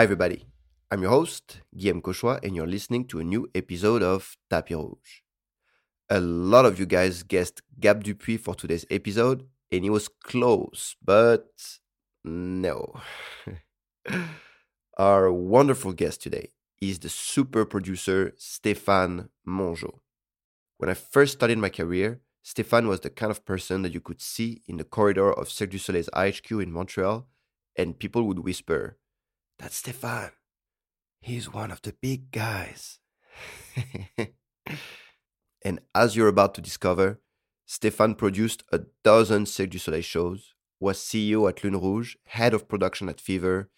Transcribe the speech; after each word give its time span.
Hi, 0.00 0.04
everybody. 0.04 0.46
I'm 0.90 1.02
your 1.02 1.10
host, 1.10 1.60
Guillaume 1.76 2.00
Cauchois, 2.00 2.42
and 2.42 2.56
you're 2.56 2.66
listening 2.66 3.04
to 3.08 3.20
a 3.20 3.22
new 3.22 3.50
episode 3.54 4.02
of 4.02 4.34
Tapis 4.48 4.74
Rouge. 4.74 5.20
A 6.08 6.18
lot 6.18 6.64
of 6.64 6.80
you 6.80 6.86
guys 6.86 7.22
guessed 7.22 7.60
Gab 7.78 8.02
Dupuis 8.02 8.40
for 8.40 8.54
today's 8.54 8.86
episode, 8.90 9.46
and 9.70 9.84
he 9.84 9.90
was 9.90 10.08
close, 10.08 10.96
but 11.04 11.50
no. 12.24 12.94
Our 14.96 15.30
wonderful 15.30 15.92
guest 15.92 16.22
today 16.22 16.48
is 16.80 17.00
the 17.00 17.10
super 17.10 17.66
producer 17.66 18.32
Stéphane 18.38 19.28
Mongeau. 19.46 19.98
When 20.78 20.88
I 20.88 20.94
first 20.94 21.34
started 21.34 21.58
my 21.58 21.68
career, 21.68 22.22
Stéphane 22.42 22.88
was 22.88 23.00
the 23.00 23.10
kind 23.10 23.30
of 23.30 23.44
person 23.44 23.82
that 23.82 23.92
you 23.92 24.00
could 24.00 24.22
see 24.22 24.62
in 24.66 24.78
the 24.78 24.84
corridor 24.84 25.30
of 25.30 25.50
Cirque 25.50 25.72
du 25.72 25.78
Soleil's 25.78 26.08
HQ 26.16 26.52
in 26.52 26.72
Montreal, 26.72 27.26
and 27.76 27.98
people 27.98 28.22
would 28.22 28.38
whisper, 28.38 28.96
that's 29.60 29.76
Stefan. 29.76 30.30
He's 31.20 31.52
one 31.52 31.70
of 31.70 31.82
the 31.82 31.92
big 32.00 32.30
guys. 32.30 32.98
and 35.62 35.80
as 35.94 36.16
you're 36.16 36.28
about 36.28 36.54
to 36.54 36.62
discover, 36.62 37.20
Stefan 37.66 38.14
produced 38.14 38.64
a 38.72 38.80
dozen 39.04 39.44
Cirque 39.44 39.70
du 39.70 39.78
Soleil 39.78 40.02
shows, 40.02 40.54
was 40.80 40.98
CEO 40.98 41.48
at 41.48 41.62
Lune 41.62 41.78
Rouge, 41.78 42.16
head 42.24 42.54
of 42.54 42.68
production 42.68 43.10
at 43.10 43.20
Fever. 43.20 43.68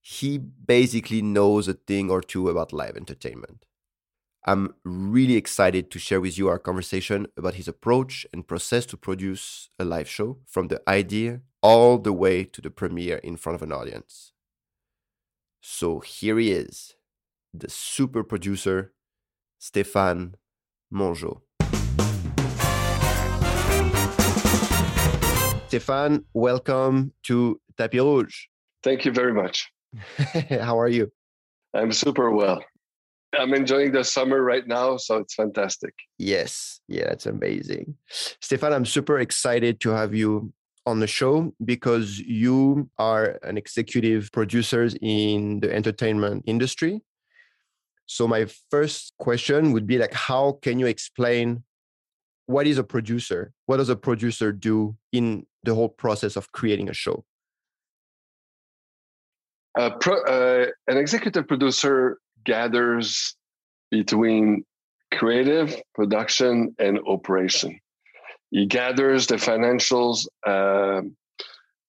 He 0.00 0.38
basically 0.38 1.22
knows 1.22 1.68
a 1.68 1.74
thing 1.74 2.10
or 2.10 2.20
two 2.20 2.48
about 2.48 2.72
live 2.72 2.96
entertainment. 2.96 3.64
I'm 4.44 4.74
really 4.84 5.36
excited 5.36 5.90
to 5.92 5.98
share 5.98 6.20
with 6.20 6.36
you 6.36 6.48
our 6.48 6.58
conversation 6.58 7.26
about 7.36 7.54
his 7.54 7.68
approach 7.68 8.26
and 8.32 8.46
process 8.46 8.86
to 8.86 8.96
produce 8.96 9.68
a 9.78 9.84
live 9.84 10.08
show 10.08 10.38
from 10.46 10.68
the 10.68 10.82
idea 10.88 11.42
all 11.62 11.98
the 11.98 12.12
way 12.12 12.44
to 12.44 12.60
the 12.60 12.70
premiere 12.70 13.18
in 13.18 13.36
front 13.36 13.54
of 13.54 13.62
an 13.62 13.72
audience. 13.72 14.32
So 15.60 15.98
here 16.00 16.38
he 16.38 16.52
is, 16.52 16.94
the 17.52 17.68
super 17.68 18.22
producer, 18.22 18.92
Stéphane 19.60 20.34
Mongeau. 20.92 21.40
Stéphane, 25.68 26.24
welcome 26.32 27.12
to 27.24 27.60
Tapis 27.76 28.00
Rouge. 28.00 28.36
Thank 28.82 29.04
you 29.04 29.12
very 29.12 29.34
much. 29.34 29.70
How 30.48 30.78
are 30.78 30.88
you? 30.88 31.10
I'm 31.74 31.92
super 31.92 32.30
well. 32.30 32.64
I'm 33.38 33.52
enjoying 33.52 33.92
the 33.92 34.04
summer 34.04 34.42
right 34.42 34.66
now, 34.66 34.96
so 34.96 35.16
it's 35.16 35.34
fantastic. 35.34 35.92
Yes, 36.18 36.80
yeah, 36.88 37.10
it's 37.10 37.26
amazing. 37.26 37.96
Stéphane, 38.10 38.72
I'm 38.72 38.86
super 38.86 39.18
excited 39.18 39.80
to 39.80 39.90
have 39.90 40.14
you 40.14 40.52
on 40.88 41.00
the 41.00 41.06
show 41.06 41.52
because 41.64 42.18
you 42.18 42.88
are 42.98 43.38
an 43.42 43.58
executive 43.58 44.32
producer 44.32 44.88
in 45.02 45.60
the 45.60 45.72
entertainment 45.72 46.44
industry. 46.46 47.02
So 48.06 48.26
my 48.26 48.46
first 48.70 49.12
question 49.18 49.72
would 49.72 49.86
be 49.86 49.98
like 49.98 50.14
how 50.14 50.58
can 50.62 50.78
you 50.78 50.86
explain 50.86 51.62
what 52.46 52.66
is 52.66 52.78
a 52.78 52.84
producer? 52.84 53.52
What 53.66 53.76
does 53.76 53.90
a 53.90 53.96
producer 53.96 54.50
do 54.50 54.96
in 55.12 55.46
the 55.64 55.74
whole 55.74 55.90
process 55.90 56.34
of 56.36 56.50
creating 56.52 56.88
a 56.88 56.94
show? 56.94 57.24
Pro, 60.00 60.14
uh, 60.24 60.66
an 60.88 60.96
executive 60.96 61.46
producer 61.46 62.18
gathers 62.44 63.36
between 63.90 64.64
creative, 65.12 65.76
production, 65.94 66.74
and 66.78 66.98
operation. 67.06 67.78
He 68.50 68.66
gathers 68.66 69.26
the 69.26 69.36
financials 69.36 70.26
uh, 70.46 71.02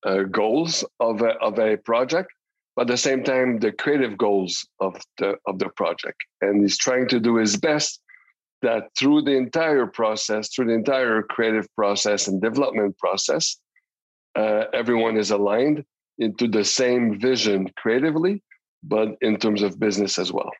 uh, 0.06 0.24
goals 0.24 0.86
of 1.00 1.22
a, 1.22 1.32
of 1.42 1.60
a 1.60 1.78
project, 1.78 2.30
but 2.76 2.84
at 2.84 2.88
the 2.88 2.98
same 2.98 3.24
time 3.24 3.60
the 3.60 3.72
creative 3.72 4.18
goals 4.18 4.68
of 4.80 5.00
the 5.18 5.36
of 5.46 5.60
the 5.60 5.70
project, 5.70 6.18
and 6.42 6.62
he's 6.62 6.78
trying 6.78 7.08
to 7.10 7.20
do 7.20 7.36
his 7.36 7.58
best 7.58 8.02
that 8.62 8.90
through 8.98 9.22
the 9.22 9.36
entire 9.36 9.88
process, 9.88 10.50
through 10.50 10.66
the 10.66 10.74
entire 10.74 11.22
creative 11.22 11.68
process 11.76 12.28
and 12.28 12.42
development 12.42 12.98
process, 12.98 13.58
uh, 14.36 14.66
everyone 14.74 15.18
is 15.18 15.32
aligned 15.32 15.84
into 16.18 16.48
the 16.48 16.64
same 16.64 17.20
vision 17.20 17.70
creatively, 17.78 18.44
but 18.84 19.16
in 19.22 19.38
terms 19.38 19.62
of 19.62 19.80
business 19.80 20.20
as 20.20 20.32
well. 20.34 20.52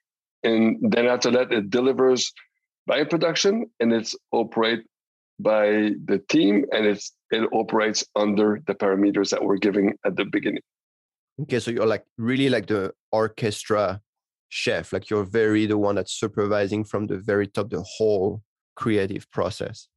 And 0.44 0.78
then 0.94 1.08
after 1.08 1.30
that, 1.32 1.52
it 1.52 1.70
delivers 1.70 2.32
by 2.88 3.04
production 3.04 3.70
and 3.82 3.92
it's 3.92 4.16
operate 4.32 4.86
by 5.40 5.92
the 6.06 6.22
team 6.30 6.66
and 6.72 6.86
it's 6.86 7.14
it 7.32 7.48
operates 7.54 8.04
under 8.16 8.62
the 8.68 8.76
parameters 8.76 9.30
that 9.30 9.44
we're 9.44 9.58
giving 9.58 9.94
at 10.06 10.16
the 10.16 10.26
beginning. 10.26 10.62
Okay 11.42 11.60
so 11.60 11.72
you're 11.72 11.88
like 11.88 12.06
really 12.18 12.50
like 12.50 12.68
the 12.68 12.94
orchestra 13.12 14.02
chef 14.50 14.92
like 14.92 15.10
you're 15.10 15.24
very 15.24 15.66
the 15.66 15.78
one 15.78 15.96
that's 15.96 16.14
supervising 16.14 16.84
from 16.84 17.08
the 17.08 17.18
very 17.18 17.48
top 17.48 17.70
the 17.70 17.82
whole 17.82 18.42
creative 18.76 19.30
process. 19.32 19.88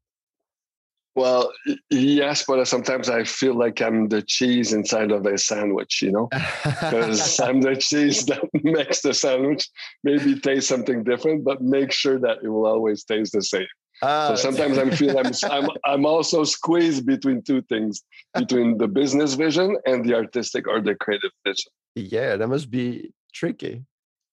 Well 1.14 1.52
yes 1.90 2.44
but 2.46 2.64
sometimes 2.66 3.10
i 3.10 3.24
feel 3.24 3.54
like 3.54 3.82
i'm 3.82 4.08
the 4.08 4.22
cheese 4.22 4.72
inside 4.72 5.10
of 5.10 5.26
a 5.26 5.36
sandwich 5.36 6.00
you 6.00 6.10
know? 6.10 6.28
Because 6.64 7.38
i'm 7.38 7.60
the 7.60 7.76
cheese 7.76 8.24
that 8.30 8.42
makes 8.54 9.02
the 9.02 9.12
sandwich 9.12 9.68
maybe 10.04 10.40
taste 10.40 10.68
something 10.68 11.04
different 11.04 11.44
but 11.44 11.60
make 11.60 11.92
sure 11.92 12.18
that 12.18 12.38
it 12.42 12.48
will 12.48 12.66
always 12.66 13.04
taste 13.04 13.32
the 13.32 13.42
same 13.42 13.66
uh, 14.02 14.28
so 14.28 14.50
sometimes 14.50 14.78
I 14.78 14.90
feel 14.90 15.16
I'm, 15.18 15.32
I'm 15.44 15.70
I'm 15.84 16.06
also 16.06 16.44
squeezed 16.44 17.06
between 17.06 17.42
two 17.42 17.62
things, 17.62 18.02
between 18.34 18.78
the 18.78 18.88
business 18.88 19.34
vision 19.34 19.76
and 19.86 20.04
the 20.04 20.14
artistic 20.14 20.66
or 20.66 20.80
the 20.80 20.94
creative 20.96 21.30
vision. 21.46 21.70
Yeah, 21.94 22.36
that 22.36 22.48
must 22.48 22.70
be 22.70 23.12
tricky. 23.32 23.84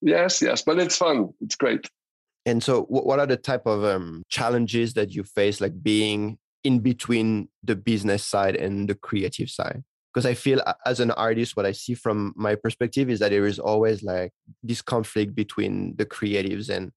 Yes, 0.01 0.41
yes, 0.41 0.61
but 0.61 0.79
it's 0.79 0.97
fun. 0.97 1.29
It's 1.41 1.55
great. 1.55 1.87
And 2.45 2.63
so, 2.63 2.83
what 2.83 3.19
are 3.19 3.27
the 3.27 3.37
type 3.37 3.67
of 3.67 3.83
um, 3.83 4.23
challenges 4.29 4.93
that 4.93 5.13
you 5.13 5.23
face, 5.23 5.61
like 5.61 5.83
being 5.83 6.39
in 6.63 6.79
between 6.79 7.49
the 7.63 7.75
business 7.75 8.23
side 8.23 8.55
and 8.55 8.89
the 8.89 8.95
creative 8.95 9.49
side? 9.49 9.83
Because 10.11 10.25
I 10.25 10.33
feel, 10.33 10.61
as 10.85 10.99
an 10.99 11.11
artist, 11.11 11.55
what 11.55 11.67
I 11.67 11.73
see 11.73 11.93
from 11.93 12.33
my 12.35 12.55
perspective 12.55 13.09
is 13.09 13.19
that 13.19 13.29
there 13.29 13.45
is 13.45 13.59
always 13.59 14.01
like 14.01 14.31
this 14.63 14.81
conflict 14.81 15.35
between 15.35 15.95
the 15.97 16.05
creatives 16.05 16.69
and 16.69 16.91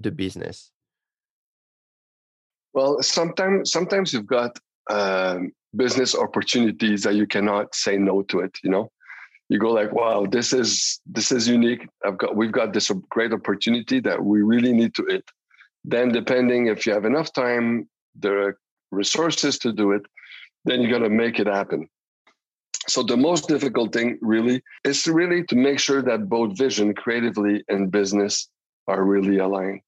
the 0.00 0.10
business. 0.10 0.71
Well, 2.74 3.02
sometimes 3.02 3.70
sometimes 3.70 4.12
you've 4.12 4.26
got 4.26 4.58
um, 4.90 5.52
business 5.76 6.14
opportunities 6.14 7.02
that 7.02 7.14
you 7.14 7.26
cannot 7.26 7.74
say 7.74 7.96
no 7.96 8.22
to 8.22 8.40
it. 8.40 8.56
You 8.62 8.70
know, 8.70 8.90
you 9.48 9.58
go 9.58 9.70
like, 9.70 9.92
"Wow, 9.92 10.26
this 10.26 10.52
is 10.52 11.00
this 11.06 11.32
is 11.32 11.48
unique. 11.48 11.86
I've 12.04 12.18
got 12.18 12.36
we've 12.36 12.52
got 12.52 12.72
this 12.72 12.90
great 13.10 13.32
opportunity 13.32 14.00
that 14.00 14.24
we 14.24 14.42
really 14.42 14.72
need 14.72 14.94
to 14.94 15.04
it. 15.06 15.24
Then, 15.84 16.10
depending 16.10 16.66
if 16.66 16.86
you 16.86 16.92
have 16.92 17.04
enough 17.04 17.32
time, 17.32 17.88
the 18.18 18.54
resources 18.90 19.58
to 19.58 19.72
do 19.72 19.92
it, 19.92 20.02
then 20.64 20.80
you 20.80 20.90
got 20.90 21.00
to 21.00 21.10
make 21.10 21.38
it 21.38 21.46
happen. 21.46 21.88
So 22.88 23.02
the 23.02 23.16
most 23.16 23.48
difficult 23.48 23.92
thing 23.92 24.18
really 24.20 24.62
is 24.84 25.06
really 25.06 25.44
to 25.44 25.56
make 25.56 25.78
sure 25.78 26.02
that 26.02 26.28
both 26.28 26.58
vision 26.58 26.94
creatively 26.94 27.64
and 27.68 27.90
business 27.90 28.48
are 28.88 29.04
really 29.04 29.38
aligned. 29.38 29.80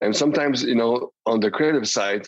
And 0.00 0.14
sometimes, 0.14 0.62
you 0.62 0.74
know, 0.74 1.12
on 1.26 1.40
the 1.40 1.50
creative 1.50 1.88
side, 1.88 2.26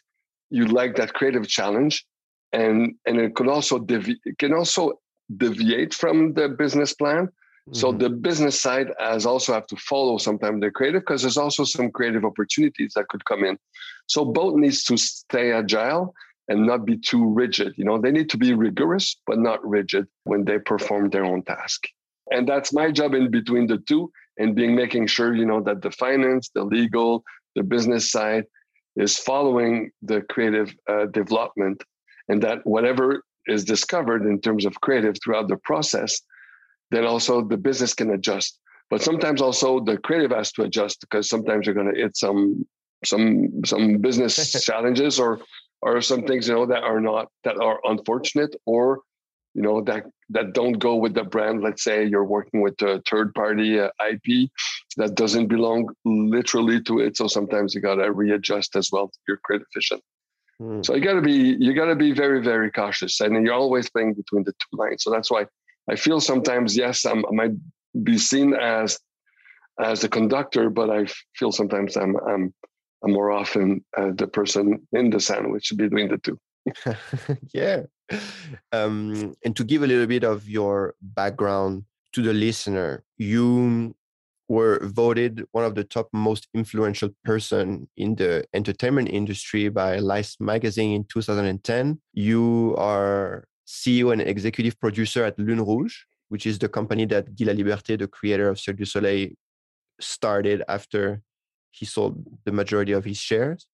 you 0.50 0.66
like 0.66 0.96
that 0.96 1.14
creative 1.14 1.46
challenge, 1.46 2.04
and 2.52 2.94
and 3.06 3.20
it 3.20 3.34
could 3.34 3.48
also 3.48 3.78
devi- 3.78 4.20
it 4.24 4.38
can 4.38 4.52
also 4.52 5.00
deviate 5.36 5.94
from 5.94 6.34
the 6.34 6.48
business 6.48 6.92
plan. 6.92 7.26
Mm-hmm. 7.26 7.74
So 7.74 7.92
the 7.92 8.10
business 8.10 8.60
side 8.60 8.88
has 8.98 9.26
also 9.26 9.52
have 9.52 9.66
to 9.68 9.76
follow 9.76 10.18
sometimes 10.18 10.60
the 10.60 10.70
creative 10.70 11.02
because 11.02 11.22
there's 11.22 11.36
also 11.36 11.64
some 11.64 11.90
creative 11.90 12.24
opportunities 12.24 12.92
that 12.96 13.08
could 13.08 13.24
come 13.24 13.44
in. 13.44 13.58
So 14.06 14.24
both 14.24 14.56
needs 14.56 14.82
to 14.84 14.96
stay 14.96 15.52
agile 15.52 16.14
and 16.48 16.66
not 16.66 16.84
be 16.84 16.98
too 16.98 17.24
rigid. 17.32 17.74
You 17.76 17.84
know, 17.84 17.98
they 18.00 18.10
need 18.10 18.28
to 18.30 18.36
be 18.36 18.54
rigorous 18.54 19.16
but 19.26 19.38
not 19.38 19.64
rigid 19.64 20.08
when 20.24 20.44
they 20.44 20.58
perform 20.58 21.10
their 21.10 21.24
own 21.24 21.42
task. 21.42 21.86
And 22.32 22.48
that's 22.48 22.72
my 22.72 22.90
job 22.90 23.14
in 23.14 23.30
between 23.30 23.66
the 23.68 23.78
two 23.78 24.10
and 24.38 24.54
being 24.54 24.74
making 24.74 25.06
sure, 25.06 25.34
you 25.34 25.44
know, 25.44 25.60
that 25.62 25.82
the 25.82 25.90
finance, 25.92 26.50
the 26.54 26.64
legal, 26.64 27.24
the 27.56 27.62
business 27.62 28.10
side 28.10 28.44
is 28.96 29.18
following 29.18 29.90
the 30.02 30.20
creative 30.22 30.74
uh, 30.88 31.06
development 31.06 31.82
and 32.28 32.42
that 32.42 32.58
whatever 32.64 33.22
is 33.46 33.64
discovered 33.64 34.22
in 34.26 34.40
terms 34.40 34.64
of 34.64 34.80
creative 34.80 35.16
throughout 35.22 35.48
the 35.48 35.56
process 35.64 36.20
then 36.90 37.04
also 37.04 37.42
the 37.42 37.56
business 37.56 37.94
can 37.94 38.10
adjust. 38.10 38.58
But 38.88 39.02
sometimes 39.02 39.40
also 39.40 39.80
the 39.80 39.96
creative 39.98 40.32
has 40.32 40.52
to 40.52 40.62
adjust 40.62 41.00
because 41.00 41.28
sometimes 41.28 41.66
you're 41.66 41.74
going 41.74 41.92
to 41.94 42.00
hit 42.00 42.16
some 42.16 42.66
some 43.04 43.64
some 43.64 43.98
business 43.98 44.64
challenges 44.66 45.18
or 45.18 45.40
or 45.80 46.00
some 46.02 46.22
things 46.24 46.48
you 46.48 46.54
know 46.54 46.66
that 46.66 46.82
are 46.82 47.00
not 47.00 47.28
that 47.44 47.56
are 47.58 47.80
unfortunate 47.84 48.54
or 48.66 49.00
you 49.54 49.62
know 49.62 49.80
that 49.82 50.04
that 50.30 50.52
don't 50.52 50.74
go 50.74 50.94
with 50.96 51.14
the 51.14 51.24
brand 51.24 51.62
let's 51.62 51.82
say 51.82 52.04
you're 52.04 52.24
working 52.24 52.60
with 52.60 52.80
a 52.82 53.02
third 53.08 53.34
party 53.34 53.80
uh, 53.80 53.88
ip 54.10 54.50
that 54.96 55.14
doesn't 55.14 55.48
belong 55.48 55.88
literally 56.04 56.80
to 56.80 57.00
it 57.00 57.16
so 57.16 57.26
sometimes 57.26 57.74
you 57.74 57.80
got 57.80 57.96
to 57.96 58.12
readjust 58.12 58.76
as 58.76 58.90
well 58.92 59.08
to 59.08 59.18
your 59.28 59.38
creative 59.44 59.66
vision 59.74 60.00
mm. 60.60 60.84
so 60.84 60.94
you 60.94 61.00
got 61.00 61.14
to 61.14 61.22
be 61.22 61.56
you 61.58 61.74
got 61.74 61.86
to 61.86 61.96
be 61.96 62.12
very 62.12 62.42
very 62.42 62.70
cautious 62.70 63.20
and 63.20 63.44
you're 63.44 63.54
always 63.54 63.90
playing 63.90 64.14
between 64.14 64.44
the 64.44 64.52
two 64.52 64.76
lines 64.76 65.02
so 65.02 65.10
that's 65.10 65.30
why 65.30 65.44
i 65.88 65.96
feel 65.96 66.20
sometimes 66.20 66.76
yes 66.76 67.04
I'm, 67.04 67.24
i 67.26 67.32
might 67.32 67.52
be 68.02 68.18
seen 68.18 68.54
as 68.54 68.98
as 69.80 70.00
the 70.00 70.08
conductor, 70.08 70.70
but 70.70 70.90
I 70.90 71.06
feel 71.34 71.52
sometimes 71.52 71.96
I'm 71.96 72.16
I'm 72.28 72.54
I'm 73.02 73.12
more 73.12 73.30
often 73.30 73.84
uh, 73.96 74.10
the 74.14 74.26
person 74.26 74.86
in 74.92 75.10
the 75.10 75.20
sandwich 75.20 75.72
between 75.76 76.08
the 76.08 76.18
two. 76.18 76.38
yeah. 77.54 77.82
Um, 78.72 79.34
and 79.44 79.54
to 79.56 79.64
give 79.64 79.82
a 79.82 79.86
little 79.86 80.06
bit 80.06 80.24
of 80.24 80.48
your 80.48 80.94
background 81.00 81.84
to 82.12 82.22
the 82.22 82.32
listener, 82.32 83.04
you 83.18 83.94
were 84.48 84.80
voted 84.82 85.44
one 85.52 85.64
of 85.64 85.76
the 85.76 85.84
top 85.84 86.08
most 86.12 86.48
influential 86.54 87.10
person 87.24 87.88
in 87.96 88.16
the 88.16 88.44
entertainment 88.52 89.08
industry 89.08 89.68
by 89.68 89.98
Life 89.98 90.34
magazine 90.40 90.92
in 90.92 91.04
2010. 91.04 92.00
You 92.14 92.74
are 92.76 93.44
CEO 93.66 94.12
and 94.12 94.20
executive 94.20 94.78
producer 94.80 95.24
at 95.24 95.38
Lune 95.38 95.64
Rouge, 95.64 95.94
which 96.30 96.46
is 96.46 96.58
the 96.58 96.68
company 96.68 97.04
that 97.06 97.36
Guy 97.36 97.46
Laliberté, 97.46 97.96
the 97.96 98.08
creator 98.08 98.48
of 98.48 98.58
Cirque 98.58 98.78
du 98.78 98.84
Soleil, 98.84 99.30
started 100.00 100.64
after 100.68 101.22
he 101.70 101.86
sold 101.86 102.24
the 102.44 102.50
majority 102.50 102.90
of 102.90 103.04
his 103.04 103.18
shares. 103.18 103.68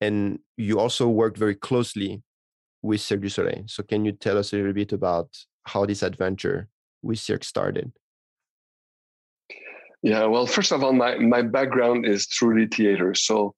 And 0.00 0.38
you 0.56 0.78
also 0.78 1.08
worked 1.08 1.38
very 1.38 1.56
closely 1.56 2.22
with 2.84 3.00
Cirque 3.00 3.22
du 3.22 3.30
Soleil. 3.30 3.64
So 3.66 3.82
can 3.82 4.04
you 4.04 4.12
tell 4.12 4.36
us 4.36 4.52
a 4.52 4.56
little 4.56 4.74
bit 4.74 4.92
about 4.92 5.28
how 5.64 5.86
this 5.86 6.02
adventure 6.02 6.68
with 7.02 7.18
Cirque 7.18 7.42
started? 7.42 7.90
Yeah, 10.02 10.26
well, 10.26 10.46
first 10.46 10.70
of 10.70 10.84
all, 10.84 10.92
my, 10.92 11.16
my 11.16 11.40
background 11.40 12.04
is 12.04 12.26
truly 12.26 12.66
theater. 12.66 13.14
So 13.14 13.54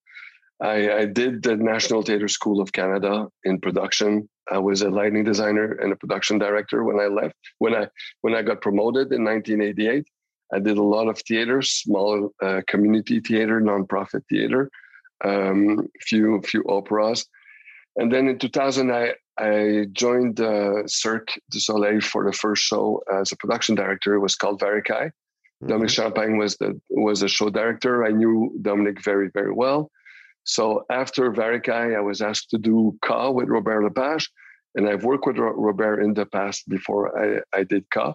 I, 0.62 0.93
I 0.93 1.05
did 1.06 1.43
the 1.43 1.56
National 1.56 2.02
Theatre 2.02 2.28
School 2.28 2.61
of 2.61 2.73
Canada 2.73 3.26
in 3.43 3.61
production. 3.61 4.28
I 4.50 4.58
was 4.58 4.82
a 4.82 4.90
lighting 4.90 5.25
designer 5.25 5.73
and 5.73 5.93
a 5.93 5.96
production 5.96 6.38
director 6.38 6.84
when 6.84 7.00
I 7.00 7.08
left. 7.08 7.34
When 7.58 7.75
I 7.75 7.88
when 8.20 8.34
I 8.34 8.43
got 8.43 8.62
promoted 8.62 9.12
in 9.12 9.25
1988, 9.25 10.06
I 10.55 10.61
did 10.61 10.78
a 10.78 10.82
lot 10.82 11.08
of 11.08 11.19
theater, 11.19 11.62
small 11.62 12.31
uh, 12.40 12.61
community 12.69 13.19
theater, 13.19 13.61
nonprofit 13.61 14.23
theater, 14.31 14.70
um, 15.25 15.88
few 16.00 16.40
few 16.43 16.62
operas, 16.69 17.26
and 17.97 18.13
then 18.13 18.29
in 18.29 18.39
2000 18.39 18.93
I 18.93 19.15
I 19.39 19.87
joined 19.93 20.41
uh, 20.41 20.87
Cirque 20.87 21.39
du 21.51 21.61
Soleil 21.61 22.01
for 22.01 22.25
the 22.25 22.33
first 22.33 22.63
show 22.63 23.03
as 23.13 23.33
a 23.33 23.37
production 23.37 23.75
director. 23.75 24.15
It 24.15 24.21
was 24.21 24.35
called 24.35 24.61
Varekai. 24.61 25.07
Mm-hmm. 25.07 25.69
Dominic 25.69 25.91
Champagne 25.91 26.39
was 26.39 26.57
the 26.57 26.81
was 26.91 27.21
the 27.21 27.29
show 27.29 27.51
director. 27.51 28.05
I 28.05 28.11
knew 28.11 28.57
Dominic 28.63 29.03
very 29.03 29.31
very 29.33 29.53
well. 29.53 29.91
So 30.45 30.85
after 30.91 31.33
Varekai, 31.33 31.97
I 31.97 32.01
was 32.01 32.23
asked 32.23 32.51
to 32.51 32.59
do 32.59 32.97
Ka 33.03 33.31
with 33.31 33.49
Robert 33.49 33.83
Lepage, 33.83 34.31
and 34.77 34.89
I've 34.89 35.03
worked 35.03 35.27
with 35.27 35.39
Robert 35.39 36.01
in 36.03 36.15
the 36.15 36.25
past 36.25 36.69
before 36.69 37.19
I, 37.19 37.41
I 37.59 37.65
did 37.65 37.91
Ka. 37.91 38.15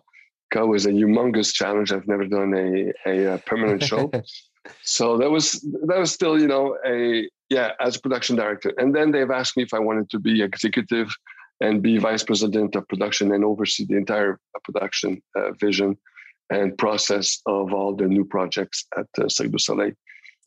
Ka 0.51 0.65
was 0.65 0.85
a 0.85 0.91
humongous 0.91 1.53
challenge. 1.53 1.91
I've 1.91 2.07
never 2.07 2.25
done 2.25 2.53
a, 2.53 2.93
a, 3.09 3.33
a 3.33 3.37
permanent 3.39 3.83
show. 3.83 4.09
so 4.83 5.17
that 5.17 5.29
was 5.29 5.53
that 5.87 5.97
was 5.97 6.11
still 6.11 6.39
you 6.39 6.47
know 6.47 6.77
a 6.85 7.29
yeah 7.55 7.69
as 7.79 7.95
a 7.95 8.01
production 8.01 8.35
director 8.35 8.73
and 8.79 8.95
then 8.95 9.11
they've 9.11 9.35
asked 9.39 9.55
me 9.57 9.63
if 9.63 9.73
i 9.73 9.79
wanted 9.87 10.09
to 10.09 10.19
be 10.19 10.41
executive 10.41 11.09
and 11.61 11.83
be 11.83 11.97
vice 11.97 12.23
president 12.23 12.75
of 12.75 12.87
production 12.87 13.31
and 13.33 13.45
oversee 13.45 13.85
the 13.85 13.95
entire 13.95 14.39
production 14.65 15.21
uh, 15.35 15.51
vision 15.59 15.95
and 16.51 16.77
process 16.77 17.41
of 17.45 17.73
all 17.73 17.95
the 17.95 18.05
new 18.05 18.25
projects 18.25 18.85
at 18.97 19.07
uh, 19.17 19.29
Cirque 19.29 19.51
du 19.51 19.59
Soleil. 19.59 19.93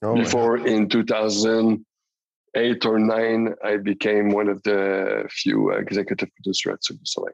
Oh, 0.03 0.15
Before 0.15 0.59
in 0.59 0.89
2008 0.89 2.87
or 2.87 2.99
9, 2.99 3.55
I 3.65 3.77
became 3.79 4.31
one 4.31 4.49
of 4.49 4.63
the 4.65 5.27
few 5.31 5.71
executive 5.71 6.29
producers 6.37 6.75
at 6.75 6.85
Cirque 6.85 6.99
du 6.99 7.07
Soleil. 7.07 7.33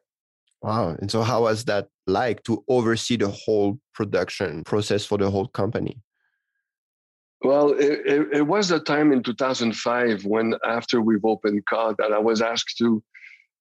Wow. 0.63 0.97
And 1.01 1.11
so, 1.11 1.23
how 1.23 1.43
was 1.43 1.65
that 1.65 1.89
like 2.07 2.43
to 2.45 2.63
oversee 2.69 3.17
the 3.17 3.29
whole 3.31 3.81
production 3.95 4.63
process 4.63 5.05
for 5.05 5.19
the 5.19 5.31
whole 5.31 5.49
company? 5.49 5.99
Well, 7.43 7.73
it, 7.73 8.01
it, 8.05 8.29
it 8.33 8.47
was 8.47 8.71
a 8.71 8.81
time 8.81 9.13
in 9.13 9.23
2005 9.23 10.25
when, 10.25 10.55
after 10.65 11.01
we've 11.01 11.25
opened 11.25 11.65
COD, 11.67 11.97
that 11.99 12.13
I 12.13 12.19
was 12.19 12.43
asked 12.43 12.77
to 12.79 13.03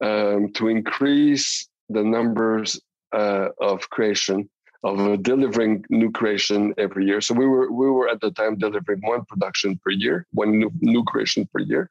um, 0.01 0.51
to 0.53 0.69
increase 0.69 1.67
the 1.89 2.03
numbers 2.03 2.79
uh, 3.11 3.49
of 3.59 3.89
creation 3.89 4.49
of 4.83 5.23
delivering 5.23 5.83
new 5.89 6.11
creation 6.11 6.73
every 6.77 7.05
year. 7.05 7.21
So 7.21 7.33
we 7.33 7.45
were 7.45 7.71
we 7.71 7.89
were 7.89 8.09
at 8.09 8.21
the 8.21 8.31
time 8.31 8.57
delivering 8.57 9.01
one 9.01 9.25
production 9.25 9.79
per 9.83 9.91
year, 9.91 10.25
one 10.31 10.57
new, 10.57 10.71
new 10.79 11.03
creation 11.03 11.47
per 11.53 11.59
year. 11.59 11.89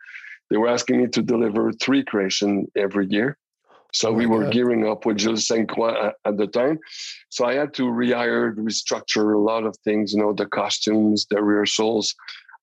They 0.51 0.57
were 0.57 0.69
asking 0.69 1.03
me 1.03 1.09
to 1.09 1.23
deliver 1.23 1.73
three 1.73 2.03
creation 2.03 2.71
every 2.75 3.07
year. 3.09 3.37
So 3.93 4.11
oh 4.11 4.13
we 4.13 4.27
were 4.27 4.45
God. 4.45 4.53
gearing 4.53 4.87
up 4.87 5.07
with 5.07 5.19
Gilles 5.19 5.45
Ste-Croix 5.47 6.13
at, 6.25 6.37
the 6.37 6.47
time. 6.47 6.79
So 7.31 7.47
I 7.47 7.55
had 7.55 7.73
to 7.75 7.85
rehire, 7.85 8.55
restructure 8.55 9.35
a 9.35 9.39
lot 9.39 9.65
of 9.65 9.77
things, 9.79 10.13
you 10.13 10.21
know, 10.21 10.33
the 10.33 10.47
costumes, 10.47 11.27
the 11.31 11.43
rehearsals, 11.43 12.15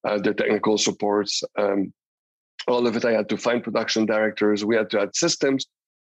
uh, 0.07 0.19
the 0.19 0.33
technical 0.33 0.77
supports, 0.77 1.44
um, 1.57 1.92
all 2.68 2.86
of 2.86 2.95
it. 2.95 3.06
I 3.06 3.12
had 3.12 3.30
to 3.30 3.38
find 3.38 3.63
production 3.63 4.06
directors. 4.06 4.63
We 4.63 4.75
had 4.75 4.89
to 4.92 5.01
add 5.01 5.16
systems 5.16 5.66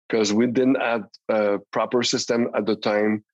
because 0.08 0.32
we 0.32 0.46
didn't 0.46 0.80
have 0.80 1.04
a 1.28 1.58
proper 1.72 2.02
system 2.02 2.48
at 2.54 2.66
the 2.66 2.76
time 2.76 3.24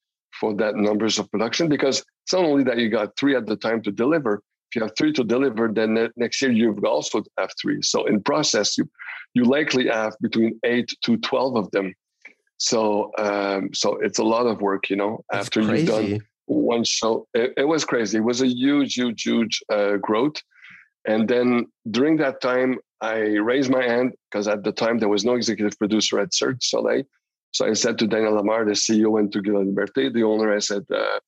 for 0.40 0.54
that 0.54 0.76
numbers 0.76 1.18
of 1.18 1.30
production 1.30 1.68
because 1.68 2.02
it's 2.24 2.32
not 2.32 2.44
only 2.44 2.64
that 2.64 2.78
you 2.78 2.90
got 2.90 3.16
three 3.16 3.34
at 3.34 3.46
the 3.46 3.56
time 3.56 3.82
to 3.82 3.90
deliver. 3.90 4.42
If 4.70 4.76
you 4.76 4.82
have 4.82 4.92
three 4.98 5.12
to 5.12 5.24
deliver, 5.24 5.70
then 5.72 6.10
next 6.16 6.42
year 6.42 6.50
you've 6.50 6.84
also 6.84 7.22
have 7.38 7.50
three. 7.60 7.80
So 7.82 8.04
in 8.06 8.22
process, 8.22 8.76
you 8.76 8.88
you 9.36 9.44
likely 9.44 9.86
have 9.88 10.14
between 10.20 10.58
eight 10.64 10.90
to 11.04 11.16
twelve 11.18 11.56
of 11.56 11.70
them. 11.70 11.94
So 12.56 12.76
um, 13.18 13.70
so 13.74 13.88
it's 14.06 14.18
a 14.18 14.28
lot 14.34 14.46
of 14.46 14.60
work, 14.60 14.88
you 14.90 14.96
know. 14.96 15.12
That's 15.30 15.46
after 15.46 15.62
crazy. 15.62 15.80
you've 15.80 16.18
done 16.18 16.26
one 16.46 16.84
show, 16.84 17.26
it, 17.34 17.52
it, 17.56 17.64
was 17.64 17.84
crazy. 17.84 18.18
It 18.18 18.24
was 18.24 18.40
a 18.40 18.46
huge, 18.46 18.94
huge, 18.94 19.22
huge 19.22 19.62
uh, 19.68 19.96
growth. 19.96 20.36
And 21.06 21.28
then 21.28 21.66
during 21.90 22.16
that 22.18 22.40
time, 22.40 22.78
I 23.00 23.16
raised 23.52 23.70
my 23.70 23.82
hand 23.82 24.14
because 24.30 24.48
at 24.48 24.64
the 24.64 24.72
time 24.72 24.98
there 24.98 25.08
was 25.08 25.24
no 25.24 25.34
executive 25.34 25.78
producer 25.78 26.18
at 26.18 26.34
Cirque 26.34 26.62
Soleil. 26.62 27.02
So 27.52 27.66
I 27.66 27.74
said 27.74 27.98
to 27.98 28.06
Daniel 28.06 28.34
Lamarre, 28.34 28.66
the 28.66 28.72
CEO, 28.72 29.18
and 29.18 29.32
to 29.32 29.40
Guy 29.42 29.52
Laliberté, 29.52 30.12
the 30.12 30.22
owner, 30.22 30.54
I 30.54 30.58
said, 30.58 30.84
uh, 30.94 31.18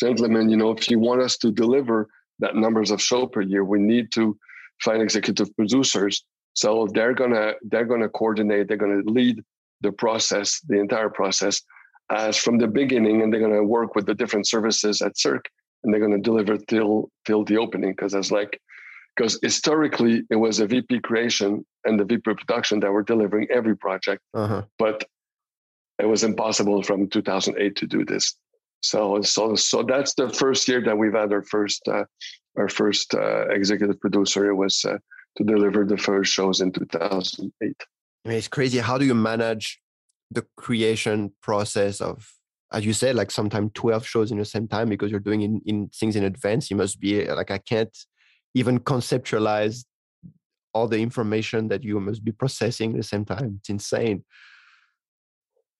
gentlemen, 0.00 0.48
you 0.48 0.56
know, 0.56 0.70
if 0.70 0.90
you 0.90 0.98
want 0.98 1.22
us 1.22 1.36
to 1.38 1.50
deliver 1.50 2.08
that 2.38 2.56
numbers 2.56 2.90
of 2.90 3.00
show 3.00 3.26
per 3.26 3.40
year, 3.40 3.64
we 3.64 3.78
need 3.78 4.12
to 4.12 4.36
find 4.82 5.02
executive 5.02 5.54
producers. 5.56 6.24
So 6.54 6.88
they're 6.92 7.14
gonna 7.14 7.54
they're 7.62 7.84
gonna 7.84 8.08
coordinate, 8.08 8.68
they're 8.68 8.76
gonna 8.76 9.02
lead 9.04 9.42
the 9.80 9.92
process, 9.92 10.60
the 10.68 10.78
entire 10.78 11.10
process, 11.10 11.62
as 12.10 12.36
from 12.36 12.58
the 12.58 12.68
beginning, 12.68 13.22
and 13.22 13.32
they're 13.32 13.40
gonna 13.40 13.64
work 13.64 13.94
with 13.94 14.06
the 14.06 14.14
different 14.14 14.46
services 14.46 15.02
at 15.02 15.18
Cirque, 15.18 15.48
and 15.82 15.92
they're 15.92 16.00
gonna 16.00 16.20
deliver 16.20 16.56
till 16.56 17.10
till 17.26 17.44
the 17.44 17.56
opening. 17.56 17.92
Because 17.92 18.14
as 18.14 18.30
like 18.30 18.60
because 19.16 19.38
historically 19.42 20.24
it 20.30 20.36
was 20.36 20.60
a 20.60 20.66
VP 20.66 21.00
creation 21.00 21.64
and 21.84 21.98
the 21.98 22.04
VP 22.04 22.34
production 22.34 22.80
that 22.80 22.92
were 22.92 23.02
delivering 23.02 23.46
every 23.50 23.76
project. 23.76 24.22
Uh-huh. 24.34 24.62
But 24.78 25.04
it 25.98 26.06
was 26.06 26.24
impossible 26.24 26.82
from 26.82 27.08
2008 27.08 27.76
to 27.76 27.86
do 27.86 28.04
this. 28.04 28.34
So, 28.80 29.22
so, 29.22 29.54
so 29.54 29.82
that's 29.82 30.14
the 30.14 30.28
first 30.28 30.66
year 30.66 30.82
that 30.82 30.98
we've 30.98 31.12
had 31.12 31.32
our 31.32 31.42
first, 31.42 31.86
uh, 31.86 32.04
our 32.56 32.68
first 32.68 33.14
uh, 33.14 33.48
executive 33.48 34.00
producer. 34.00 34.50
It 34.50 34.54
was 34.54 34.84
uh, 34.84 34.98
to 35.36 35.44
deliver 35.44 35.84
the 35.84 35.96
first 35.96 36.32
shows 36.32 36.60
in 36.60 36.72
2008. 36.72 37.76
I 38.24 38.28
mean, 38.28 38.38
it's 38.38 38.48
crazy. 38.48 38.78
How 38.78 38.98
do 38.98 39.04
you 39.04 39.14
manage 39.14 39.80
the 40.30 40.46
creation 40.56 41.32
process 41.42 42.00
of, 42.00 42.32
as 42.72 42.84
you 42.86 42.92
said, 42.92 43.16
like 43.16 43.30
sometimes 43.30 43.70
12 43.74 44.06
shows 44.06 44.30
in 44.30 44.38
the 44.38 44.44
same 44.44 44.68
time 44.68 44.88
because 44.88 45.10
you're 45.10 45.20
doing 45.20 45.42
in, 45.42 45.60
in 45.66 45.88
things 45.88 46.16
in 46.16 46.24
advance? 46.24 46.70
You 46.70 46.76
must 46.76 47.00
be 47.00 47.26
like, 47.26 47.50
I 47.50 47.58
can't 47.58 47.96
even 48.54 48.78
conceptualize 48.80 49.84
all 50.74 50.88
the 50.88 50.98
information 50.98 51.68
that 51.68 51.82
you 51.82 52.00
must 52.00 52.24
be 52.24 52.32
processing 52.32 52.92
at 52.92 52.96
the 52.96 53.02
same 53.02 53.24
time. 53.24 53.56
It's 53.60 53.68
insane. 53.68 54.24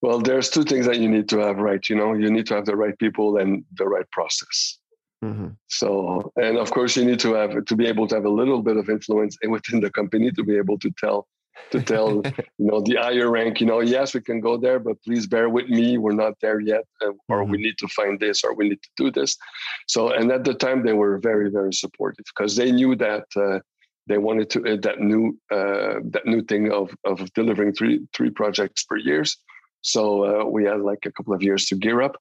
Well, 0.02 0.18
there's 0.18 0.50
two 0.50 0.64
things 0.64 0.87
that 0.87 0.99
you 0.99 1.09
need 1.09 1.28
to 1.28 1.38
have 1.38 1.59
right. 1.59 1.88
You 1.88 1.97
know, 1.97 2.12
you 2.14 2.30
need 2.30 2.47
to 2.47 2.54
have 2.54 2.66
the 2.66 2.76
right 2.76 2.99
people 2.99 3.37
and 3.37 3.64
the 3.75 3.87
right 3.87 4.11
process. 4.11 4.78
Mm-hmm. 5.23 5.49
So, 5.69 6.33
and 6.37 6.59
of 6.59 6.71
course, 6.71 6.97
you 6.97 7.05
need 7.05 7.21
to 7.21 7.35
have 7.35 7.64
to 7.64 7.76
be 7.76 7.87
able 7.87 8.09
to 8.09 8.14
have 8.17 8.25
a 8.25 8.31
little 8.31 8.62
bit 8.62 8.76
of 8.76 8.88
influence 8.88 9.37
within 9.47 9.81
the 9.81 9.91
company 9.91 10.33
to 10.33 10.43
be 10.43 10.57
able 10.57 10.79
to 10.81 10.91
tell 10.99 11.29
to 11.71 11.81
tell 11.81 12.23
you 12.59 12.67
know 12.67 12.81
the 12.81 12.97
higher 12.97 13.31
rank. 13.31 13.61
You 13.61 13.67
know, 13.67 13.81
yes, 13.81 14.14
we 14.14 14.21
can 14.21 14.41
go 14.41 14.57
there, 14.57 14.81
but 14.81 15.02
please 15.05 15.26
bear 15.26 15.49
with 15.49 15.69
me. 15.69 15.97
We're 15.97 16.12
not 16.12 16.35
there 16.41 16.61
yet, 16.61 16.85
or 17.00 17.43
mm-hmm. 17.43 17.52
we 17.52 17.59
need 17.59 17.79
to 17.79 17.88
find 17.88 18.19
this, 18.19 18.43
or 18.43 18.55
we 18.55 18.71
need 18.71 18.83
to 18.83 18.91
do 18.97 19.11
this. 19.11 19.37
So, 19.87 20.11
and 20.11 20.33
at 20.33 20.45
the 20.45 20.55
time, 20.55 20.85
they 20.85 20.93
were 20.93 21.19
very, 21.19 21.50
very 21.50 21.73
supportive 21.73 22.25
because 22.35 22.57
they 22.57 22.73
knew 22.73 22.97
that. 22.97 23.25
Uh, 23.37 23.61
they 24.09 24.19
wanted 24.19 24.50
to 24.50 24.59
uh, 24.67 24.76
that 24.83 24.99
new 24.99 25.38
uh, 25.52 26.00
that 26.11 26.26
new 26.26 26.43
thing 26.43 26.73
of 26.73 26.93
of 27.05 27.33
delivering 27.35 27.73
three 27.73 28.00
three 28.12 28.31
projects 28.31 28.83
per 28.83 28.97
years 28.97 29.38
so 29.83 30.25
uh, 30.25 30.45
we 30.45 30.64
had 30.64 30.81
like 30.81 31.05
a 31.05 31.12
couple 31.12 31.35
of 31.35 31.43
years 31.43 31.67
to 31.67 31.75
gear 31.75 32.00
up, 32.02 32.17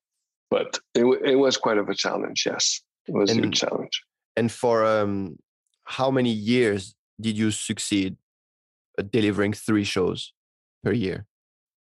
but 0.49 0.79
it, 0.93 1.05
it 1.23 1.35
was 1.35 1.57
quite 1.57 1.77
of 1.77 1.89
a 1.89 1.95
challenge. 1.95 2.43
Yes, 2.45 2.81
it 3.11 3.17
was 3.17 3.31
and, 3.31 3.45
a 3.45 3.49
challenge. 3.49 4.03
And 4.35 4.51
for 4.51 4.85
um, 4.85 5.37
how 5.83 6.11
many 6.11 6.31
years 6.31 6.95
did 7.19 7.37
you 7.37 7.51
succeed 7.51 8.15
at 8.97 9.11
delivering 9.11 9.53
three 9.53 9.83
shows 9.83 10.33
per 10.83 10.91
year? 10.91 11.25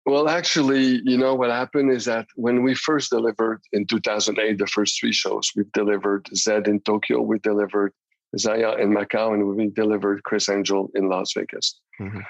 Well, 0.06 0.28
actually, 0.28 1.02
you 1.04 1.18
know 1.18 1.36
what 1.36 1.52
happened 1.52 1.92
is 1.92 2.06
that 2.06 2.26
when 2.36 2.64
we 2.64 2.74
first 2.74 3.12
delivered 3.12 3.62
in 3.74 3.86
2008, 3.86 4.58
the 4.58 4.66
first 4.66 5.00
three 5.00 5.14
shows, 5.14 5.52
we've 5.56 5.72
delivered 5.74 6.28
Zed 6.36 6.68
in 6.68 6.80
Tokyo, 6.80 7.22
we 7.22 7.38
delivered 7.40 7.94
Zaia 8.36 8.80
in 8.80 8.90
Macau, 8.92 9.34
and 9.34 9.46
we 9.56 9.70
delivered 9.70 10.24
Criss 10.24 10.50
Angel 10.50 10.90
in 10.96 11.10
Las 11.10 11.34
Vegas. 11.34 11.80
Mm-hmm. 12.02 12.22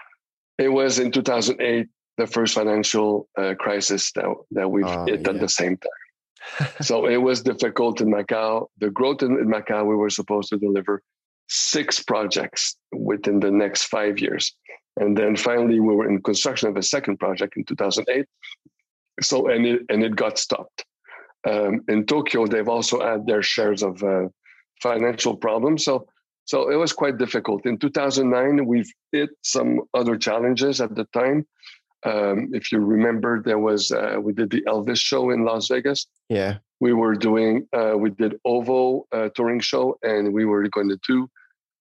It 0.57 0.69
was 0.69 0.99
in 0.99 1.11
2008 1.11 1.87
the 2.17 2.27
first 2.27 2.53
financial 2.53 3.29
uh, 3.37 3.53
crisis 3.57 4.11
that 4.11 4.25
that 4.51 4.69
we've 4.69 4.85
uh, 4.85 5.05
hit 5.05 5.21
yeah. 5.21 5.29
at 5.29 5.39
the 5.39 5.47
same 5.47 5.77
time. 5.77 6.03
So 6.81 7.05
it 7.05 7.17
was 7.17 7.41
difficult 7.41 8.01
in 8.01 8.09
Macau. 8.09 8.67
The 8.79 8.89
growth 8.89 9.23
in, 9.23 9.31
in 9.39 9.47
Macau, 9.47 9.85
we 9.85 9.95
were 9.95 10.09
supposed 10.09 10.49
to 10.49 10.57
deliver 10.57 11.01
six 11.47 12.01
projects 12.01 12.77
within 12.91 13.39
the 13.39 13.51
next 13.51 13.83
five 13.85 14.19
years. 14.19 14.55
And 14.97 15.17
then 15.17 15.35
finally, 15.35 15.79
we 15.79 15.95
were 15.95 16.09
in 16.09 16.21
construction 16.21 16.69
of 16.69 16.77
a 16.77 16.83
second 16.83 17.17
project 17.17 17.57
in 17.57 17.63
2008. 17.63 18.25
So, 19.21 19.47
and 19.47 19.65
it, 19.65 19.81
and 19.89 20.03
it 20.03 20.15
got 20.15 20.37
stopped. 20.37 20.85
Um, 21.47 21.81
in 21.87 22.05
Tokyo, 22.05 22.45
they've 22.45 22.67
also 22.67 23.01
had 23.01 23.25
their 23.25 23.41
shares 23.41 23.81
of 23.81 24.03
uh, 24.03 24.27
financial 24.81 25.35
problems. 25.35 25.85
So, 25.85 26.07
so 26.45 26.69
it 26.69 26.75
was 26.75 26.93
quite 26.93 27.17
difficult. 27.17 27.65
In 27.65 27.77
2009, 27.77 28.65
we've 28.65 28.91
hit 29.11 29.29
some 29.41 29.81
other 29.93 30.17
challenges 30.17 30.81
at 30.81 30.95
the 30.95 31.05
time. 31.13 31.47
Um, 32.05 32.49
if 32.53 32.71
you 32.71 32.79
remember, 32.79 33.41
there 33.43 33.59
was 33.59 33.91
uh, 33.91 34.17
we 34.21 34.33
did 34.33 34.49
the 34.49 34.61
Elvis 34.61 34.99
show 34.99 35.31
in 35.31 35.43
Las 35.43 35.67
Vegas. 35.67 36.07
Yeah, 36.29 36.57
we 36.79 36.93
were 36.93 37.15
doing 37.15 37.67
uh, 37.73 37.95
we 37.97 38.11
did 38.11 38.39
OVO 38.45 39.07
uh, 39.11 39.29
touring 39.35 39.59
show, 39.59 39.97
and 40.03 40.33
we 40.33 40.45
were 40.45 40.67
going 40.69 40.89
to 40.89 40.99
do 41.07 41.29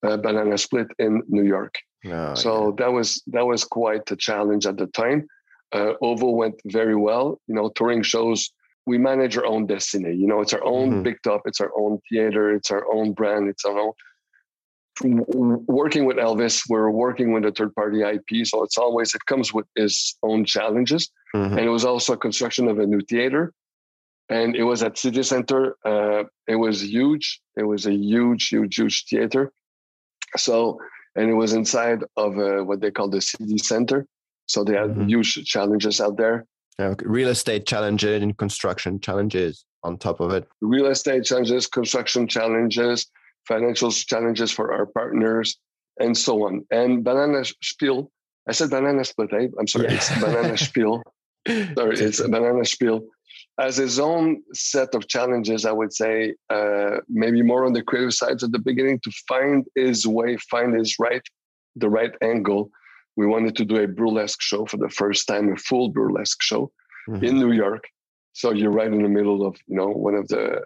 uh, 0.03 0.17
Banana 0.17 0.59
Split 0.59 0.89
in 0.99 1.23
New 1.29 1.45
York. 1.45 1.75
Oh, 2.07 2.35
so 2.35 2.69
yeah. 2.69 2.75
that 2.79 2.93
was 2.93 3.23
that 3.29 3.47
was 3.47 3.65
quite 3.65 4.11
a 4.11 4.17
challenge 4.17 4.67
at 4.67 4.77
the 4.77 4.87
time. 4.89 5.27
Uh, 5.73 5.93
OVO 6.03 6.31
went 6.31 6.61
very 6.67 6.97
well. 6.97 7.41
You 7.47 7.55
know, 7.55 7.69
touring 7.71 8.03
shows 8.03 8.51
we 8.89 8.97
manage 8.97 9.37
our 9.37 9.45
own 9.45 9.67
destiny. 9.67 10.17
You 10.17 10.27
know, 10.27 10.41
it's 10.41 10.55
our 10.55 10.65
own 10.65 10.91
mm-hmm. 10.91 11.03
big 11.03 11.19
top, 11.23 11.43
it's 11.45 11.61
our 11.61 11.71
own 11.77 12.01
theater, 12.09 12.55
it's 12.55 12.71
our 12.71 12.91
own 12.91 13.13
brand, 13.13 13.49
it's 13.49 13.65
our 13.67 13.79
own. 13.79 13.93
Working 15.03 16.05
with 16.07 16.17
Elvis, 16.17 16.63
we're 16.69 16.91
working 16.91 17.33
with 17.33 17.45
a 17.45 17.53
third 17.53 17.75
party 17.75 18.03
IP, 18.03 18.47
so 18.47 18.63
it's 18.65 18.79
always 18.79 19.15
it 19.15 19.25
comes 19.27 19.53
with 19.53 19.67
its 19.77 20.17
own 20.23 20.45
challenges. 20.45 21.11
Mm-hmm. 21.35 21.59
And 21.59 21.67
it 21.67 21.71
was 21.71 21.85
also 21.85 22.15
a 22.15 22.17
construction 22.17 22.69
of 22.69 22.79
a 22.79 22.87
new 22.87 23.01
theater, 23.01 23.53
and 24.29 24.57
it 24.57 24.65
was 24.65 24.83
at 24.83 24.99
City 24.99 25.23
Center. 25.23 25.77
Uh, 25.85 26.25
it 26.47 26.57
was 26.57 26.83
huge. 26.83 27.41
It 27.57 27.65
was 27.65 27.87
a 27.87 27.93
huge, 27.93 28.49
huge, 28.49 28.75
huge 28.75 29.05
theater. 29.09 29.53
So 30.37 30.79
and 31.19 31.31
it 31.31 31.35
was 31.35 31.53
inside 31.53 32.05
of 32.17 32.39
uh, 32.39 32.63
what 32.65 32.81
they 32.81 32.91
call 32.91 33.09
the 33.09 33.21
city 33.21 33.59
center. 33.59 34.07
So 34.47 34.63
they 34.63 34.75
had 34.75 34.91
mm-hmm. 34.91 35.09
huge 35.09 35.45
challenges 35.45 36.01
out 36.01 36.17
there. 36.17 36.47
Okay. 36.81 37.05
Real 37.07 37.29
estate 37.29 37.67
challenges 37.67 38.23
and 38.23 38.37
construction 38.37 39.01
challenges 39.01 39.65
on 39.83 39.99
top 39.99 40.21
of 40.21 40.33
it. 40.33 40.47
Real 40.61 40.87
estate 40.87 41.25
challenges, 41.25 41.67
construction 41.67 42.29
challenges, 42.29 43.07
financial 43.49 43.91
challenges 43.91 44.53
for 44.53 44.73
our 44.73 44.87
partners, 44.87 45.57
and 45.99 46.17
so 46.17 46.47
on. 46.47 46.65
And 46.71 47.03
Banana 47.03 47.43
Shpeel, 47.65 48.09
I 48.49 48.53
said 48.53 48.71
Banana 48.71 49.05
Split, 49.05 49.33
eh? 49.33 49.49
I'm 49.59 49.67
sorry, 49.67 49.87
yeah. 49.87 49.95
it's 49.95 50.21
Banana 50.21 50.55
Shpeel. 50.55 51.03
Sorry, 51.77 51.97
it's 51.99 52.21
Banana 52.21 52.61
Shpeel 52.61 53.01
as 53.59 53.77
his 53.77 53.99
own 53.99 54.43
set 54.53 54.95
of 54.95 55.09
challenges, 55.09 55.65
I 55.65 55.73
would 55.73 55.93
say, 55.93 56.35
uh, 56.49 56.99
maybe 57.09 57.43
more 57.43 57.67
on 57.67 57.73
the 57.73 57.83
creative 57.83 58.15
sides 58.15 58.45
at 58.45 58.53
the 58.53 58.59
beginning 58.59 59.01
to 59.01 59.11
find 59.27 59.67
his 59.75 60.07
way, 60.07 60.37
find 60.37 60.75
his 60.75 60.97
right, 60.99 61.23
the 61.75 61.91
right 61.91 62.13
angle. 62.23 62.71
We 63.17 63.27
wanted 63.27 63.57
to 63.57 63.65
do 63.65 63.83
a 63.83 63.89
burlesque 63.89 64.41
show 64.41 64.65
for 64.67 64.77
the 64.77 64.89
first 64.89 65.27
time, 65.27 65.53
a 65.53 65.57
full 65.57 65.89
burlesque 65.89 66.41
show 66.41 66.71
mm-hmm. 67.09 67.25
in 67.25 67.39
New 67.39 67.51
York. 67.51 67.85
So 68.33 68.53
you're 68.53 68.71
right 68.71 68.93
in 68.93 69.03
the 69.03 69.09
middle 69.09 69.45
of, 69.45 69.57
you 69.67 69.77
know, 69.77 69.89
one 69.89 70.15
of 70.15 70.29
the 70.29 70.63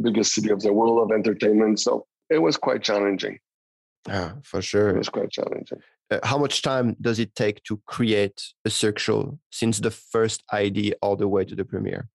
biggest 0.00 0.32
city 0.34 0.50
of 0.50 0.62
the 0.62 0.72
world 0.72 1.02
of 1.02 1.14
entertainment. 1.14 1.80
So 1.80 2.06
it 2.32 2.42
was 2.42 2.56
quite 2.56 2.82
challenging. 2.82 3.38
Yeah, 4.08 4.32
for 4.42 4.60
sure. 4.62 4.90
It 4.90 4.98
was 4.98 5.08
quite 5.08 5.30
challenging. 5.30 5.78
Uh, 6.10 6.18
how 6.24 6.36
much 6.38 6.62
time 6.62 6.96
does 7.00 7.18
it 7.18 7.34
take 7.34 7.62
to 7.64 7.80
create 7.86 8.42
a 8.64 8.70
Cirque 8.70 8.98
show 8.98 9.38
since 9.50 9.78
the 9.78 9.90
first 9.90 10.42
idea 10.52 10.94
all 11.00 11.16
the 11.16 11.28
way 11.28 11.44
to 11.44 11.54
the 11.54 11.64
premiere? 11.64 12.08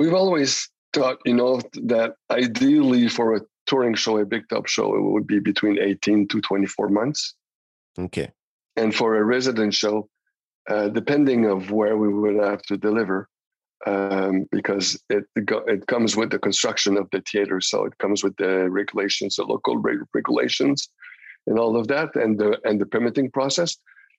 we've 0.00 0.14
always 0.14 0.70
thought, 0.94 1.18
you 1.26 1.34
know, 1.34 1.60
that 1.74 2.14
ideally 2.30 3.06
for 3.08 3.36
a 3.36 3.42
touring 3.66 3.94
show, 3.94 4.16
a 4.16 4.24
big 4.24 4.48
top 4.48 4.66
show, 4.66 4.96
it 4.96 5.02
would 5.02 5.26
be 5.26 5.38
between 5.38 5.78
18 5.78 6.26
to 6.28 6.40
24 6.40 6.88
months. 6.88 7.34
Okay. 7.98 8.32
And 8.76 8.94
for 8.94 9.16
a 9.16 9.22
resident 9.22 9.74
show, 9.74 10.08
uh, 10.70 10.88
depending 10.88 11.44
of 11.44 11.70
where 11.70 11.98
we 11.98 12.08
would 12.08 12.42
have 12.42 12.62
to 12.62 12.78
deliver, 12.78 13.28
um, 13.86 14.46
because 14.52 15.02
it 15.08 15.24
it 15.36 15.86
comes 15.86 16.16
with 16.16 16.30
the 16.30 16.38
construction 16.38 16.96
of 16.96 17.08
the 17.12 17.22
theater, 17.22 17.60
so 17.60 17.84
it 17.84 17.96
comes 17.98 18.22
with 18.22 18.36
the 18.36 18.70
regulations, 18.70 19.36
the 19.36 19.44
local 19.44 19.82
regulations, 20.14 20.88
and 21.46 21.58
all 21.58 21.76
of 21.76 21.88
that, 21.88 22.14
and 22.16 22.38
the 22.38 22.58
and 22.64 22.80
the 22.80 22.86
permitting 22.86 23.30
process. 23.30 23.76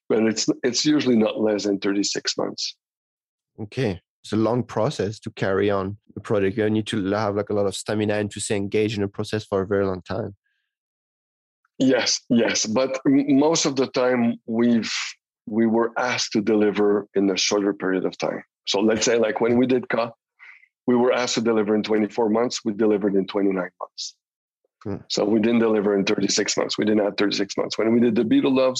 But 0.08 0.24
it's 0.24 0.46
it's 0.62 0.84
usually 0.84 1.16
not 1.16 1.40
less 1.40 1.64
than 1.64 1.78
36 1.78 2.36
months. 2.36 2.76
Okay 3.60 4.00
it's 4.22 4.32
a 4.32 4.36
long 4.36 4.62
process 4.62 5.18
to 5.20 5.30
carry 5.30 5.68
on 5.70 5.96
a 6.16 6.20
project. 6.20 6.56
You 6.56 6.70
need 6.70 6.86
to 6.88 7.04
have 7.12 7.34
like 7.34 7.50
a 7.50 7.54
lot 7.54 7.66
of 7.66 7.74
stamina 7.74 8.14
and 8.14 8.30
to 8.30 8.40
stay 8.40 8.56
engaged 8.56 8.96
in 8.96 9.02
a 9.02 9.08
process 9.08 9.44
for 9.44 9.62
a 9.62 9.66
very 9.66 9.84
long 9.84 10.02
time. 10.02 10.36
Yes, 11.78 12.20
yes, 12.28 12.64
but 12.64 13.00
most 13.04 13.64
of 13.64 13.74
the 13.76 13.88
time 13.88 14.36
we've 14.46 14.92
we 15.46 15.66
were 15.66 15.90
asked 15.98 16.32
to 16.32 16.40
deliver 16.40 17.08
in 17.16 17.28
a 17.28 17.36
shorter 17.36 17.74
period 17.74 18.04
of 18.04 18.16
time. 18.16 18.44
So 18.66 18.80
let's 18.80 19.04
say 19.04 19.18
like 19.18 19.40
when 19.40 19.56
we 19.56 19.66
did 19.66 19.88
Ka, 19.88 20.12
we 20.86 20.96
were 20.96 21.12
asked 21.12 21.34
to 21.34 21.40
deliver 21.40 21.74
in 21.74 21.82
24 21.82 22.28
months. 22.28 22.64
We 22.64 22.72
delivered 22.72 23.14
in 23.14 23.26
29 23.26 23.54
months. 23.54 24.14
Hmm. 24.84 24.96
So 25.08 25.24
we 25.24 25.40
didn't 25.40 25.60
deliver 25.60 25.96
in 25.96 26.04
36 26.04 26.56
months. 26.56 26.76
We 26.76 26.84
didn't 26.84 27.04
have 27.04 27.16
36 27.16 27.56
months. 27.56 27.78
When 27.78 27.92
we 27.92 28.00
did 28.00 28.14
the 28.14 28.24
Beatles 28.24 28.56
Love, 28.56 28.76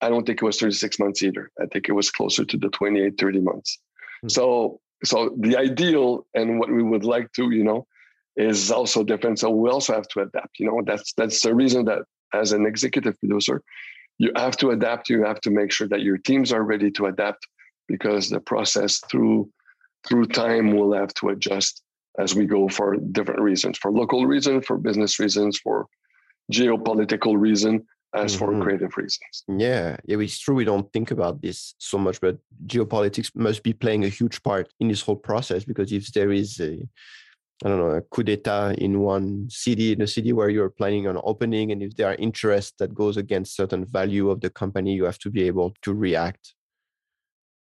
I 0.00 0.08
don't 0.08 0.26
think 0.26 0.42
it 0.42 0.44
was 0.44 0.58
36 0.58 0.98
months 0.98 1.22
either. 1.22 1.50
I 1.60 1.66
think 1.66 1.88
it 1.88 1.92
was 1.92 2.10
closer 2.10 2.44
to 2.44 2.56
the 2.56 2.68
28, 2.70 3.14
30 3.18 3.40
months. 3.40 3.78
Hmm. 4.22 4.28
So 4.28 4.80
so 5.04 5.34
the 5.38 5.56
ideal 5.56 6.26
and 6.34 6.58
what 6.58 6.70
we 6.70 6.82
would 6.82 7.04
like 7.04 7.30
to, 7.32 7.50
you 7.50 7.62
know, 7.62 7.86
is 8.36 8.70
also 8.70 9.04
different. 9.04 9.38
So 9.38 9.50
we 9.50 9.68
also 9.68 9.94
have 9.94 10.08
to 10.08 10.20
adapt. 10.20 10.58
You 10.58 10.66
know, 10.66 10.82
that's 10.84 11.12
that's 11.14 11.40
the 11.42 11.54
reason 11.54 11.84
that 11.86 12.00
as 12.32 12.52
an 12.52 12.66
executive 12.66 13.18
producer, 13.20 13.62
you 14.18 14.32
have 14.36 14.56
to 14.58 14.70
adapt. 14.70 15.10
You 15.10 15.24
have 15.24 15.40
to 15.42 15.50
make 15.50 15.70
sure 15.70 15.88
that 15.88 16.02
your 16.02 16.18
teams 16.18 16.52
are 16.52 16.62
ready 16.62 16.90
to 16.92 17.06
adapt 17.06 17.46
because 17.88 18.30
the 18.30 18.40
process 18.40 19.00
through 19.10 19.50
through 20.06 20.26
time 20.26 20.76
will 20.76 20.92
have 20.92 21.14
to 21.14 21.30
adjust 21.30 21.82
as 22.18 22.34
we 22.34 22.46
go 22.46 22.68
for 22.68 22.96
different 22.96 23.40
reasons, 23.40 23.78
for 23.78 23.90
local 23.90 24.26
reasons, 24.26 24.66
for 24.66 24.76
business 24.78 25.18
reasons, 25.18 25.58
for 25.58 25.86
geopolitical 26.52 27.38
reason 27.38 27.84
as 28.14 28.36
mm-hmm. 28.36 28.58
for 28.58 28.62
creative 28.62 28.96
reasons. 28.96 29.44
Yeah, 29.48 29.96
yeah, 30.04 30.18
it's 30.18 30.38
true. 30.38 30.54
We 30.54 30.64
don't 30.64 30.90
think 30.92 31.10
about 31.10 31.42
this 31.42 31.74
so 31.78 31.98
much, 31.98 32.20
but 32.20 32.38
geopolitics 32.66 33.30
must 33.34 33.62
be 33.62 33.72
playing 33.72 34.04
a 34.04 34.08
huge 34.08 34.42
part 34.42 34.72
in 34.78 34.88
this 34.88 35.00
whole 35.00 35.16
process 35.16 35.64
because 35.64 35.92
if 35.92 36.12
there 36.12 36.30
is 36.30 36.60
a, 36.60 36.78
I 37.64 37.68
don't 37.68 37.78
know, 37.78 37.90
a 37.90 38.02
coup 38.02 38.22
d'état 38.22 38.78
in 38.78 39.00
one 39.00 39.48
city, 39.50 39.92
in 39.92 40.02
a 40.02 40.06
city 40.06 40.32
where 40.32 40.50
you're 40.50 40.70
planning 40.70 41.08
on 41.08 41.20
opening, 41.24 41.72
and 41.72 41.82
if 41.82 41.96
there 41.96 42.08
are 42.08 42.16
interests 42.16 42.74
that 42.78 42.94
goes 42.94 43.16
against 43.16 43.56
certain 43.56 43.84
value 43.84 44.30
of 44.30 44.40
the 44.40 44.50
company, 44.50 44.94
you 44.94 45.04
have 45.04 45.18
to 45.18 45.30
be 45.30 45.42
able 45.42 45.74
to 45.82 45.92
react. 45.92 46.54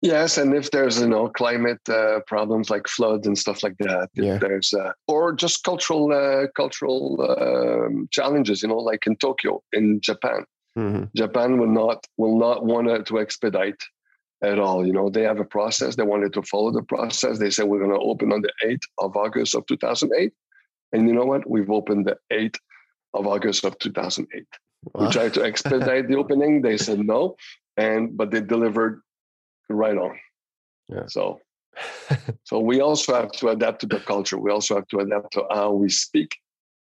Yes, 0.01 0.39
and 0.39 0.55
if 0.55 0.71
there's 0.71 0.99
you 0.99 1.07
know 1.07 1.29
climate 1.29 1.81
uh, 1.87 2.21
problems 2.25 2.71
like 2.71 2.87
floods 2.87 3.27
and 3.27 3.37
stuff 3.37 3.61
like 3.61 3.77
that, 3.79 4.09
yeah. 4.15 4.39
there's 4.39 4.73
uh, 4.73 4.93
or 5.07 5.31
just 5.31 5.63
cultural 5.63 6.11
uh, 6.11 6.47
cultural 6.55 7.21
um, 7.39 8.07
challenges, 8.11 8.63
you 8.63 8.69
know, 8.69 8.79
like 8.79 9.05
in 9.05 9.15
Tokyo, 9.17 9.61
in 9.73 10.01
Japan, 10.01 10.43
mm-hmm. 10.75 11.03
Japan 11.15 11.59
will 11.59 11.67
not 11.67 12.03
will 12.17 12.39
not 12.39 12.65
want 12.65 13.05
to 13.05 13.19
expedite 13.19 13.79
at 14.43 14.57
all. 14.57 14.83
You 14.85 14.91
know, 14.91 15.11
they 15.11 15.21
have 15.21 15.39
a 15.39 15.45
process. 15.45 15.95
They 15.95 16.03
wanted 16.03 16.33
to 16.33 16.41
follow 16.41 16.71
the 16.71 16.81
process. 16.81 17.37
They 17.37 17.51
said 17.51 17.65
we're 17.65 17.85
going 17.85 17.91
to 17.91 18.03
open 18.03 18.33
on 18.33 18.41
the 18.41 18.53
8th 18.65 18.87
of 18.97 19.15
August 19.15 19.53
of 19.53 19.67
2008, 19.67 20.33
and 20.93 21.07
you 21.07 21.13
know 21.13 21.25
what? 21.25 21.47
We've 21.47 21.69
opened 21.69 22.07
the 22.07 22.17
8th 22.33 22.57
of 23.13 23.27
August 23.27 23.65
of 23.65 23.77
2008. 23.77 24.47
Wow. 24.95 25.05
We 25.05 25.11
tried 25.11 25.35
to 25.35 25.43
expedite 25.45 26.07
the 26.07 26.15
opening. 26.15 26.63
They 26.63 26.77
said 26.77 26.97
no, 26.97 27.35
and 27.77 28.17
but 28.17 28.31
they 28.31 28.41
delivered 28.41 29.01
right 29.73 29.97
on. 29.97 30.17
Yeah. 30.89 31.07
So 31.07 31.39
so 32.43 32.59
we 32.59 32.81
also 32.81 33.13
have 33.15 33.31
to 33.31 33.49
adapt 33.49 33.81
to 33.81 33.87
the 33.87 33.99
culture. 33.99 34.37
We 34.37 34.51
also 34.51 34.75
have 34.75 34.87
to 34.89 34.99
adapt 34.99 35.33
to 35.33 35.45
how 35.51 35.71
we 35.71 35.89
speak 35.89 36.37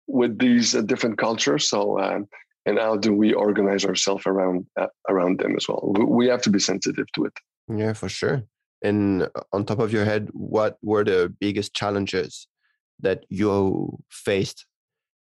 with 0.07 0.39
these 0.39 0.75
uh, 0.75 0.83
different 0.83 1.19
cultures. 1.19 1.69
So 1.69 1.99
um, 2.01 2.29
and 2.67 2.79
how 2.79 2.97
do 2.97 3.13
we 3.15 3.33
organize 3.33 3.85
ourselves 3.85 4.25
around 4.27 4.67
uh, 4.81 4.87
around 5.09 5.39
them 5.39 5.57
as 5.57 5.67
well? 5.69 5.93
We 6.07 6.29
have 6.29 6.43
to 6.43 6.51
be 6.51 6.59
sensitive 6.59 7.07
to 7.15 7.25
it. 7.27 7.33
Yeah, 7.69 7.93
for 7.93 8.09
sure. 8.09 8.45
And 8.83 9.23
uh, 9.23 9.29
on 9.53 9.65
top 9.65 9.79
of 9.79 9.93
your 9.93 10.05
head, 10.05 10.29
what 10.33 10.77
were 10.83 11.05
the 11.05 11.35
biggest 11.41 11.75
challenges 11.75 12.47
that 13.01 13.25
you 13.29 13.99
faced 14.11 14.67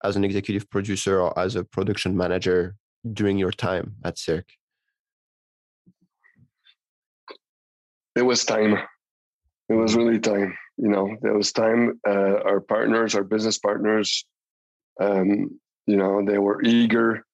as 0.03 0.15
an 0.15 0.23
executive 0.23 0.69
producer 0.69 1.19
or 1.19 1.37
as 1.37 1.55
a 1.55 1.63
production 1.63 2.15
manager 2.15 2.75
during 3.13 3.37
your 3.37 3.51
time 3.51 3.95
at 4.03 4.17
Cirque? 4.17 4.51
It 8.17 8.25
was 8.25 8.43
time. 8.43 8.77
It 9.69 9.73
was 9.73 9.95
really 9.95 10.19
time. 10.19 10.57
You 10.77 10.89
know, 10.89 11.17
there 11.21 11.33
was 11.33 11.51
time. 11.51 11.99
Uh, 12.07 12.39
our 12.45 12.59
partners, 12.59 13.15
our 13.15 13.23
business 13.23 13.57
partners, 13.57 14.25
um, 14.99 15.59
you 15.85 15.97
know, 15.97 16.25
they 16.25 16.37
were 16.37 16.61
eager 16.63 17.25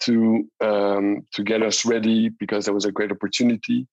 to 0.00 0.48
um, 0.60 1.26
to 1.32 1.42
get 1.42 1.62
us 1.62 1.84
ready 1.84 2.28
because 2.28 2.64
there 2.64 2.74
was 2.74 2.84
a 2.84 2.92
great 2.92 3.12
opportunity. 3.12 3.86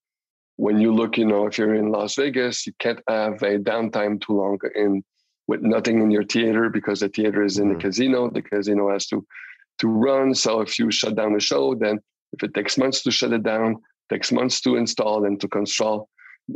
When 0.57 0.79
you 0.79 0.93
look, 0.93 1.17
you 1.17 1.25
know, 1.25 1.45
if 1.45 1.57
you're 1.57 1.75
in 1.75 1.91
Las 1.91 2.15
Vegas, 2.15 2.65
you 2.65 2.73
can't 2.79 3.01
have 3.07 3.41
a 3.43 3.59
downtime 3.59 4.19
too 4.19 4.33
long 4.33 4.59
in 4.75 5.03
with 5.47 5.61
nothing 5.61 6.01
in 6.01 6.11
your 6.11 6.25
theater 6.25 6.69
because 6.69 6.99
the 6.99 7.09
theater 7.09 7.43
is 7.43 7.57
in 7.57 7.65
mm-hmm. 7.65 7.77
the 7.77 7.83
casino. 7.83 8.29
The 8.29 8.41
casino 8.41 8.91
has 8.91 9.07
to 9.07 9.25
to 9.79 9.87
run. 9.87 10.33
So 10.33 10.61
if 10.61 10.79
you 10.79 10.91
shut 10.91 11.15
down 11.15 11.33
the 11.33 11.39
show, 11.39 11.75
then 11.75 11.99
if 12.33 12.43
it 12.43 12.53
takes 12.53 12.77
months 12.77 13.03
to 13.03 13.11
shut 13.11 13.31
it 13.33 13.43
down, 13.43 13.77
takes 14.09 14.31
months 14.31 14.61
to 14.61 14.75
install 14.75 15.25
and 15.25 15.39
to 15.41 15.47
construct 15.47 16.09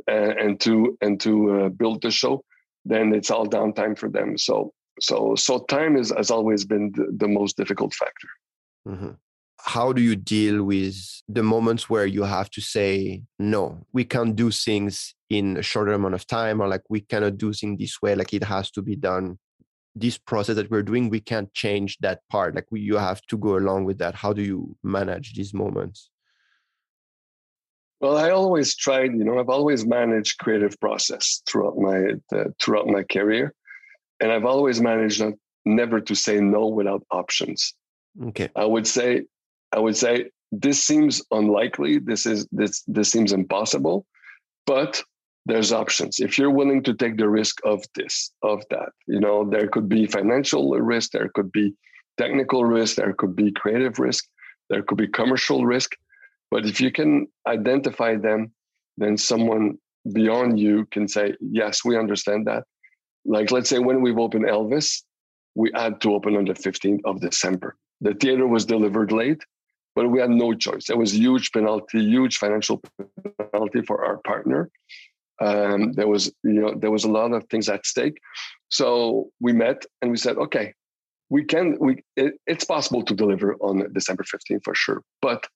and, 0.08 0.32
and 0.32 0.60
to 0.62 0.98
and 1.02 1.20
to 1.22 1.52
uh, 1.52 1.70
build 1.70 2.02
the 2.02 2.12
show, 2.12 2.44
then 2.86 3.14
it's 3.14 3.32
all 3.32 3.48
downtime 3.48 3.98
for 3.98 4.10
them. 4.10 4.38
So 4.38 4.74
so 5.00 5.36
so 5.36 5.60
time 5.60 5.96
is 5.96 6.14
has 6.16 6.32
always 6.32 6.66
been 6.66 6.92
the, 6.96 7.08
the 7.16 7.28
most 7.28 7.58
difficult 7.58 7.94
factor. 7.94 8.28
Mm-hmm. 8.88 9.12
How 9.64 9.94
do 9.94 10.02
you 10.02 10.16
deal 10.16 10.64
with 10.64 10.96
the 11.30 11.44
moments 11.44 11.88
where 11.88 12.08
you 12.08 12.24
have 12.24 12.50
to 12.52 12.62
say 12.62 13.24
no? 13.38 13.86
We 13.94 14.06
can't 14.06 14.36
do 14.36 14.50
things 14.50 15.14
in 15.30 15.58
a 15.58 15.62
shorter 15.62 15.94
amount 15.94 16.16
of 16.16 16.26
time, 16.26 16.62
or 16.62 16.68
like 16.68 16.82
we 16.90 17.02
cannot 17.02 17.38
do 17.38 17.54
things 17.54 17.80
this 17.80 18.02
way. 18.02 18.16
Like 18.16 18.34
it 18.34 18.44
has 18.44 18.72
to 18.72 18.82
be 18.82 18.96
done 18.96 19.38
this 19.96 20.18
process 20.18 20.56
that 20.56 20.72
we're 20.72 20.84
doing 20.84 21.10
we 21.10 21.20
can't 21.20 21.54
change 21.54 21.98
that 22.00 22.22
part 22.30 22.56
like 22.56 22.66
we, 22.72 22.80
you 22.80 22.96
have 22.96 23.22
to 23.24 23.38
go 23.38 23.58
along 23.58 23.84
with 23.84 23.98
that 23.98 24.16
how 24.16 24.32
do 24.32 24.42
you 24.42 24.76
manage 24.84 25.34
these 25.34 25.54
moments 25.54 26.11
well 28.02 28.18
i 28.18 28.30
always 28.30 28.76
tried 28.76 29.12
you 29.14 29.24
know 29.24 29.40
i've 29.40 29.50
always 29.50 29.86
managed 29.86 30.40
creative 30.40 30.78
process 30.80 31.42
throughout 31.48 31.78
my 31.78 32.14
uh, 32.36 32.46
throughout 32.62 32.88
my 32.88 33.04
career. 33.04 33.54
And 34.20 34.32
i've 34.32 34.46
always 34.46 34.82
managed 34.82 35.22
not, 35.22 35.34
never 35.66 36.00
to 36.02 36.16
say 36.16 36.40
no 36.40 36.68
without 36.68 37.04
options. 37.12 37.74
Okay. 38.30 38.50
I 38.56 38.66
would 38.66 38.88
say 38.88 39.24
i 39.72 39.80
would 39.80 39.98
say 39.98 40.30
this 40.52 40.84
seems 40.84 41.22
unlikely. 41.32 42.00
This 42.00 42.26
is 42.26 42.48
this 42.52 42.84
this 42.88 43.12
seems 43.12 43.32
impossible. 43.32 44.06
But 44.66 45.02
there's 45.46 45.72
options. 45.72 46.20
If 46.20 46.38
you're 46.38 46.52
willing 46.52 46.84
to 46.84 46.94
take 46.94 47.18
the 47.18 47.30
risk 47.30 47.60
of 47.66 47.84
this 47.96 48.32
of 48.44 48.64
that 48.70 48.90
you 49.08 49.20
know 49.20 49.50
there 49.50 49.68
could 49.68 49.90
be 49.90 50.06
financial 50.06 50.72
risk 50.72 51.12
there 51.12 51.30
could 51.34 51.52
be 51.52 51.74
technical 52.18 52.66
risk 52.66 52.98
there 52.98 53.14
could 53.14 53.36
be 53.36 53.52
creative 53.52 53.98
risk 53.98 54.26
there 54.70 54.84
could 54.84 54.98
be 54.98 55.08
commercial 55.08 55.66
risk 55.66 55.96
but 56.52 56.66
if 56.66 56.80
you 56.80 56.92
can 56.92 57.28
identify 57.48 58.16
them 58.16 58.52
then 58.98 59.18
someone 59.18 59.78
beyond 60.14 60.60
you 60.60 60.86
can 60.92 61.08
say 61.08 61.34
yes 61.40 61.84
we 61.86 61.98
understand 61.98 62.46
that. 62.48 62.64
Like 63.26 63.52
let's 63.52 63.70
say 63.70 63.80
when 63.80 64.02
we've 64.02 64.20
opened 64.20 64.46
elvis 64.46 65.04
we 65.56 65.72
had 65.74 66.00
to 66.02 66.14
open 66.14 66.36
on 66.36 66.46
the 66.46 66.54
15th 66.54 67.02
of 67.06 67.22
december. 67.22 67.76
The 68.02 68.14
theater 68.14 68.48
was 68.48 68.66
delivered 68.66 69.12
late 69.12 69.44
but 69.96 70.10
we 70.10 70.20
had 70.20 70.30
no 70.30 70.54
choice. 70.54 70.88
There 70.88 70.98
was 70.98 71.14
huge 71.14 71.52
penalty 71.52 72.00
huge 72.00 72.38
financial 72.38 72.82
penalty 73.52 73.82
for 73.82 74.06
our 74.06 74.18
partner. 74.20 74.70
Um, 75.42 75.94
there 75.94 76.08
was, 76.08 76.32
you 76.44 76.54
know, 76.62 76.76
there 76.76 76.92
was 76.92 77.04
a 77.04 77.12
lot 77.12 77.34
of 77.34 77.44
things 77.50 77.68
at 77.68 77.86
stake. 77.86 78.20
So 78.70 79.32
we 79.40 79.54
met 79.54 79.86
and 80.02 80.12
we 80.12 80.18
said, 80.18 80.38
okay, 80.38 80.74
we 81.30 81.44
can, 81.44 81.78
we, 81.80 82.04
it, 82.16 82.36
it's 82.46 82.64
possible 82.64 83.04
to 83.04 83.16
deliver 83.16 83.56
on 83.56 83.92
December 83.92 84.24
15th 84.24 84.64
for 84.64 84.76
sure, 84.76 85.02
but 85.22 85.48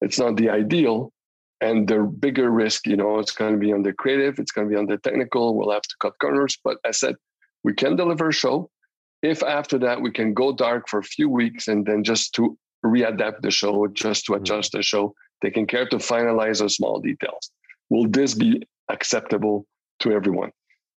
it's 0.00 0.18
not 0.18 0.36
the 0.36 0.50
ideal. 0.50 1.12
And 1.60 1.88
the 1.88 2.00
bigger 2.00 2.50
risk, 2.50 2.86
you 2.86 2.96
know, 2.96 3.18
it's 3.20 3.32
going 3.32 3.52
to 3.52 3.58
be 3.58 3.72
on 3.72 3.82
the 3.82 3.92
creative, 3.92 4.38
it's 4.38 4.52
going 4.52 4.68
to 4.68 4.72
be 4.72 4.78
on 4.78 4.86
the 4.86 4.98
technical. 4.98 5.56
We'll 5.56 5.70
have 5.70 5.82
to 5.82 5.94
cut 6.00 6.14
corners. 6.20 6.58
But 6.62 6.78
I 6.84 6.90
said, 6.90 7.14
we 7.62 7.72
can 7.72 7.96
deliver 7.96 8.28
a 8.28 8.32
show. 8.32 8.70
If 9.22 9.42
after 9.42 9.78
that 9.78 10.02
we 10.02 10.10
can 10.10 10.34
go 10.34 10.52
dark 10.52 10.88
for 10.88 10.98
a 10.98 11.04
few 11.04 11.30
weeks 11.30 11.68
and 11.68 11.86
then 11.86 12.04
just 12.04 12.34
to 12.34 12.58
readapt 12.84 13.40
the 13.40 13.50
show, 13.50 13.86
just 13.86 14.26
to 14.26 14.32
mm-hmm. 14.32 14.42
adjust 14.42 14.72
the 14.72 14.82
show, 14.82 15.14
taking 15.42 15.66
care 15.66 15.88
to 15.88 15.96
finalize 15.96 16.58
those 16.58 16.76
small 16.76 17.00
details. 17.00 17.50
Will 17.88 18.08
this 18.08 18.34
be 18.34 18.62
acceptable 18.90 19.66
to 20.00 20.12
everyone 20.12 20.50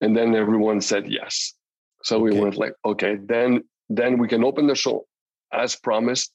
and 0.01 0.15
then 0.15 0.35
everyone 0.35 0.81
said 0.81 1.07
yes 1.07 1.53
so 2.03 2.19
we 2.19 2.37
went 2.39 2.57
like 2.57 2.73
okay 2.85 3.17
then 3.25 3.63
then 3.89 4.17
we 4.17 4.27
can 4.27 4.43
open 4.43 4.67
the 4.67 4.75
show 4.75 5.05
as 5.53 5.75
promised 5.75 6.33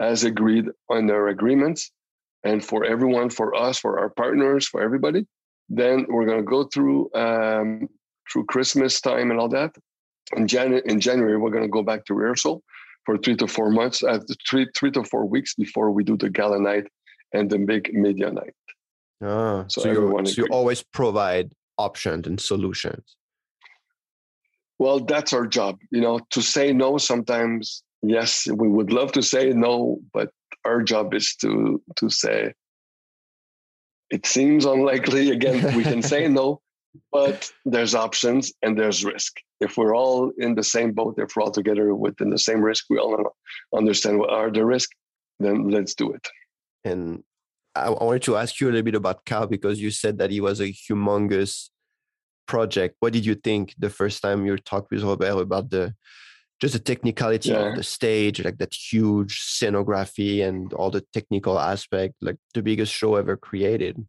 as 0.00 0.24
agreed 0.24 0.66
on 0.88 1.06
their 1.06 1.28
agreements 1.28 1.90
and 2.44 2.64
for 2.64 2.84
everyone 2.84 3.30
for 3.30 3.54
us 3.54 3.78
for 3.78 3.98
our 3.98 4.10
partners 4.10 4.66
for 4.66 4.82
everybody 4.82 5.26
then 5.68 6.04
we're 6.08 6.26
going 6.26 6.38
to 6.38 6.44
go 6.44 6.64
through 6.64 7.12
um, 7.14 7.88
through 8.30 8.44
christmas 8.46 9.00
time 9.00 9.30
and 9.30 9.40
all 9.40 9.48
that 9.48 9.74
in, 10.36 10.46
Jan- 10.46 10.82
in 10.84 11.00
january 11.00 11.36
we're 11.36 11.50
going 11.50 11.62
to 11.62 11.68
go 11.68 11.82
back 11.82 12.04
to 12.06 12.14
rehearsal 12.14 12.62
for 13.06 13.18
three 13.18 13.36
to 13.36 13.46
four 13.46 13.70
months 13.70 14.02
uh, 14.02 14.18
three 14.48 14.66
three 14.76 14.90
to 14.90 15.04
four 15.04 15.26
weeks 15.26 15.54
before 15.54 15.90
we 15.90 16.02
do 16.04 16.16
the 16.16 16.30
gala 16.30 16.58
night 16.58 16.86
and 17.32 17.48
the 17.50 17.58
big 17.58 17.92
media 17.94 18.30
night 18.30 18.54
Ah, 19.22 19.64
so, 19.68 19.82
so, 19.82 19.90
you, 19.90 20.24
so 20.26 20.42
you 20.42 20.48
always 20.50 20.82
provide 20.82 21.52
options 21.78 22.26
and 22.26 22.40
solutions. 22.40 23.16
Well, 24.78 25.00
that's 25.00 25.32
our 25.32 25.46
job. 25.46 25.78
You 25.90 26.00
know, 26.00 26.20
to 26.30 26.42
say 26.42 26.72
no 26.72 26.98
sometimes, 26.98 27.83
yes, 28.10 28.46
we 28.46 28.68
would 28.68 28.92
love 28.92 29.12
to 29.12 29.22
say 29.22 29.50
no, 29.50 30.00
but 30.12 30.30
our 30.64 30.82
job 30.82 31.14
is 31.14 31.34
to 31.36 31.82
to 31.96 32.08
say 32.10 32.52
it 34.10 34.26
seems 34.26 34.64
unlikely. 34.64 35.30
Again, 35.38 35.76
we 35.76 35.82
can 35.82 36.02
say 36.02 36.28
no, 36.28 36.60
but 37.12 37.50
there's 37.64 37.94
options 37.94 38.52
and 38.62 38.78
there's 38.78 39.04
risk. 39.04 39.36
If 39.60 39.76
we're 39.76 39.96
all 39.96 40.32
in 40.38 40.54
the 40.54 40.62
same 40.62 40.92
boat, 40.92 41.14
if 41.18 41.34
we're 41.34 41.42
all 41.42 41.50
together 41.50 41.94
within 41.94 42.30
the 42.30 42.38
same 42.38 42.60
risk, 42.60 42.84
we 42.90 42.98
all 42.98 43.36
understand 43.76 44.18
what 44.18 44.30
are 44.30 44.50
the 44.50 44.64
risk, 44.64 44.90
then 45.38 45.70
let's 45.70 45.94
do 45.94 46.12
it. 46.12 46.26
And 46.84 47.22
I 47.74 47.90
wanted 47.90 48.22
to 48.22 48.36
ask 48.36 48.60
you 48.60 48.68
a 48.68 48.70
little 48.70 48.82
bit 48.82 48.94
about 48.94 49.24
Ka 49.24 49.46
because 49.46 49.80
you 49.80 49.90
said 49.90 50.18
that 50.18 50.30
he 50.30 50.40
was 50.40 50.60
a 50.60 50.72
humongous 50.72 51.70
project. 52.46 52.96
What 53.00 53.12
did 53.12 53.26
you 53.26 53.34
think 53.34 53.74
the 53.78 53.90
first 53.90 54.22
time 54.22 54.46
you 54.46 54.56
talked 54.58 54.90
with 54.90 55.02
Robert 55.02 55.40
about 55.40 55.70
the 55.70 55.94
just 56.60 56.74
the 56.74 56.80
technicality 56.80 57.50
yeah. 57.50 57.70
of 57.70 57.76
the 57.76 57.82
stage, 57.82 58.44
like 58.44 58.58
that 58.58 58.74
huge 58.74 59.40
scenography 59.40 60.46
and 60.46 60.72
all 60.72 60.90
the 60.90 61.04
technical 61.12 61.58
aspect, 61.58 62.14
like 62.20 62.36
the 62.54 62.62
biggest 62.62 62.92
show 62.92 63.16
ever 63.16 63.36
created? 63.36 64.04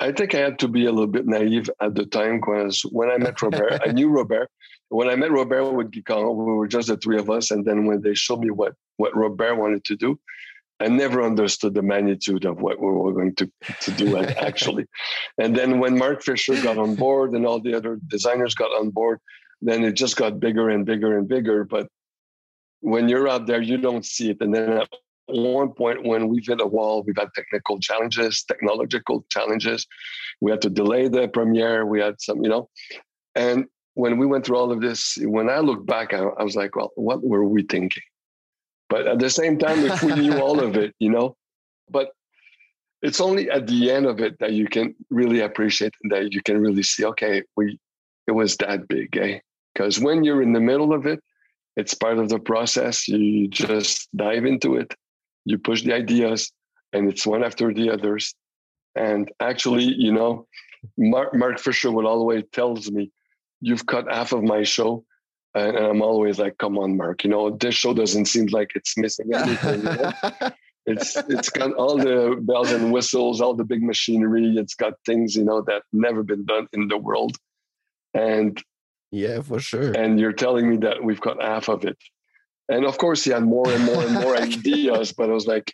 I 0.00 0.10
think 0.10 0.34
I 0.34 0.38
had 0.38 0.58
to 0.60 0.68
be 0.68 0.86
a 0.86 0.90
little 0.90 1.06
bit 1.06 1.26
naive 1.26 1.70
at 1.80 1.94
the 1.94 2.04
time 2.04 2.40
because 2.40 2.82
when 2.82 3.08
I 3.08 3.18
met 3.18 3.40
Robert, 3.40 3.80
I 3.86 3.92
knew 3.92 4.08
Robert. 4.18 4.50
When 4.88 5.08
I 5.08 5.14
met 5.14 5.30
Robert 5.30 5.72
with 5.72 5.92
Guican, 5.92 6.36
we 6.36 6.52
were 6.52 6.66
just 6.66 6.88
the 6.88 6.96
three 6.96 7.18
of 7.18 7.30
us. 7.30 7.50
And 7.50 7.64
then 7.64 7.86
when 7.86 8.02
they 8.02 8.14
showed 8.14 8.40
me 8.40 8.50
what, 8.50 8.74
what 8.96 9.16
Robert 9.16 9.54
wanted 9.54 9.84
to 9.84 9.96
do, 9.96 10.18
I 10.80 10.88
never 10.88 11.22
understood 11.22 11.74
the 11.74 11.82
magnitude 11.82 12.44
of 12.44 12.60
what 12.60 12.80
we 12.80 12.86
were 12.86 13.12
going 13.12 13.36
to, 13.36 13.50
to 13.82 13.90
do 13.92 14.16
actually. 14.18 14.86
and 15.38 15.54
then 15.54 15.78
when 15.78 15.96
Mark 15.96 16.22
Fisher 16.22 16.60
got 16.60 16.78
on 16.78 16.96
board 16.96 17.32
and 17.32 17.46
all 17.46 17.60
the 17.60 17.74
other 17.74 18.00
designers 18.08 18.54
got 18.54 18.72
on 18.72 18.90
board, 18.90 19.20
then 19.62 19.84
it 19.84 19.92
just 19.92 20.16
got 20.16 20.40
bigger 20.40 20.68
and 20.68 20.84
bigger 20.84 21.16
and 21.16 21.26
bigger. 21.28 21.64
But 21.64 21.86
when 22.80 23.08
you're 23.08 23.28
out 23.28 23.46
there, 23.46 23.62
you 23.62 23.78
don't 23.78 24.04
see 24.04 24.30
it. 24.30 24.38
And 24.40 24.54
then 24.54 24.70
at 24.70 24.88
one 25.26 25.72
point, 25.72 26.04
when 26.04 26.28
we've 26.28 26.46
hit 26.46 26.60
a 26.60 26.66
wall, 26.66 27.04
we've 27.06 27.16
had 27.16 27.28
technical 27.34 27.78
challenges, 27.78 28.42
technological 28.42 29.24
challenges. 29.30 29.86
We 30.40 30.50
had 30.50 30.60
to 30.62 30.70
delay 30.70 31.08
the 31.08 31.28
premiere. 31.28 31.86
We 31.86 32.00
had 32.00 32.20
some, 32.20 32.42
you 32.42 32.50
know, 32.50 32.68
and 33.36 33.66
when 33.94 34.18
we 34.18 34.26
went 34.26 34.44
through 34.44 34.56
all 34.56 34.72
of 34.72 34.80
this, 34.80 35.16
when 35.20 35.48
I 35.48 35.58
look 35.58 35.86
back, 35.86 36.12
I, 36.12 36.22
I 36.22 36.42
was 36.42 36.56
like, 36.56 36.74
well, 36.76 36.90
what 36.96 37.22
were 37.22 37.44
we 37.44 37.62
thinking? 37.62 38.02
But 38.88 39.06
at 39.06 39.18
the 39.20 39.30
same 39.30 39.58
time, 39.58 39.84
if 39.84 40.02
we 40.02 40.14
knew 40.14 40.38
all 40.38 40.60
of 40.60 40.76
it, 40.76 40.94
you 40.98 41.10
know, 41.10 41.36
but 41.88 42.10
it's 43.00 43.20
only 43.20 43.50
at 43.50 43.66
the 43.66 43.90
end 43.90 44.06
of 44.06 44.20
it 44.20 44.38
that 44.40 44.52
you 44.52 44.66
can 44.66 44.94
really 45.10 45.40
appreciate 45.40 45.92
that 46.10 46.32
you 46.32 46.42
can 46.42 46.60
really 46.60 46.82
see, 46.82 47.04
okay, 47.04 47.42
we 47.56 47.78
it 48.26 48.32
was 48.32 48.56
that 48.58 48.86
big, 48.88 49.16
eh? 49.16 49.40
Because 49.72 49.98
when 49.98 50.24
you're 50.24 50.42
in 50.42 50.52
the 50.52 50.60
middle 50.60 50.92
of 50.92 51.06
it, 51.06 51.22
it's 51.76 51.94
part 51.94 52.18
of 52.18 52.28
the 52.28 52.38
process. 52.38 53.08
You 53.08 53.48
just 53.48 54.08
dive 54.14 54.44
into 54.44 54.76
it, 54.76 54.94
you 55.44 55.58
push 55.58 55.82
the 55.82 55.94
ideas, 55.94 56.52
and 56.92 57.08
it's 57.08 57.26
one 57.26 57.42
after 57.42 57.72
the 57.72 57.90
others. 57.90 58.34
And 58.94 59.30
actually, 59.40 59.84
you 59.84 60.12
know, 60.12 60.46
Mark, 60.98 61.34
Mark 61.34 61.58
Fisher 61.58 61.90
would 61.90 62.04
always 62.04 62.44
tells 62.52 62.90
me, 62.90 63.10
"You've 63.60 63.86
cut 63.86 64.12
half 64.12 64.32
of 64.32 64.42
my 64.42 64.64
show, 64.64 65.04
and, 65.54 65.76
and, 65.76 65.86
I'm 65.86 66.02
always 66.02 66.38
like, 66.38 66.58
come 66.58 66.78
on, 66.78 66.96
Mark, 66.96 67.24
you 67.24 67.30
know, 67.30 67.50
this 67.50 67.74
show 67.74 67.94
doesn't 67.94 68.26
seem 68.26 68.46
like 68.46 68.72
it's 68.74 68.96
missing 68.96 69.34
anything. 69.34 69.80
You 69.80 69.84
know? 69.84 70.12
it's 70.86 71.16
it's 71.28 71.50
got 71.50 71.72
all 71.74 71.96
the 71.96 72.36
bells 72.40 72.72
and 72.72 72.92
whistles, 72.92 73.40
all 73.40 73.54
the 73.54 73.64
big 73.64 73.82
machinery. 73.82 74.54
It's 74.56 74.74
got 74.74 74.94
things, 75.06 75.36
you 75.36 75.44
know, 75.44 75.62
that 75.62 75.82
never 75.92 76.22
been 76.22 76.44
done 76.44 76.68
in 76.72 76.88
the 76.88 76.98
world. 76.98 77.36
And 78.14 78.62
yeah, 79.12 79.40
for 79.42 79.60
sure. 79.60 79.92
And 79.92 80.18
you're 80.18 80.32
telling 80.32 80.68
me 80.68 80.76
that 80.78 81.04
we've 81.04 81.20
got 81.20 81.40
half 81.40 81.68
of 81.68 81.84
it. 81.84 81.98
And 82.68 82.84
of 82.84 82.98
course, 82.98 83.22
he 83.24 83.30
had 83.30 83.44
more 83.44 83.70
and 83.70 83.84
more 83.84 84.02
and 84.02 84.14
more 84.14 84.36
ideas, 84.50 85.12
but 85.12 85.30
I 85.30 85.32
was 85.32 85.46
like, 85.46 85.72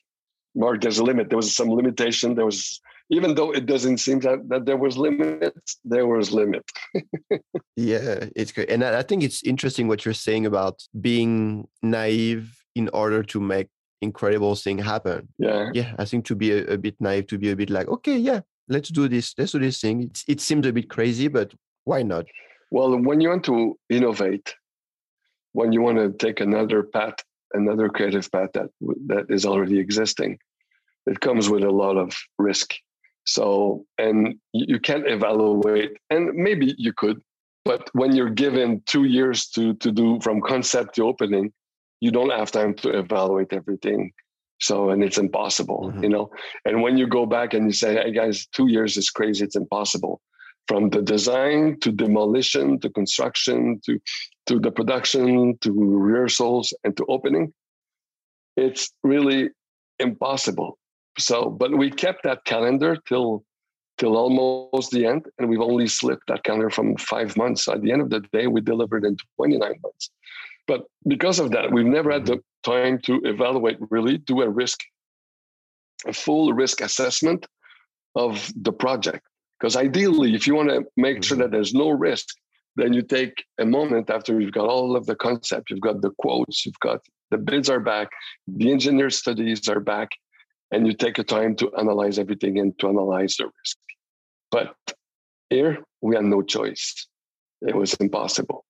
Mark, 0.55 0.81
there's 0.81 0.98
a 0.98 1.05
limit. 1.05 1.29
There 1.29 1.37
was 1.37 1.55
some 1.55 1.70
limitation. 1.70 2.35
There 2.35 2.46
was 2.46 2.81
even 3.11 3.35
though 3.35 3.53
it 3.53 3.66
doesn't 3.66 3.98
seem 3.98 4.20
that, 4.20 4.48
that 4.48 4.66
there 4.66 4.77
was 4.77 4.98
limits, 4.98 5.79
there 5.85 6.07
was 6.07 6.33
limit. 6.33 6.64
yeah, 7.77 8.27
it's 8.37 8.53
great. 8.53 8.70
And 8.70 8.85
I 8.85 9.03
think 9.03 9.22
it's 9.22 9.42
interesting 9.42 9.88
what 9.88 10.05
you're 10.05 10.14
saying 10.14 10.44
about 10.44 10.83
being 11.01 11.68
naive 11.83 12.62
in 12.74 12.88
order 12.92 13.22
to 13.22 13.40
make 13.40 13.68
incredible 14.03 14.55
thing 14.55 14.79
happen. 14.79 15.29
Yeah. 15.38 15.70
Yeah. 15.72 15.94
I 15.98 16.05
think 16.05 16.27
to 16.27 16.37
be 16.37 16.53
a, 16.53 16.74
a, 16.74 16.79
bit 16.79 16.96
naive, 17.01 17.27
to 17.29 17.38
be 17.38 17.51
a 17.51 17.57
bit 17.57 17.70
like, 17.70 17.88
okay, 17.88 18.16
yeah, 18.16 18.40
let's 18.68 18.90
do 18.90 19.09
this. 19.09 19.35
Let's 19.38 19.53
do 19.53 19.59
this 19.59 19.81
thing. 19.81 20.03
It, 20.03 20.24
it 20.29 20.40
seems 20.40 20.66
a 20.66 20.72
bit 20.72 20.90
crazy, 20.90 21.29
but 21.29 21.55
why 21.85 22.03
not? 22.03 22.27
Well, 22.71 22.97
when 22.97 23.21
you 23.21 23.31
want 23.31 23.45
to 23.45 23.79
innovate, 23.89 24.55
when 25.53 25.73
you 25.73 25.81
want 25.81 25.99
to 25.99 26.13
take 26.13 26.41
another 26.41 26.83
path, 26.83 27.15
another 27.53 27.89
creative 27.89 28.31
path 28.31 28.51
that 28.55 28.69
that 29.07 29.27
is 29.31 29.47
already 29.47 29.79
existing, 29.79 30.39
it 31.07 31.21
comes 31.21 31.49
with 31.49 31.65
a 31.65 31.71
lot 31.71 31.97
of 31.97 32.15
risk. 32.39 32.75
So, 33.25 33.85
and 33.99 34.37
you 34.53 34.81
can't 34.81 35.07
evaluate, 35.07 35.99
and 36.09 36.35
maybe 36.35 36.75
you 36.79 36.93
could, 36.93 37.21
but 37.65 37.91
when 37.93 38.15
you're 38.15 38.31
given 38.31 38.83
two 38.87 39.05
years 39.05 39.49
to 39.51 39.75
to 39.75 39.93
do 39.93 40.19
from 40.21 40.41
concept 40.41 40.95
to 40.97 41.05
opening, 41.05 41.53
you 42.01 42.11
don't 42.11 42.31
have 42.31 42.51
time 42.51 42.75
to 42.75 42.99
evaluate 42.99 43.53
everything. 43.53 44.13
So, 44.61 44.91
and 44.91 45.05
it's 45.05 45.19
impossible, 45.19 45.85
mm-hmm. 45.87 46.03
you 46.03 46.09
know. 46.09 46.31
And 46.65 46.83
when 46.83 46.99
you 46.99 47.07
go 47.07 47.27
back 47.27 47.55
and 47.55 47.67
you 47.67 47.73
say, 47.73 47.95
"Hey 47.95 48.13
guys, 48.13 48.47
two 48.47 48.69
years 48.69 48.97
is 48.97 49.11
crazy. 49.11 49.45
It's 49.45 49.57
impossible." 49.57 50.21
From 50.69 50.91
the 50.91 51.03
design 51.03 51.81
to 51.81 51.91
demolition 51.91 52.79
to 52.81 52.91
construction 52.91 53.81
to 53.87 53.99
to 54.47 54.61
the 54.61 54.71
production 54.71 55.57
to 55.63 55.73
rehearsals 55.73 56.73
and 56.85 56.97
to 56.97 57.05
opening, 57.09 57.53
it's 58.57 58.91
really 59.03 59.51
impossible. 59.99 60.79
So, 61.19 61.51
but 61.51 61.77
we 61.77 61.91
kept 61.91 62.23
that 62.25 62.45
calendar 62.45 62.97
till 63.09 63.45
till 63.99 64.17
almost 64.17 64.93
the 64.93 65.05
end, 65.07 65.27
and 65.39 65.49
we've 65.49 65.61
only 65.61 65.89
slipped 65.89 66.29
that 66.29 66.45
calendar 66.45 66.71
from 66.71 66.97
five 66.97 67.37
months. 67.37 67.67
At 67.69 67.83
the 67.83 67.91
end 67.93 68.01
of 68.01 68.11
the 68.11 68.21
day, 68.33 68.47
we 68.47 68.61
delivered 68.61 69.05
in 69.05 69.17
29 69.37 69.61
months. 69.83 70.11
But 70.69 70.85
because 71.07 71.41
of 71.41 71.51
that, 71.51 71.73
we've 71.73 71.87
never 71.87 72.13
had 72.13 72.27
the 72.27 72.37
mm-hmm. 72.37 72.71
time 72.71 72.99
to 73.07 73.21
evaluate, 73.25 73.79
really 73.91 74.19
do 74.19 74.43
a 74.43 74.49
risk, 74.49 74.81
a 76.07 76.13
full 76.13 76.53
risk 76.53 76.81
assessment 76.81 77.47
of 78.15 78.53
the 78.55 78.73
project. 78.73 79.27
Because 79.59 79.77
ideally, 79.77 80.35
if 80.35 80.47
you 80.47 80.55
want 80.55 80.71
to 80.71 80.85
make 80.97 81.25
sure 81.25 81.37
mm-hmm. 81.37 81.42
that 81.42 81.51
there's 81.51 81.75
no 81.75 81.90
risk, 81.90 82.27
then 82.77 82.92
you 82.92 83.03
take 83.03 83.44
a 83.59 83.66
moment 83.66 84.09
after 84.09 84.40
you've 84.40 84.53
got 84.53 84.68
all 84.68 84.97
of 84.97 85.07
the 85.07 85.16
concept, 85.16 85.71
you've 85.71 85.81
got 85.81 86.01
the 86.01 86.11
quotes, 86.18 86.64
you've 86.64 86.79
got 86.79 87.01
the 87.31 87.38
bids 87.38 87.68
are 87.68 87.81
back, 87.81 88.09
the 88.47 88.71
engineer 88.71 89.11
studies 89.11 89.68
are 89.68 89.81
back, 89.81 90.11
and 90.71 90.87
you 90.87 90.92
take 90.94 91.18
a 91.18 91.25
time 91.25 91.57
to 91.57 91.75
analyze 91.77 92.18
everything 92.18 92.59
and 92.59 92.79
to 92.79 92.88
analyze 92.88 93.37
the 93.37 93.44
risk. 93.44 93.79
But 94.51 94.75
here 95.51 95.79
we 96.01 96.14
had 96.14 96.25
no 96.25 96.42
choice. 96.42 97.07
It 97.62 97.75
was 97.75 97.94
impossible. 97.94 98.64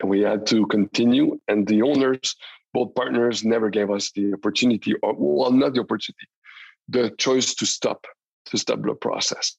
And 0.00 0.08
we 0.08 0.20
had 0.22 0.46
to 0.46 0.66
continue. 0.66 1.38
And 1.46 1.66
the 1.66 1.82
owners, 1.82 2.34
both 2.72 2.94
partners, 2.94 3.44
never 3.44 3.68
gave 3.68 3.90
us 3.90 4.10
the 4.12 4.32
opportunity, 4.32 4.94
or 5.02 5.14
well, 5.16 5.52
not 5.52 5.74
the 5.74 5.80
opportunity, 5.80 6.26
the 6.88 7.10
choice 7.18 7.54
to 7.54 7.66
stop, 7.66 8.06
to 8.46 8.56
stop 8.56 8.80
the 8.82 8.94
process. 8.94 9.54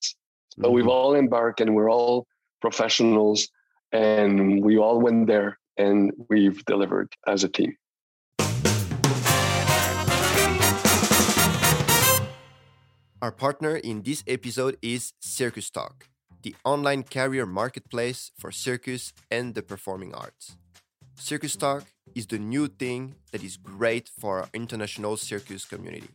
So 0.56 0.64
mm-hmm. 0.64 0.74
we've 0.74 0.88
all 0.88 1.16
embarked 1.16 1.62
and 1.62 1.74
we're 1.74 1.90
all 1.90 2.28
professionals 2.60 3.48
and 3.92 4.62
we 4.64 4.78
all 4.78 5.00
went 5.00 5.28
there 5.28 5.58
and 5.78 6.12
we've 6.30 6.64
delivered 6.66 7.14
as 7.26 7.44
a 7.44 7.50
team. 7.50 7.76
Our 13.22 13.32
partner 13.32 13.76
in 13.76 14.02
this 14.02 14.24
episode 14.28 14.78
is 14.82 15.14
Circus 15.20 15.70
Talk, 15.70 16.08
the 16.42 16.56
online 16.66 17.04
career 17.04 17.46
marketplace 17.46 18.32
for 18.38 18.52
circus 18.52 19.14
and 19.30 19.54
the 19.54 19.62
performing 19.62 20.14
arts. 20.14 20.58
Circus 21.16 21.56
Talk 21.56 21.84
is 22.16 22.26
the 22.26 22.40
new 22.40 22.68
thing 22.68 23.16
that 23.32 23.44
is 23.44 23.56
great 23.56 24.10
for 24.20 24.40
our 24.40 24.50
international 24.54 25.18
circus 25.18 25.66
community. 25.66 26.10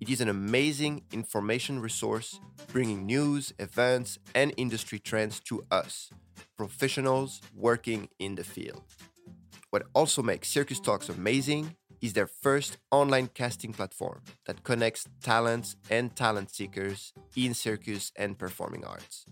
It 0.00 0.08
is 0.08 0.22
an 0.22 0.30
amazing 0.30 1.02
information 1.12 1.78
resource 1.78 2.40
bringing 2.72 3.04
news, 3.04 3.52
events, 3.58 4.18
and 4.34 4.54
industry 4.56 4.98
trends 4.98 5.40
to 5.40 5.62
us, 5.70 6.08
professionals 6.56 7.42
working 7.54 8.08
in 8.18 8.34
the 8.34 8.42
field. 8.42 8.82
What 9.68 9.82
also 9.92 10.22
makes 10.22 10.48
Circus 10.48 10.80
Talks 10.80 11.10
amazing 11.10 11.76
is 12.00 12.14
their 12.14 12.26
first 12.26 12.78
online 12.90 13.28
casting 13.34 13.74
platform 13.74 14.22
that 14.46 14.62
connects 14.62 15.04
talents 15.22 15.76
and 15.90 16.16
talent 16.16 16.50
seekers 16.50 17.12
in 17.36 17.52
circus 17.52 18.10
and 18.16 18.38
performing 18.38 18.86
arts. 18.86 19.26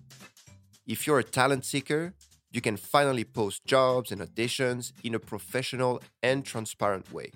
If 0.86 1.06
you're 1.06 1.18
a 1.18 1.24
talent 1.24 1.64
seeker, 1.64 2.12
you 2.52 2.60
can 2.60 2.76
finally 2.76 3.24
post 3.24 3.64
jobs 3.64 4.12
and 4.12 4.20
auditions 4.20 4.92
in 5.02 5.14
a 5.14 5.18
professional 5.18 6.02
and 6.22 6.44
transparent 6.44 7.10
way 7.10 7.32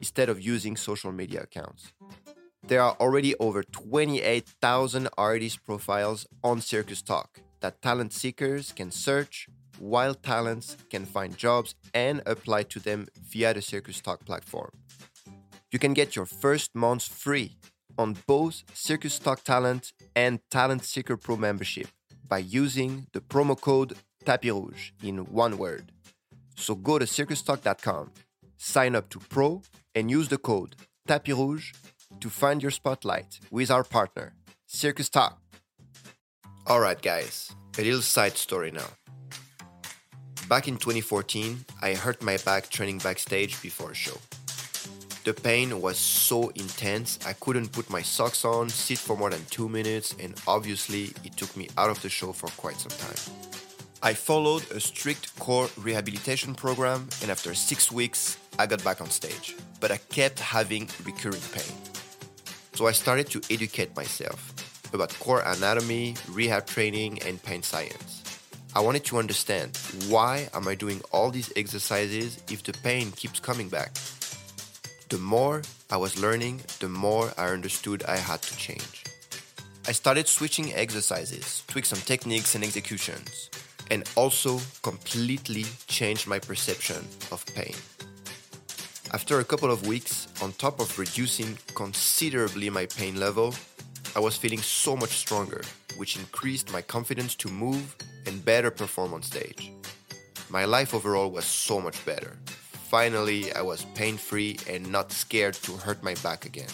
instead 0.00 0.28
of 0.28 0.40
using 0.40 0.76
social 0.76 1.12
media 1.12 1.42
accounts. 1.42 1.92
There 2.68 2.80
are 2.80 2.96
already 3.00 3.34
over 3.36 3.64
28,000 3.64 5.08
artist 5.18 5.64
profiles 5.64 6.26
on 6.44 6.60
Circus 6.60 7.02
Talk 7.02 7.40
that 7.60 7.82
talent 7.82 8.12
seekers 8.12 8.72
can 8.72 8.92
search, 8.92 9.48
while 9.80 10.14
talents 10.14 10.76
can 10.88 11.04
find 11.04 11.36
jobs 11.36 11.74
and 11.92 12.22
apply 12.24 12.62
to 12.64 12.78
them 12.78 13.08
via 13.20 13.52
the 13.52 13.62
Circus 13.62 14.00
Talk 14.00 14.24
platform. 14.24 14.70
You 15.72 15.80
can 15.80 15.92
get 15.92 16.14
your 16.14 16.26
first 16.26 16.72
month 16.74 17.08
free 17.08 17.56
on 17.98 18.16
both 18.28 18.62
Circus 18.74 19.18
Talk 19.18 19.42
Talent 19.42 19.92
and 20.14 20.38
Talent 20.48 20.84
Seeker 20.84 21.16
Pro 21.16 21.36
membership 21.36 21.88
by 22.28 22.38
using 22.38 23.08
the 23.12 23.20
promo 23.20 23.60
code 23.60 23.94
Tapis 24.24 24.52
Rouge 24.52 24.90
in 25.02 25.18
one 25.32 25.58
word. 25.58 25.90
So 26.54 26.76
go 26.76 27.00
to 27.00 27.06
circustalk.com, 27.06 28.12
sign 28.56 28.94
up 28.94 29.08
to 29.10 29.18
Pro, 29.18 29.62
and 29.96 30.10
use 30.10 30.28
the 30.28 30.38
code 30.38 30.76
Tapis 31.08 31.34
Rouge 31.34 31.72
to 32.20 32.30
find 32.30 32.62
your 32.62 32.70
spotlight 32.70 33.40
with 33.50 33.70
our 33.70 33.84
partner, 33.84 34.34
Circus 34.66 35.08
Talk. 35.08 35.38
All 36.66 36.80
right, 36.80 37.00
guys, 37.00 37.52
a 37.78 37.82
little 37.82 38.02
side 38.02 38.36
story 38.36 38.70
now. 38.70 38.88
Back 40.48 40.68
in 40.68 40.76
2014, 40.76 41.64
I 41.80 41.94
hurt 41.94 42.22
my 42.22 42.36
back 42.38 42.68
training 42.68 42.98
backstage 42.98 43.60
before 43.62 43.92
a 43.92 43.94
show. 43.94 44.18
The 45.24 45.32
pain 45.32 45.80
was 45.80 45.98
so 45.98 46.48
intense, 46.50 47.18
I 47.24 47.32
couldn't 47.34 47.72
put 47.72 47.88
my 47.88 48.02
socks 48.02 48.44
on, 48.44 48.68
sit 48.68 48.98
for 48.98 49.16
more 49.16 49.30
than 49.30 49.44
two 49.50 49.68
minutes, 49.68 50.14
and 50.20 50.34
obviously, 50.48 51.12
it 51.24 51.36
took 51.36 51.56
me 51.56 51.68
out 51.78 51.90
of 51.90 52.02
the 52.02 52.08
show 52.08 52.32
for 52.32 52.48
quite 52.60 52.76
some 52.76 52.90
time. 52.90 53.42
I 54.04 54.14
followed 54.14 54.68
a 54.72 54.80
strict 54.80 55.38
core 55.38 55.68
rehabilitation 55.76 56.56
program, 56.56 57.08
and 57.22 57.30
after 57.30 57.54
six 57.54 57.92
weeks, 57.92 58.36
I 58.58 58.66
got 58.66 58.82
back 58.82 59.00
on 59.00 59.10
stage. 59.10 59.54
But 59.78 59.92
I 59.92 59.98
kept 59.98 60.40
having 60.40 60.88
recurring 61.04 61.40
pain. 61.52 61.72
So 62.74 62.86
I 62.86 62.92
started 62.92 63.28
to 63.30 63.40
educate 63.50 63.94
myself 63.94 64.52
about 64.94 65.14
core 65.20 65.42
anatomy, 65.44 66.16
rehab 66.30 66.66
training, 66.66 67.22
and 67.22 67.42
pain 67.42 67.62
science. 67.62 68.22
I 68.74 68.80
wanted 68.80 69.04
to 69.04 69.18
understand 69.18 69.76
why 70.08 70.48
am 70.54 70.66
I 70.66 70.74
doing 70.74 71.02
all 71.12 71.30
these 71.30 71.52
exercises 71.56 72.42
if 72.50 72.62
the 72.62 72.72
pain 72.72 73.12
keeps 73.12 73.40
coming 73.40 73.68
back? 73.68 73.92
The 75.10 75.18
more 75.18 75.60
I 75.90 75.98
was 75.98 76.18
learning, 76.18 76.62
the 76.80 76.88
more 76.88 77.30
I 77.36 77.48
understood 77.48 78.02
I 78.04 78.16
had 78.16 78.40
to 78.40 78.56
change. 78.56 79.04
I 79.86 79.92
started 79.92 80.26
switching 80.26 80.72
exercises, 80.72 81.64
tweak 81.68 81.84
some 81.84 82.00
techniques 82.00 82.54
and 82.54 82.64
executions, 82.64 83.50
and 83.90 84.08
also 84.16 84.60
completely 84.82 85.66
changed 85.88 86.26
my 86.26 86.38
perception 86.38 87.04
of 87.30 87.44
pain. 87.54 87.74
After 89.14 89.40
a 89.40 89.44
couple 89.44 89.70
of 89.70 89.86
weeks, 89.86 90.26
on 90.40 90.52
top 90.52 90.80
of 90.80 90.98
reducing 90.98 91.58
considerably 91.74 92.70
my 92.70 92.86
pain 92.86 93.20
level, 93.20 93.54
I 94.16 94.20
was 94.20 94.38
feeling 94.38 94.62
so 94.62 94.96
much 94.96 95.10
stronger, 95.10 95.60
which 95.98 96.16
increased 96.16 96.72
my 96.72 96.80
confidence 96.80 97.34
to 97.36 97.48
move 97.50 97.94
and 98.26 98.42
better 98.42 98.70
perform 98.70 99.12
on 99.12 99.22
stage. 99.22 99.70
My 100.48 100.64
life 100.64 100.94
overall 100.94 101.30
was 101.30 101.44
so 101.44 101.78
much 101.78 102.02
better. 102.06 102.38
Finally, 102.88 103.52
I 103.52 103.60
was 103.60 103.84
pain 103.94 104.16
free 104.16 104.56
and 104.66 104.90
not 104.90 105.12
scared 105.12 105.54
to 105.64 105.72
hurt 105.72 106.02
my 106.02 106.14
back 106.22 106.46
again. 106.46 106.72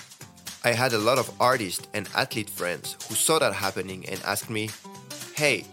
I 0.63 0.71
had 0.71 0.93
a 0.93 0.99
lot 0.99 1.19
of 1.19 1.33
artists 1.41 1.89
and 1.93 2.09
athlete 2.15 2.51
friends 2.51 2.97
who 3.09 3.17
saw 3.17 3.41
that 3.41 3.53
happening 3.53 4.09
and 4.09 4.23
asked 4.23 4.49
me, 4.49 4.71
Hey, 5.35 5.65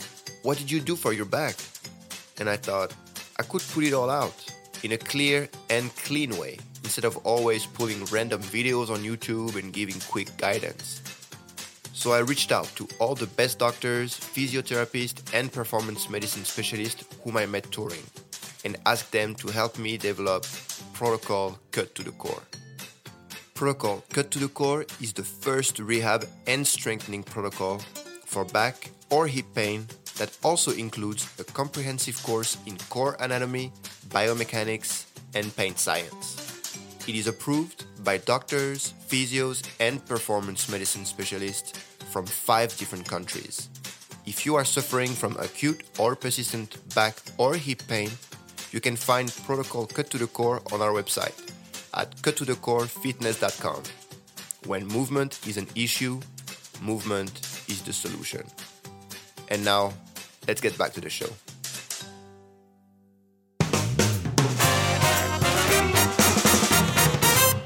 what 0.41 0.57
did 0.57 0.71
you 0.71 0.79
do 0.79 0.95
for 0.95 1.13
your 1.13 1.25
back? 1.25 1.57
And 2.39 2.49
I 2.49 2.57
thought, 2.57 2.91
I 3.37 3.43
could 3.43 3.61
put 3.71 3.83
it 3.83 3.93
all 3.93 4.09
out 4.09 4.54
in 4.85 4.91
a 4.91 4.97
clear 4.97 5.49
and 5.71 5.93
clean 5.95 6.37
way 6.37 6.59
instead 6.83 7.05
of 7.05 7.17
always 7.25 7.65
pulling 7.65 8.05
random 8.05 8.39
videos 8.39 8.91
on 8.91 8.99
YouTube 8.99 9.55
and 9.59 9.73
giving 9.73 9.99
quick 10.01 10.29
guidance. 10.37 11.01
So 11.91 12.11
I 12.11 12.19
reached 12.19 12.51
out 12.51 12.67
to 12.75 12.87
all 12.99 13.15
the 13.15 13.25
best 13.25 13.57
doctors, 13.57 14.13
physiotherapists, 14.15 15.33
and 15.33 15.51
performance 15.51 16.07
medicine 16.07 16.45
specialists 16.45 17.03
whom 17.23 17.35
I 17.35 17.47
met 17.47 17.71
touring 17.71 18.05
and 18.63 18.77
asked 18.85 19.11
them 19.11 19.33
to 19.35 19.47
help 19.47 19.79
me 19.79 19.97
develop 19.97 20.45
protocol 20.93 21.57
cut 21.71 21.95
to 21.95 22.03
the 22.03 22.11
core. 22.11 22.43
Protocol 23.55 24.03
Cut 24.11 24.29
to 24.31 24.39
the 24.39 24.49
Core 24.49 24.85
is 25.01 25.13
the 25.13 25.23
first 25.23 25.79
rehab 25.79 26.27
and 26.45 26.67
strengthening 26.67 27.23
protocol 27.23 27.79
for 28.25 28.43
back 28.43 28.91
or 29.09 29.27
hip 29.27 29.45
pain 29.55 29.87
that 30.17 30.37
also 30.43 30.71
includes 30.71 31.27
a 31.39 31.43
comprehensive 31.43 32.21
course 32.23 32.57
in 32.65 32.77
core 32.89 33.17
anatomy, 33.19 33.71
biomechanics, 34.09 35.05
and 35.33 35.55
pain 35.55 35.75
science. 35.75 36.77
It 37.07 37.15
is 37.15 37.27
approved 37.27 37.85
by 38.03 38.17
doctors, 38.17 38.93
physios, 39.07 39.63
and 39.79 40.03
performance 40.05 40.69
medicine 40.69 41.05
specialists 41.05 41.77
from 42.11 42.25
five 42.25 42.75
different 42.77 43.07
countries. 43.07 43.69
If 44.25 44.45
you 44.45 44.55
are 44.55 44.65
suffering 44.65 45.09
from 45.09 45.37
acute 45.37 45.83
or 45.99 46.15
persistent 46.15 46.77
back 46.95 47.21
or 47.37 47.55
hip 47.55 47.83
pain, 47.87 48.09
you 48.71 48.79
can 48.81 48.95
find 48.95 49.31
Protocol 49.45 49.85
Cut 49.85 50.09
to 50.09 50.17
the 50.17 50.27
Core 50.27 50.61
on 50.71 50.81
our 50.81 50.91
website 50.91 51.51
at 51.93 52.15
cuttothecorefitness.com. 52.17 53.83
When 54.65 54.87
movement 54.87 55.39
is 55.47 55.57
an 55.57 55.67
issue, 55.75 56.19
movement 56.81 57.39
is 57.69 57.83
the 57.83 57.93
solution. 57.93 58.43
And 59.49 59.63
now, 59.63 59.93
let's 60.47 60.61
get 60.61 60.77
back 60.77 60.93
to 60.93 61.01
the 61.01 61.09
show. 61.09 61.29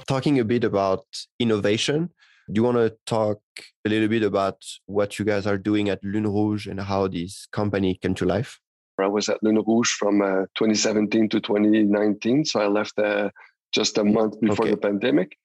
Talking 0.07 0.39
a 0.39 0.43
bit 0.43 0.63
about 0.63 1.05
innovation, 1.39 2.09
do 2.51 2.59
you 2.59 2.63
want 2.63 2.77
to 2.77 2.97
talk 3.05 3.39
a 3.85 3.89
little 3.89 4.07
bit 4.07 4.23
about 4.23 4.63
what 4.87 5.19
you 5.19 5.25
guys 5.25 5.45
are 5.45 5.57
doing 5.57 5.89
at 5.89 6.03
Lune 6.03 6.27
Rouge 6.27 6.65
and 6.67 6.79
how 6.81 7.07
this 7.07 7.45
company 7.51 7.95
came 7.95 8.15
to 8.15 8.25
life? 8.25 8.59
I 8.99 9.07
was 9.07 9.29
at 9.29 9.41
Lune 9.43 9.63
Rouge 9.65 9.91
from 9.91 10.21
uh, 10.21 10.45
2017 10.57 11.29
to 11.29 11.39
2019. 11.39 12.45
So 12.45 12.59
I 12.59 12.67
left 12.67 12.97
uh, 12.99 13.29
just 13.71 13.97
a 13.97 14.03
month 14.03 14.41
before 14.41 14.65
okay. 14.65 14.71
the 14.71 14.77
pandemic. 14.77 15.37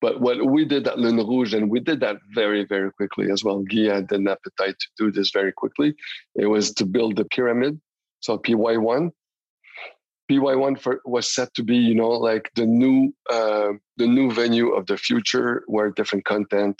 But 0.00 0.20
what 0.20 0.44
we 0.46 0.64
did 0.64 0.86
at 0.86 0.98
Lune 0.98 1.16
Rouge, 1.16 1.54
and 1.54 1.70
we 1.70 1.80
did 1.80 2.00
that 2.00 2.18
very, 2.32 2.64
very 2.64 2.92
quickly 2.92 3.30
as 3.32 3.42
well. 3.42 3.60
Guy 3.60 3.92
had 3.92 4.10
an 4.12 4.28
appetite 4.28 4.76
to 4.78 4.88
do 4.96 5.10
this 5.10 5.30
very 5.30 5.52
quickly. 5.52 5.94
It 6.36 6.46
was 6.46 6.72
to 6.74 6.86
build 6.86 7.16
the 7.16 7.24
pyramid. 7.24 7.80
So 8.20 8.38
PY1. 8.38 9.10
PY1 10.30 10.80
for, 10.80 11.00
was 11.04 11.32
set 11.32 11.52
to 11.54 11.64
be, 11.64 11.76
you 11.76 11.94
know, 11.94 12.10
like 12.10 12.50
the 12.54 12.66
new, 12.66 13.12
uh, 13.30 13.72
the 13.96 14.06
new 14.06 14.30
venue 14.30 14.70
of 14.70 14.86
the 14.86 14.96
future 14.96 15.64
where 15.66 15.90
different 15.90 16.24
content 16.24 16.76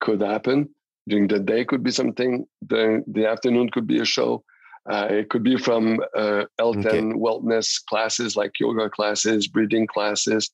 could 0.00 0.20
happen. 0.20 0.68
During 1.08 1.28
the 1.28 1.38
day 1.38 1.64
could 1.64 1.82
be 1.82 1.90
something. 1.90 2.46
The 2.68 3.02
the 3.06 3.26
afternoon 3.26 3.70
could 3.70 3.86
be 3.86 4.00
a 4.00 4.04
show. 4.04 4.44
Uh, 4.88 5.06
it 5.10 5.30
could 5.30 5.42
be 5.42 5.56
from 5.56 6.00
uh, 6.16 6.44
L10 6.60 6.86
okay. 6.86 7.00
wellness 7.00 7.84
classes 7.86 8.36
like 8.36 8.58
yoga 8.58 8.88
classes, 8.88 9.46
breathing 9.46 9.86
classes, 9.86 10.50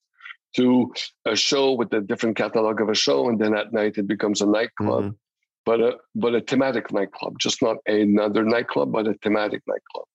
to 0.56 0.92
a 1.24 1.36
show 1.36 1.72
with 1.72 1.92
a 1.92 2.00
different 2.00 2.36
catalog 2.36 2.80
of 2.80 2.88
a 2.88 2.94
show, 2.94 3.28
and 3.28 3.38
then 3.38 3.56
at 3.56 3.72
night 3.72 3.98
it 3.98 4.06
becomes 4.06 4.40
a 4.40 4.46
nightclub, 4.46 5.04
mm-hmm. 5.04 5.14
but 5.64 5.80
a 5.80 5.96
but 6.14 6.34
a 6.34 6.40
thematic 6.40 6.92
nightclub, 6.92 7.38
just 7.38 7.62
not 7.62 7.76
another 7.86 8.44
nightclub, 8.44 8.92
but 8.92 9.06
a 9.06 9.14
thematic 9.22 9.62
nightclub. 9.66 10.06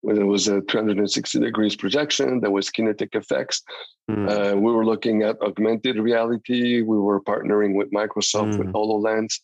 When 0.00 0.16
there 0.16 0.26
was 0.26 0.48
a 0.48 0.62
360 0.62 1.38
degrees 1.38 1.76
projection, 1.76 2.40
there 2.40 2.50
was 2.50 2.70
kinetic 2.70 3.14
effects. 3.14 3.62
Mm-hmm. 4.10 4.28
Uh, 4.28 4.60
we 4.60 4.72
were 4.72 4.84
looking 4.84 5.22
at 5.22 5.40
augmented 5.40 5.96
reality. 5.96 6.82
We 6.82 6.98
were 6.98 7.20
partnering 7.20 7.76
with 7.76 7.92
Microsoft 7.92 8.54
mm-hmm. 8.54 8.58
with 8.58 8.72
Hololens. 8.72 9.38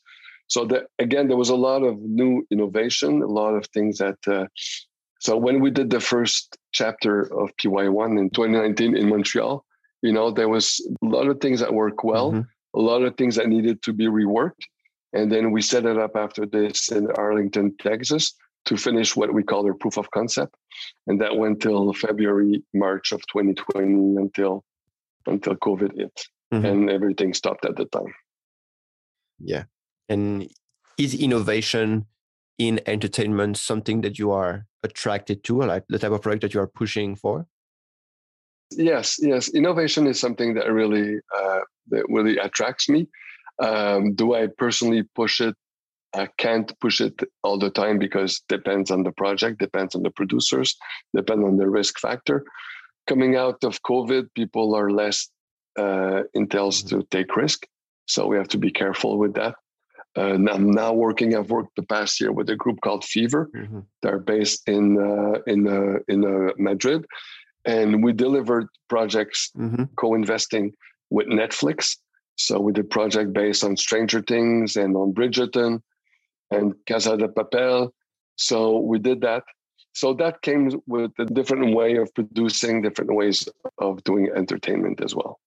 So 0.49 0.65
that 0.67 0.87
again, 0.99 1.29
there 1.29 1.37
was 1.37 1.51
a 1.51 1.57
lot 1.57 1.83
of 1.85 2.01
new 2.01 2.45
innovation, 2.51 3.23
a 3.23 3.27
lot 3.27 3.55
of 3.55 3.67
things 3.69 3.99
that. 3.99 4.19
Uh, 4.27 4.47
so 5.21 5.37
when 5.37 5.61
we 5.61 5.71
did 5.71 5.91
the 5.91 6.01
first 6.01 6.57
chapter 6.73 7.23
of 7.23 7.51
PY1 7.57 8.19
in 8.21 8.31
2019 8.31 8.97
in 8.97 9.09
Montreal, 9.09 9.65
you 10.03 10.13
know, 10.13 10.31
there 10.31 10.49
was 10.49 10.81
a 11.03 11.07
lot 11.07 11.29
of 11.29 11.41
things 11.41 11.61
that 11.61 11.73
worked 11.73 12.05
well, 12.05 12.33
mm-hmm. 12.33 12.79
a 12.79 12.81
lot 12.81 13.03
of 13.03 13.17
things 13.17 13.37
that 13.37 13.49
needed 13.49 13.83
to 13.83 13.93
be 13.93 14.07
reworked, 14.07 14.65
and 15.13 15.31
then 15.31 15.51
we 15.51 15.63
set 15.63 15.87
it 15.87 15.99
up 15.99 16.17
after 16.17 16.47
this 16.47 16.91
in 16.93 17.11
Arlington, 17.13 17.75
Texas, 17.81 18.35
to 18.67 18.77
finish 18.77 19.17
what 19.17 19.33
we 19.33 19.43
call 19.43 19.67
our 19.67 19.75
proof 19.75 19.97
of 19.97 20.11
concept, 20.11 20.55
and 21.07 21.21
that 21.21 21.37
went 21.37 21.61
till 21.61 21.93
February, 21.93 22.63
March 22.75 23.13
of 23.13 23.21
2020 23.33 24.17
until 24.17 24.65
until 25.27 25.57
COVID 25.57 25.97
hit, 25.97 26.21
mm-hmm. 26.53 26.65
and 26.65 26.91
everything 26.91 27.35
stopped 27.35 27.65
at 27.65 27.77
the 27.77 27.87
time. 27.87 28.15
Yeah, 29.39 29.65
and 30.09 30.49
is 30.99 31.15
innovation 31.15 32.07
in 32.59 32.81
entertainment 32.87 33.57
something 33.57 34.01
that 34.03 34.19
you 34.19 34.33
are 34.33 34.67
attracted 34.83 35.45
to, 35.45 35.63
like 35.63 35.85
the 35.89 35.99
type 35.99 36.13
of 36.13 36.23
project 36.23 36.43
that 36.43 36.55
you 36.55 36.61
are 36.61 36.67
pushing 36.67 37.15
for? 37.15 37.47
Yes, 38.71 39.17
yes. 39.21 39.49
Innovation 39.49 40.07
is 40.07 40.21
something 40.21 40.55
that 40.55 40.71
really 40.71 41.21
uh, 41.37 41.61
that 41.89 42.05
really 42.09 42.39
attracts 42.39 42.89
me. 42.89 43.09
Um, 43.61 44.15
do 44.15 44.35
I 44.35 44.49
personally 44.59 45.03
push 45.15 45.41
it? 45.41 45.55
I 46.15 46.29
can't 46.39 46.73
push 46.81 47.01
it 47.01 47.21
all 47.43 47.59
the 47.59 47.71
time 47.71 47.99
because 47.99 48.41
depends 48.49 48.91
on 48.91 49.03
the 49.03 49.13
project, 49.13 49.59
depends 49.59 49.95
on 49.95 50.03
the 50.03 50.11
producers, 50.11 50.77
depends 51.15 51.45
on 51.45 51.57
the 51.57 51.69
risk 51.69 51.99
factor. 51.99 52.45
Coming 53.07 53.37
out 53.37 53.63
of 53.65 53.83
COVID, 53.83 54.29
people 54.35 54.75
are 54.75 54.91
less 54.91 55.29
uh, 55.79 56.23
intels 56.37 56.83
mm-hmm. 56.83 57.01
to 57.01 57.07
take 57.11 57.37
risk, 57.37 57.67
so 58.07 58.27
we 58.27 58.37
have 58.37 58.49
to 58.49 58.59
be 58.59 58.71
careful 58.71 59.19
with 59.19 59.35
that. 59.35 59.55
Uh, 60.17 60.35
I'm 60.51 60.71
now 60.71 60.93
working. 60.93 61.37
I've 61.37 61.51
worked 61.51 61.77
the 61.77 61.83
past 61.83 62.21
year 62.21 62.33
with 62.33 62.49
a 62.51 62.57
group 62.57 62.81
called 62.81 63.05
Fever. 63.05 63.51
Mm-hmm. 63.55 63.81
They're 64.03 64.19
based 64.19 64.69
in 64.69 64.99
uh, 64.99 65.41
in 65.47 65.69
uh, 65.69 65.99
in 66.09 66.25
uh, 66.25 66.53
Madrid, 66.57 67.05
and 67.69 68.03
we 68.03 68.13
delivered 68.15 68.67
projects 68.89 69.51
mm-hmm. 69.57 69.85
co-investing 69.97 70.73
with 71.11 71.27
Netflix. 71.27 71.97
So 72.37 72.59
we 72.59 72.73
did 72.73 72.89
project 72.89 73.33
based 73.33 73.63
on 73.63 73.77
Stranger 73.77 74.23
Things 74.23 74.77
and 74.77 74.97
on 74.97 75.13
Bridgerton 75.13 75.83
and 76.51 76.75
Casa 76.89 77.17
de 77.19 77.29
Papel. 77.29 77.91
So 78.37 78.79
we 78.79 78.99
did 78.99 79.21
that. 79.21 79.43
So 79.93 80.15
that 80.15 80.41
came 80.41 80.81
with 80.87 81.11
a 81.19 81.27
different 81.27 81.75
way 81.75 81.97
of 81.97 82.15
producing, 82.15 82.81
different 82.81 83.13
ways 83.15 83.47
of 83.79 84.03
doing 84.05 84.31
entertainment 84.35 85.03
as 85.03 85.15
well. 85.15 85.39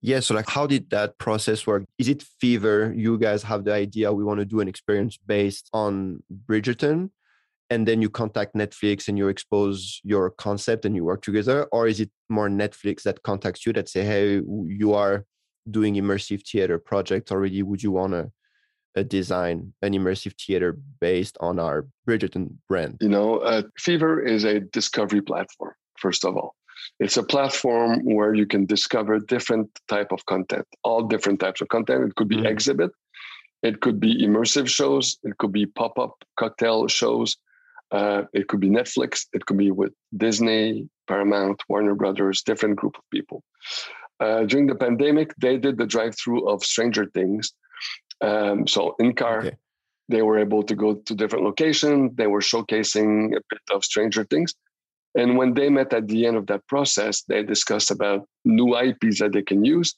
Yeah. 0.00 0.20
So, 0.20 0.34
like, 0.34 0.48
how 0.48 0.66
did 0.66 0.90
that 0.90 1.18
process 1.18 1.66
work? 1.66 1.84
Is 1.98 2.08
it 2.08 2.22
Fever? 2.40 2.92
You 2.94 3.18
guys 3.18 3.42
have 3.42 3.64
the 3.64 3.72
idea 3.72 4.12
we 4.12 4.22
want 4.22 4.38
to 4.38 4.44
do 4.44 4.60
an 4.60 4.68
experience 4.68 5.18
based 5.26 5.68
on 5.72 6.22
Bridgerton, 6.46 7.10
and 7.70 7.86
then 7.86 8.00
you 8.00 8.08
contact 8.08 8.54
Netflix 8.54 9.08
and 9.08 9.18
you 9.18 9.28
expose 9.28 10.00
your 10.04 10.30
concept 10.30 10.84
and 10.84 10.94
you 10.94 11.04
work 11.04 11.22
together? 11.22 11.64
Or 11.72 11.86
is 11.86 12.00
it 12.00 12.10
more 12.28 12.48
Netflix 12.48 13.02
that 13.02 13.22
contacts 13.22 13.66
you 13.66 13.72
that 13.72 13.88
say, 13.88 14.04
hey, 14.04 14.40
you 14.66 14.94
are 14.94 15.24
doing 15.70 15.94
immersive 15.94 16.46
theater 16.46 16.78
project 16.78 17.32
already? 17.32 17.62
Would 17.62 17.82
you 17.82 17.90
want 17.90 18.12
to 18.12 18.30
uh, 18.96 19.02
design 19.02 19.74
an 19.82 19.92
immersive 19.94 20.34
theater 20.40 20.78
based 21.00 21.36
on 21.40 21.58
our 21.58 21.86
Bridgerton 22.08 22.54
brand? 22.68 22.98
You 23.00 23.08
know, 23.08 23.38
uh, 23.38 23.62
Fever 23.78 24.22
is 24.22 24.44
a 24.44 24.60
discovery 24.60 25.22
platform, 25.22 25.74
first 25.98 26.24
of 26.24 26.36
all. 26.36 26.54
It's 27.00 27.16
a 27.16 27.22
platform 27.22 28.04
where 28.04 28.34
you 28.34 28.46
can 28.46 28.64
discover 28.64 29.18
different 29.18 29.68
type 29.88 30.12
of 30.12 30.24
content, 30.26 30.66
all 30.84 31.02
different 31.02 31.40
types 31.40 31.60
of 31.60 31.68
content. 31.68 32.04
It 32.04 32.14
could 32.14 32.28
be 32.28 32.36
mm-hmm. 32.36 32.46
exhibit, 32.46 32.90
it 33.62 33.80
could 33.80 33.98
be 33.98 34.24
immersive 34.24 34.68
shows, 34.68 35.18
it 35.24 35.36
could 35.38 35.52
be 35.52 35.66
pop-up 35.66 36.22
cocktail 36.38 36.86
shows, 36.86 37.36
uh, 37.92 38.22
it 38.32 38.48
could 38.48 38.60
be 38.60 38.68
Netflix, 38.68 39.26
it 39.32 39.46
could 39.46 39.58
be 39.58 39.70
with 39.70 39.92
Disney, 40.16 40.88
Paramount, 41.06 41.62
Warner 41.68 41.94
Brothers, 41.94 42.42
different 42.42 42.76
group 42.76 42.96
of 42.96 43.04
people. 43.10 43.42
Uh, 44.18 44.44
during 44.44 44.66
the 44.66 44.74
pandemic, 44.74 45.32
they 45.38 45.56
did 45.56 45.76
the 45.76 45.86
drive-through 45.86 46.48
of 46.48 46.64
Stranger 46.64 47.06
Things. 47.06 47.52
Um, 48.20 48.66
so 48.66 48.96
in 48.98 49.14
car, 49.14 49.38
okay. 49.38 49.56
they 50.08 50.22
were 50.22 50.38
able 50.38 50.62
to 50.62 50.74
go 50.74 50.94
to 50.94 51.14
different 51.14 51.44
locations. 51.44 52.12
They 52.16 52.26
were 52.26 52.40
showcasing 52.40 53.36
a 53.36 53.40
bit 53.50 53.60
of 53.72 53.84
Stranger 53.84 54.24
Things. 54.24 54.54
And 55.14 55.36
when 55.36 55.54
they 55.54 55.68
met 55.70 55.92
at 55.92 56.08
the 56.08 56.26
end 56.26 56.36
of 56.36 56.46
that 56.46 56.66
process, 56.66 57.22
they 57.22 57.42
discussed 57.42 57.90
about 57.90 58.26
new 58.44 58.76
IPs 58.76 59.20
that 59.20 59.32
they 59.32 59.42
can 59.42 59.64
use 59.64 59.94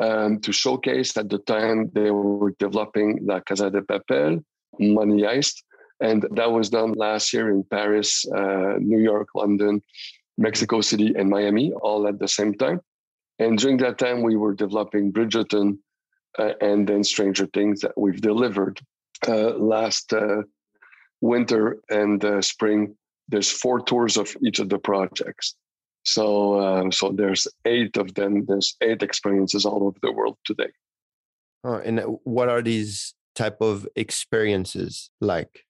um, 0.00 0.40
to 0.40 0.52
showcase. 0.52 1.16
At 1.16 1.30
the 1.30 1.38
time, 1.38 1.90
they 1.94 2.10
were 2.10 2.52
developing 2.58 3.18
La 3.22 3.40
Casa 3.40 3.70
de 3.70 3.82
Papel, 3.82 4.44
Money 4.78 5.22
Heist, 5.22 5.62
and 6.00 6.26
that 6.32 6.52
was 6.52 6.70
done 6.70 6.92
last 6.92 7.32
year 7.32 7.50
in 7.50 7.64
Paris, 7.64 8.24
uh, 8.34 8.74
New 8.78 8.98
York, 8.98 9.28
London, 9.34 9.82
Mexico 10.36 10.80
City, 10.80 11.14
and 11.16 11.30
Miami, 11.30 11.72
all 11.72 12.06
at 12.06 12.18
the 12.18 12.28
same 12.28 12.54
time. 12.54 12.80
And 13.38 13.58
during 13.58 13.78
that 13.78 13.98
time, 13.98 14.22
we 14.22 14.36
were 14.36 14.54
developing 14.54 15.12
Bridgerton 15.12 15.78
uh, 16.38 16.52
and 16.60 16.86
then 16.86 17.04
Stranger 17.04 17.46
Things 17.46 17.80
that 17.80 17.96
we've 17.96 18.20
delivered 18.20 18.80
uh, 19.26 19.56
last 19.56 20.12
uh, 20.12 20.42
winter 21.20 21.78
and 21.90 22.24
uh, 22.24 22.42
spring 22.42 22.94
there's 23.28 23.50
four 23.50 23.80
tours 23.80 24.16
of 24.16 24.36
each 24.42 24.58
of 24.58 24.68
the 24.68 24.78
projects. 24.78 25.54
So 26.04 26.60
uh, 26.60 26.90
so 26.90 27.10
there's 27.10 27.48
eight 27.64 27.96
of 27.96 28.14
them. 28.14 28.44
There's 28.46 28.76
eight 28.80 29.02
experiences 29.02 29.64
all 29.64 29.84
over 29.84 29.98
the 30.00 30.12
world 30.12 30.38
today. 30.44 30.70
Oh, 31.64 31.74
and 31.74 32.00
what 32.22 32.48
are 32.48 32.62
these 32.62 33.14
type 33.34 33.60
of 33.60 33.88
experiences 33.96 35.10
like? 35.20 35.65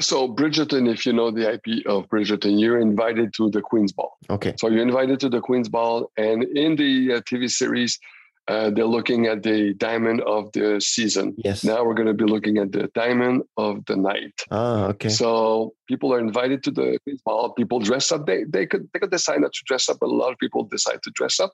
So 0.00 0.28
Bridgerton, 0.28 0.90
if 0.92 1.06
you 1.06 1.12
know 1.12 1.30
the 1.30 1.52
IP 1.54 1.86
of 1.86 2.08
Bridgerton, 2.08 2.58
you're 2.60 2.80
invited 2.80 3.32
to 3.34 3.50
the 3.50 3.60
Queen's 3.62 3.92
Ball. 3.92 4.12
Okay. 4.28 4.54
So 4.58 4.68
you're 4.68 4.82
invited 4.82 5.20
to 5.20 5.28
the 5.28 5.40
Queen's 5.40 5.68
Ball, 5.68 6.10
and 6.16 6.42
in 6.44 6.74
the 6.76 7.14
uh, 7.14 7.20
TV 7.20 7.48
series, 7.48 7.98
uh, 8.46 8.68
they're 8.70 8.84
looking 8.84 9.24
at 9.26 9.42
the 9.42 9.72
diamond 9.74 10.20
of 10.22 10.52
the 10.52 10.78
season. 10.80 11.34
Yes. 11.38 11.64
Now 11.64 11.82
we're 11.84 11.94
going 11.94 12.08
to 12.08 12.12
be 12.12 12.24
looking 12.24 12.58
at 12.58 12.72
the 12.72 12.90
diamond 12.94 13.44
of 13.56 13.84
the 13.86 13.96
night. 13.96 14.34
Ah, 14.50 14.88
okay. 14.88 15.08
So 15.08 15.72
people 15.88 16.12
are 16.12 16.18
invited 16.18 16.62
to 16.64 16.70
the 16.70 16.98
Queen's 17.04 17.22
Ball. 17.22 17.52
People 17.52 17.78
dress 17.78 18.10
up. 18.12 18.26
They 18.26 18.44
they 18.44 18.66
could 18.66 18.88
they 18.92 18.98
could 18.98 19.10
decide 19.12 19.40
not 19.40 19.52
to 19.54 19.62
dress 19.64 19.88
up, 19.88 19.98
but 20.00 20.08
a 20.10 20.16
lot 20.22 20.32
of 20.32 20.38
people 20.38 20.64
decide 20.64 21.02
to 21.04 21.10
dress 21.12 21.38
up. 21.40 21.52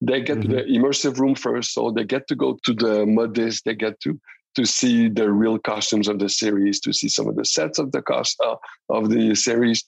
They 0.00 0.22
get 0.22 0.38
Mm-hmm. 0.38 0.50
to 0.50 0.56
the 0.56 0.62
immersive 0.64 1.18
room 1.18 1.34
first, 1.36 1.72
so 1.74 1.90
they 1.92 2.04
get 2.04 2.26
to 2.28 2.34
go 2.34 2.58
to 2.64 2.72
the 2.72 3.06
modiste. 3.06 3.64
They 3.66 3.74
get 3.76 4.00
to 4.00 4.18
to 4.54 4.64
see 4.64 5.08
the 5.08 5.30
real 5.30 5.58
costumes 5.58 6.08
of 6.08 6.18
the 6.18 6.28
series, 6.28 6.80
to 6.80 6.92
see 6.92 7.08
some 7.08 7.28
of 7.28 7.36
the 7.36 7.44
sets 7.44 7.78
of 7.78 7.92
the 7.92 8.02
cost 8.02 8.40
uh, 8.44 8.56
of 8.90 9.10
the 9.10 9.34
series. 9.34 9.84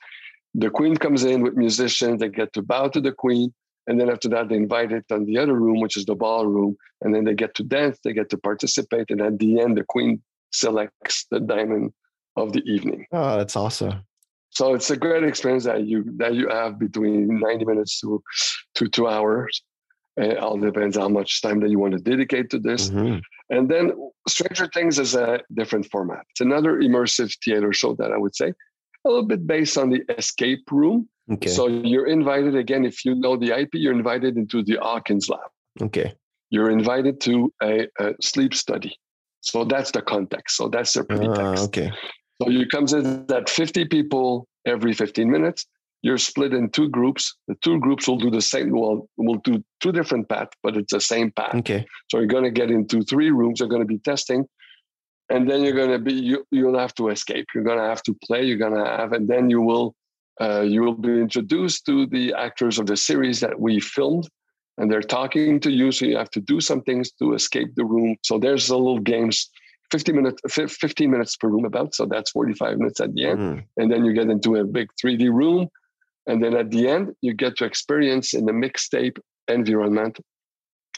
The 0.54 0.70
Queen 0.70 0.96
comes 0.96 1.24
in 1.24 1.42
with 1.42 1.54
musicians. 1.54 2.20
They 2.20 2.28
get 2.28 2.52
to 2.54 2.62
bow 2.62 2.88
to 2.88 3.00
the 3.00 3.12
Queen. 3.12 3.52
And 3.86 4.00
then 4.00 4.10
after 4.10 4.28
that, 4.30 4.48
they 4.48 4.56
invite 4.56 4.92
it 4.92 5.04
on 5.10 5.24
the 5.26 5.38
other 5.38 5.54
room, 5.54 5.80
which 5.80 5.96
is 5.96 6.04
the 6.06 6.14
ballroom. 6.14 6.76
And 7.02 7.14
then 7.14 7.24
they 7.24 7.34
get 7.34 7.54
to 7.56 7.62
dance, 7.62 7.98
they 8.02 8.12
get 8.12 8.30
to 8.30 8.38
participate. 8.38 9.10
And 9.10 9.20
at 9.20 9.38
the 9.38 9.60
end, 9.60 9.76
the 9.76 9.84
queen 9.84 10.22
selects 10.52 11.26
the 11.30 11.40
diamond 11.40 11.92
of 12.36 12.52
the 12.52 12.62
evening. 12.64 13.06
Oh, 13.12 13.36
that's 13.36 13.56
awesome. 13.56 14.02
So 14.50 14.74
it's 14.74 14.90
a 14.90 14.96
great 14.96 15.22
experience 15.22 15.64
that 15.64 15.86
you 15.86 16.04
that 16.16 16.34
you 16.34 16.48
have 16.48 16.78
between 16.78 17.38
90 17.38 17.64
minutes 17.64 18.00
to 18.00 18.22
to 18.76 18.88
two 18.88 19.06
hours. 19.06 19.62
It 20.16 20.38
all 20.38 20.56
depends 20.58 20.96
how 20.96 21.08
much 21.08 21.42
time 21.42 21.60
that 21.60 21.70
you 21.70 21.78
want 21.78 21.92
to 21.92 21.98
dedicate 21.98 22.48
to 22.50 22.58
this. 22.58 22.88
Mhm. 22.90 23.20
And 23.50 23.68
then 23.68 23.92
Stranger 24.28 24.68
Things 24.72 24.98
is 24.98 25.14
a 25.14 25.40
different 25.54 25.86
format. 25.90 26.24
It's 26.30 26.40
another 26.40 26.80
immersive 26.80 27.30
theater 27.44 27.72
show 27.72 27.94
that 27.96 28.12
I 28.12 28.16
would 28.16 28.34
say, 28.34 28.48
a 29.04 29.08
little 29.08 29.24
bit 29.26 29.46
based 29.46 29.76
on 29.78 29.90
the 29.90 30.02
escape 30.18 30.70
room. 30.70 31.08
Okay. 31.30 31.48
So 31.50 31.66
you're 31.68 32.06
invited 32.06 32.54
again, 32.56 32.84
if 32.84 33.04
you 33.04 33.14
know 33.14 33.36
the 33.36 33.52
IP, 33.52 33.74
you're 33.74 33.92
invited 33.92 34.36
into 34.36 34.62
the 34.62 34.78
Hawkins 34.80 35.28
lab. 35.28 35.40
okay. 35.82 36.14
You're 36.50 36.70
invited 36.70 37.20
to 37.22 37.52
a, 37.62 37.88
a 37.98 38.14
sleep 38.22 38.54
study. 38.54 38.96
So 39.40 39.64
that's 39.64 39.90
the 39.90 40.00
context. 40.00 40.56
So 40.56 40.68
that's 40.68 40.92
the 40.92 41.04
pretext. 41.04 41.64
okay. 41.66 41.90
So 42.40 42.48
you 42.50 42.66
comes 42.66 42.92
in 42.92 43.26
at 43.32 43.48
50 43.50 43.84
people 43.86 44.46
every 44.64 44.92
15 44.92 45.28
minutes. 45.30 45.66
You're 46.06 46.18
split 46.18 46.54
in 46.54 46.70
two 46.70 46.88
groups. 46.88 47.34
The 47.48 47.56
two 47.62 47.80
groups 47.80 48.06
will 48.06 48.16
do 48.16 48.30
the 48.30 48.40
same. 48.40 48.70
Well, 48.70 49.08
will 49.16 49.40
do 49.50 49.64
two 49.80 49.90
different 49.90 50.28
paths, 50.28 50.56
but 50.62 50.76
it's 50.76 50.92
the 50.92 51.00
same 51.00 51.32
path. 51.32 51.56
Okay. 51.56 51.84
So 52.08 52.18
you're 52.18 52.28
going 52.28 52.44
to 52.44 52.56
get 52.60 52.70
into 52.70 53.02
three 53.02 53.32
rooms. 53.32 53.58
You're 53.58 53.68
going 53.68 53.82
to 53.82 53.92
be 53.96 53.98
testing, 53.98 54.46
and 55.30 55.50
then 55.50 55.64
you're 55.64 55.74
going 55.74 55.90
to 55.90 55.98
be 55.98 56.12
you. 56.12 56.46
You'll 56.52 56.78
have 56.78 56.94
to 56.94 57.08
escape. 57.08 57.46
You're 57.52 57.64
going 57.64 57.78
to 57.78 57.88
have 57.92 58.04
to 58.04 58.14
play. 58.24 58.44
You're 58.44 58.62
going 58.66 58.76
to 58.76 58.84
have, 58.84 59.14
and 59.14 59.26
then 59.26 59.50
you 59.50 59.60
will 59.60 59.96
uh, 60.40 60.60
you 60.60 60.82
will 60.82 60.94
be 60.94 61.20
introduced 61.26 61.86
to 61.86 62.06
the 62.06 62.32
actors 62.34 62.78
of 62.78 62.86
the 62.86 62.96
series 62.96 63.40
that 63.40 63.58
we 63.58 63.80
filmed, 63.80 64.28
and 64.78 64.88
they're 64.88 65.02
talking 65.18 65.58
to 65.58 65.72
you. 65.72 65.90
So 65.90 66.06
you 66.06 66.16
have 66.18 66.30
to 66.30 66.40
do 66.40 66.60
some 66.60 66.82
things 66.82 67.10
to 67.18 67.34
escape 67.34 67.74
the 67.74 67.84
room. 67.84 68.14
So 68.22 68.38
there's 68.38 68.68
a 68.68 68.76
little 68.76 69.00
games. 69.00 69.50
50 69.90 70.12
minutes, 70.12 70.40
15 70.48 71.10
minutes 71.10 71.36
per 71.36 71.48
room 71.48 71.64
about. 71.64 71.94
So 71.96 72.06
that's 72.06 72.30
45 72.32 72.78
minutes 72.78 73.00
at 73.00 73.14
the 73.14 73.24
end. 73.24 73.38
Mhm. 73.38 73.64
And 73.76 73.90
then 73.90 74.04
you 74.04 74.12
get 74.12 74.28
into 74.28 74.56
a 74.56 74.64
big 74.64 74.88
3D 75.00 75.28
room. 75.28 75.68
And 76.26 76.42
then 76.42 76.54
at 76.56 76.70
the 76.70 76.88
end, 76.88 77.14
you 77.20 77.34
get 77.34 77.56
to 77.58 77.64
experience 77.64 78.34
in 78.34 78.44
the 78.46 78.52
mixtape 78.52 79.18
environment 79.48 80.18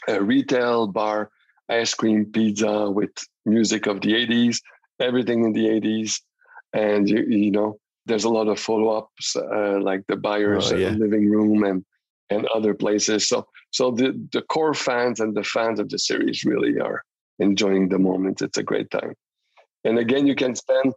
a 0.07 0.21
retail 0.21 0.87
bar, 0.87 1.29
ice 1.69 1.93
cream, 1.93 2.25
pizza 2.25 2.89
with 2.89 3.11
music 3.45 3.85
of 3.85 4.01
the 4.01 4.13
80s, 4.13 4.59
everything 4.99 5.43
in 5.43 5.53
the 5.53 5.65
80s. 5.65 6.21
And, 6.73 7.07
you, 7.09 7.23
you 7.23 7.51
know, 7.51 7.79
there's 8.05 8.23
a 8.23 8.29
lot 8.29 8.47
of 8.47 8.59
follow 8.59 8.89
ups 8.97 9.35
uh, 9.35 9.79
like 9.79 10.03
the 10.07 10.15
Byers' 10.15 10.71
Oh, 10.71 10.75
yeah. 10.75 10.89
living 10.91 11.29
room 11.29 11.63
and, 11.63 11.85
and 12.29 12.47
other 12.47 12.73
places. 12.73 13.27
So, 13.27 13.47
so 13.71 13.91
the, 13.91 14.19
the 14.31 14.41
core 14.41 14.73
fans 14.73 15.19
and 15.19 15.35
the 15.35 15.43
fans 15.43 15.79
of 15.79 15.89
the 15.89 15.99
series 15.99 16.43
really 16.43 16.79
are 16.79 17.03
enjoying 17.39 17.89
the 17.89 17.99
moment. 17.99 18.41
It's 18.41 18.57
a 18.57 18.63
great 18.63 18.89
time. 18.89 19.13
And 19.83 19.99
again, 19.99 20.27
you 20.27 20.35
can 20.35 20.55
spend 20.55 20.93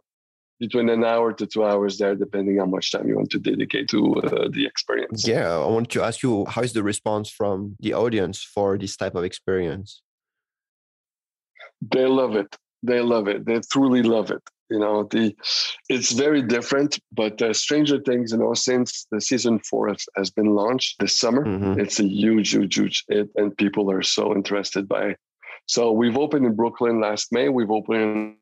between 0.63 0.87
an 0.97 1.03
hour 1.03 1.33
to 1.33 1.45
two 1.53 1.63
hours 1.71 1.93
there, 1.97 2.15
depending 2.15 2.55
how 2.57 2.69
much 2.75 2.85
time 2.93 3.05
you 3.09 3.15
want 3.19 3.31
to 3.35 3.39
dedicate 3.51 3.85
to 3.89 3.99
uh, 4.15 4.47
the 4.55 4.65
experience. 4.71 5.27
Yeah, 5.27 5.49
I 5.65 5.69
wanted 5.75 5.91
to 5.95 6.01
ask 6.07 6.17
you 6.25 6.33
how 6.53 6.61
is 6.67 6.71
the 6.77 6.83
response 6.93 7.27
from 7.39 7.75
the 7.85 7.93
audience 8.03 8.37
for 8.55 8.77
this 8.77 8.95
type 8.95 9.15
of 9.19 9.23
experience? 9.31 9.89
They 11.93 12.05
love 12.21 12.33
it. 12.43 12.51
They 12.81 13.01
love 13.01 13.27
it. 13.33 13.39
They 13.47 13.59
truly 13.73 14.03
love 14.03 14.31
it. 14.37 14.43
You 14.73 14.79
know, 14.83 14.97
the 15.13 15.35
it's 15.95 16.11
very 16.25 16.41
different. 16.55 16.91
But 17.21 17.35
uh, 17.41 17.53
Stranger 17.65 17.99
Things, 18.07 18.31
you 18.31 18.37
know, 18.37 18.53
since 18.53 19.05
the 19.11 19.19
season 19.29 19.59
four 19.69 19.83
has, 19.89 20.05
has 20.19 20.29
been 20.39 20.51
launched 20.61 20.91
this 21.01 21.15
summer, 21.23 21.43
Mhm. 21.45 21.77
it's 21.83 21.99
a 21.99 22.07
huge, 22.21 22.49
huge, 22.55 22.75
huge 22.79 22.97
hit, 23.09 23.27
and 23.39 23.55
people 23.63 23.85
are 23.91 24.01
so 24.17 24.23
interested 24.39 24.83
by 24.95 25.03
it. 25.11 25.17
So 25.65 25.81
we've 25.99 26.17
opened 26.25 26.45
in 26.49 26.55
Brooklyn 26.61 26.95
last 27.07 27.25
May. 27.35 27.47
We've 27.57 27.75
opened 27.79 28.37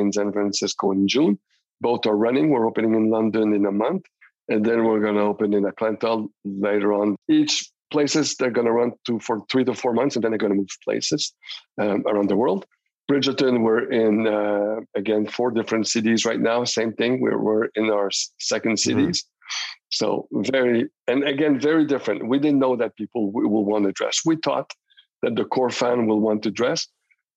in 0.00 0.12
San 0.18 0.32
Francisco 0.32 0.92
in 0.92 1.06
June. 1.14 1.38
Both 1.80 2.06
are 2.06 2.16
running. 2.16 2.50
We're 2.50 2.66
opening 2.66 2.94
in 2.94 3.10
London 3.10 3.54
in 3.54 3.66
a 3.66 3.72
month, 3.72 4.04
and 4.48 4.64
then 4.64 4.84
we're 4.84 5.00
going 5.00 5.14
to 5.14 5.22
open 5.22 5.54
in 5.54 5.64
Atlanta 5.64 6.26
later 6.44 6.92
on. 6.92 7.16
Each 7.28 7.70
places 7.90 8.34
they're 8.34 8.50
going 8.50 8.66
to 8.66 8.72
run 8.72 8.92
to 9.06 9.18
for 9.20 9.40
three 9.50 9.64
to 9.64 9.74
four 9.74 9.92
months, 9.92 10.16
and 10.16 10.24
then 10.24 10.32
they're 10.32 10.38
going 10.38 10.52
to 10.52 10.58
move 10.58 10.68
places 10.84 11.32
um, 11.80 12.04
around 12.06 12.28
the 12.28 12.36
world. 12.36 12.66
Bridgerton, 13.10 13.62
we're 13.62 13.90
in 13.90 14.26
uh, 14.26 14.80
again 14.94 15.26
four 15.26 15.50
different 15.50 15.86
cities 15.88 16.26
right 16.26 16.40
now. 16.40 16.64
Same 16.64 16.92
thing. 16.92 17.20
We're 17.20 17.38
we're 17.38 17.66
in 17.74 17.90
our 17.90 18.10
second 18.38 18.78
cities. 18.78 19.24
So 19.90 20.28
very 20.32 20.88
and 21.06 21.26
again 21.26 21.58
very 21.58 21.86
different. 21.86 22.28
We 22.28 22.38
didn't 22.38 22.58
know 22.58 22.76
that 22.76 22.96
people 22.96 23.28
w- 23.32 23.48
will 23.48 23.64
want 23.64 23.86
to 23.86 23.92
dress. 23.92 24.20
We 24.26 24.36
thought 24.36 24.70
that 25.22 25.36
the 25.36 25.46
core 25.46 25.70
fan 25.70 26.06
will 26.06 26.20
want 26.20 26.42
to 26.42 26.50
dress, 26.50 26.86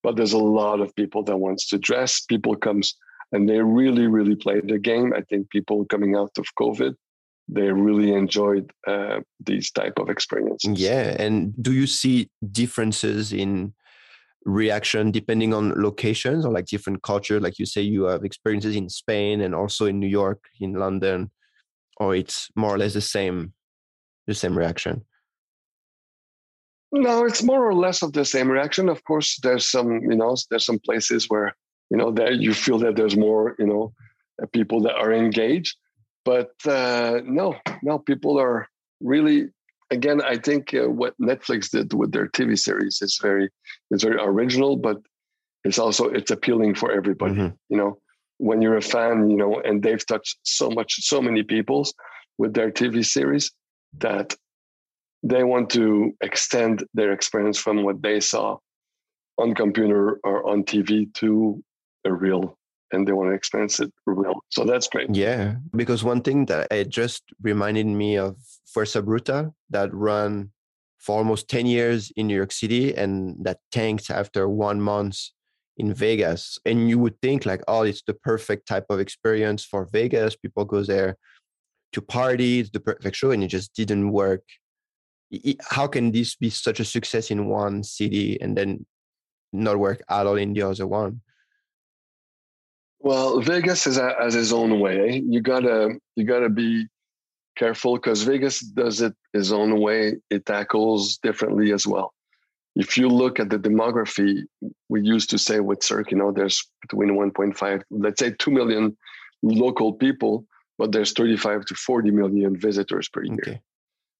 but 0.02 0.16
there's 0.16 0.34
a 0.34 0.38
lot 0.38 0.80
of 0.80 0.94
people 0.94 1.22
that 1.24 1.38
wants 1.38 1.66
to 1.68 1.78
dress. 1.78 2.20
People 2.20 2.54
comes 2.54 2.94
and 3.32 3.48
they 3.48 3.60
really 3.60 4.06
really 4.06 4.36
played 4.36 4.68
the 4.68 4.78
game. 4.78 5.12
I 5.14 5.22
think 5.22 5.50
people 5.50 5.84
coming 5.86 6.14
out 6.14 6.32
of 6.38 6.46
COVID, 6.60 6.94
they 7.48 7.70
really 7.72 8.12
enjoyed 8.12 8.70
uh, 8.86 9.20
these 9.44 9.70
type 9.70 9.98
of 9.98 10.08
experiences. 10.08 10.80
Yeah. 10.80 11.16
And 11.18 11.52
do 11.62 11.72
you 11.72 11.86
see 11.86 12.30
differences 12.50 13.32
in 13.32 13.74
reaction 14.44 15.10
depending 15.10 15.54
on 15.54 15.80
locations 15.80 16.44
or 16.44 16.52
like 16.52 16.66
different 16.66 17.02
culture? 17.02 17.40
Like 17.40 17.58
you 17.58 17.66
say, 17.66 17.82
you 17.82 18.04
have 18.04 18.24
experiences 18.24 18.76
in 18.76 18.88
Spain 18.88 19.40
and 19.40 19.54
also 19.54 19.86
in 19.86 19.98
New 19.98 20.08
York, 20.08 20.44
in 20.60 20.74
London, 20.74 21.30
or 21.98 22.14
it's 22.14 22.48
more 22.56 22.74
or 22.74 22.78
less 22.78 22.94
the 22.94 23.00
same, 23.00 23.52
the 24.26 24.34
same 24.34 24.56
reaction. 24.56 25.04
No, 26.94 27.24
it's 27.24 27.42
more 27.42 27.66
or 27.66 27.74
less 27.74 28.02
of 28.02 28.12
the 28.12 28.24
same 28.24 28.50
reaction. 28.50 28.88
Of 28.90 29.02
course, 29.04 29.38
there's 29.42 29.66
some, 29.66 30.02
you 30.02 30.16
know, 30.16 30.36
there's 30.50 30.66
some 30.66 30.78
places 30.78 31.24
where, 31.28 31.56
you 31.92 31.98
know, 31.98 32.10
that 32.10 32.38
you 32.38 32.54
feel 32.54 32.78
that 32.78 32.96
there's 32.96 33.18
more, 33.18 33.54
you 33.58 33.66
know, 33.66 33.92
uh, 34.42 34.46
people 34.46 34.80
that 34.80 34.94
are 34.94 35.12
engaged. 35.12 35.76
But 36.24 36.52
uh, 36.66 37.20
no, 37.24 37.56
no, 37.82 37.98
people 37.98 38.40
are 38.40 38.68
really. 39.00 39.50
Again, 39.90 40.22
I 40.22 40.38
think 40.38 40.72
uh, 40.72 40.88
what 40.88 41.12
Netflix 41.20 41.68
did 41.70 41.92
with 41.92 42.12
their 42.12 42.28
TV 42.28 42.58
series 42.58 43.02
is 43.02 43.18
very, 43.20 43.50
is 43.90 44.02
very 44.02 44.16
original, 44.18 44.74
but 44.76 44.96
it's 45.64 45.78
also 45.78 46.08
it's 46.08 46.30
appealing 46.30 46.74
for 46.76 46.90
everybody. 46.90 47.34
Mhm. 47.34 47.58
You 47.68 47.76
know, 47.76 47.98
when 48.38 48.62
you're 48.62 48.78
a 48.78 48.88
fan, 48.96 49.28
you 49.28 49.36
know, 49.36 49.60
and 49.60 49.82
they've 49.82 50.06
touched 50.06 50.38
so 50.44 50.70
much, 50.70 50.90
so 51.02 51.20
many 51.20 51.42
people's 51.42 51.92
with 52.38 52.54
their 52.54 52.70
TV 52.70 53.04
series 53.04 53.52
that 53.98 54.34
they 55.22 55.44
want 55.44 55.68
to 55.70 56.16
extend 56.22 56.84
their 56.94 57.12
experience 57.12 57.58
from 57.58 57.82
what 57.82 58.00
they 58.00 58.18
saw 58.18 58.56
on 59.36 59.54
computer 59.54 60.18
or 60.24 60.48
on 60.48 60.64
TV 60.64 61.12
to 61.20 61.62
a 62.04 62.12
real 62.12 62.58
and 62.92 63.08
they 63.08 63.12
want 63.12 63.30
to 63.30 63.34
experience 63.34 63.80
it 63.80 63.92
real. 64.06 64.40
So 64.50 64.64
that's 64.64 64.88
great. 64.88 65.14
Yeah, 65.14 65.56
because 65.74 66.04
one 66.04 66.20
thing 66.20 66.46
that 66.46 66.70
it 66.70 66.90
just 66.90 67.22
reminded 67.40 67.86
me 67.86 68.18
of 68.18 68.36
Fuerza 68.74 69.02
Bruta 69.02 69.52
that 69.70 69.92
run 69.94 70.50
for 70.98 71.18
almost 71.18 71.48
10 71.48 71.66
years 71.66 72.12
in 72.16 72.28
New 72.28 72.36
York 72.36 72.52
City 72.52 72.94
and 72.94 73.36
that 73.44 73.58
tanked 73.72 74.10
after 74.10 74.48
one 74.48 74.80
month 74.80 75.18
in 75.78 75.92
Vegas. 75.92 76.58
And 76.64 76.88
you 76.88 76.98
would 76.98 77.20
think 77.20 77.44
like, 77.46 77.62
oh, 77.66 77.82
it's 77.82 78.02
the 78.06 78.14
perfect 78.14 78.68
type 78.68 78.86
of 78.88 79.00
experience 79.00 79.64
for 79.64 79.88
Vegas. 79.90 80.36
People 80.36 80.64
go 80.64 80.82
there 80.82 81.16
to 81.92 82.00
party, 82.00 82.60
it's 82.60 82.70
the 82.70 82.80
perfect 82.80 83.16
show, 83.16 83.32
and 83.32 83.42
it 83.42 83.48
just 83.48 83.74
didn't 83.74 84.12
work. 84.12 84.42
How 85.70 85.86
can 85.86 86.12
this 86.12 86.36
be 86.36 86.50
such 86.50 86.78
a 86.78 86.84
success 86.84 87.30
in 87.30 87.46
one 87.46 87.82
city 87.82 88.40
and 88.40 88.56
then 88.56 88.86
not 89.52 89.78
work 89.78 90.02
at 90.08 90.26
all 90.26 90.36
in 90.36 90.52
the 90.52 90.62
other 90.62 90.86
one? 90.86 91.20
Well, 93.02 93.40
Vegas 93.40 93.86
is 93.88 93.98
a, 93.98 94.14
has 94.20 94.36
its 94.36 94.52
own 94.52 94.78
way. 94.78 95.22
You 95.26 95.40
gotta 95.40 95.98
you 96.14 96.24
gotta 96.24 96.48
be 96.48 96.86
careful 97.56 97.96
because 97.96 98.22
Vegas 98.22 98.60
does 98.60 99.00
it 99.00 99.14
his 99.32 99.52
own 99.52 99.80
way. 99.80 100.16
It 100.30 100.46
tackles 100.46 101.18
differently 101.18 101.72
as 101.72 101.84
well. 101.84 102.14
If 102.76 102.96
you 102.96 103.08
look 103.08 103.40
at 103.40 103.50
the 103.50 103.58
demography, 103.58 104.44
we 104.88 105.02
used 105.02 105.30
to 105.30 105.38
say 105.38 105.58
with 105.58 105.82
Cirque, 105.82 106.12
you 106.12 106.16
know, 106.16 106.30
there's 106.32 106.64
between 106.80 107.10
1.5, 107.10 107.82
let's 107.90 108.20
say 108.20 108.34
2 108.38 108.50
million 108.50 108.96
local 109.42 109.92
people, 109.92 110.46
but 110.78 110.92
there's 110.92 111.12
35 111.12 111.66
to 111.66 111.74
40 111.74 112.10
million 112.12 112.58
visitors 112.58 113.08
per 113.08 113.24
year. 113.24 113.36
Okay. 113.42 113.60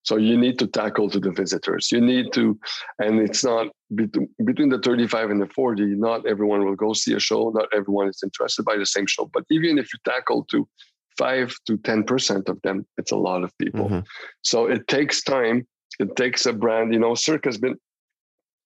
So 0.05 0.17
you 0.17 0.37
need 0.37 0.59
to 0.59 0.67
tackle 0.67 1.09
to 1.11 1.21
the 1.21 1.31
visitors. 1.31 1.93
You 1.93 2.01
need 2.01 2.33
to, 2.33 2.59
and 2.99 3.21
it's 3.21 3.45
not 3.45 3.69
between 3.95 4.69
the 4.69 4.81
35 4.83 5.31
and 5.31 5.41
the 5.41 5.47
40. 5.47 5.83
Not 5.97 6.27
everyone 6.27 6.65
will 6.65 6.75
go 6.75 6.93
see 6.93 7.15
a 7.15 7.21
show. 7.21 7.51
Not 7.55 7.69
everyone 7.73 8.09
is 8.09 8.21
interested 8.23 8.65
by 8.65 8.77
the 8.77 8.87
same 8.87 9.07
show. 9.07 9.31
But 9.33 9.45
even 9.51 9.79
if 9.79 9.93
you 9.93 9.99
tackle 10.05 10.45
to 10.51 10.69
five 11.17 11.55
to 11.67 11.77
10 11.77 12.05
percent 12.05 12.49
of 12.49 12.61
them, 12.63 12.87
it's 12.99 13.13
a 13.13 13.17
lot 13.17 13.45
of 13.45 13.57
people. 13.59 13.87
Mm-hmm. 13.87 14.01
So 14.43 14.67
it 14.67 14.89
takes 14.89 15.23
time. 15.23 15.67
It 15.99 16.17
takes 16.17 16.47
a 16.47 16.53
brand. 16.53 16.93
You 16.93 16.99
know, 16.99 17.15
Cirque 17.15 17.45
has 17.45 17.59
been, 17.59 17.77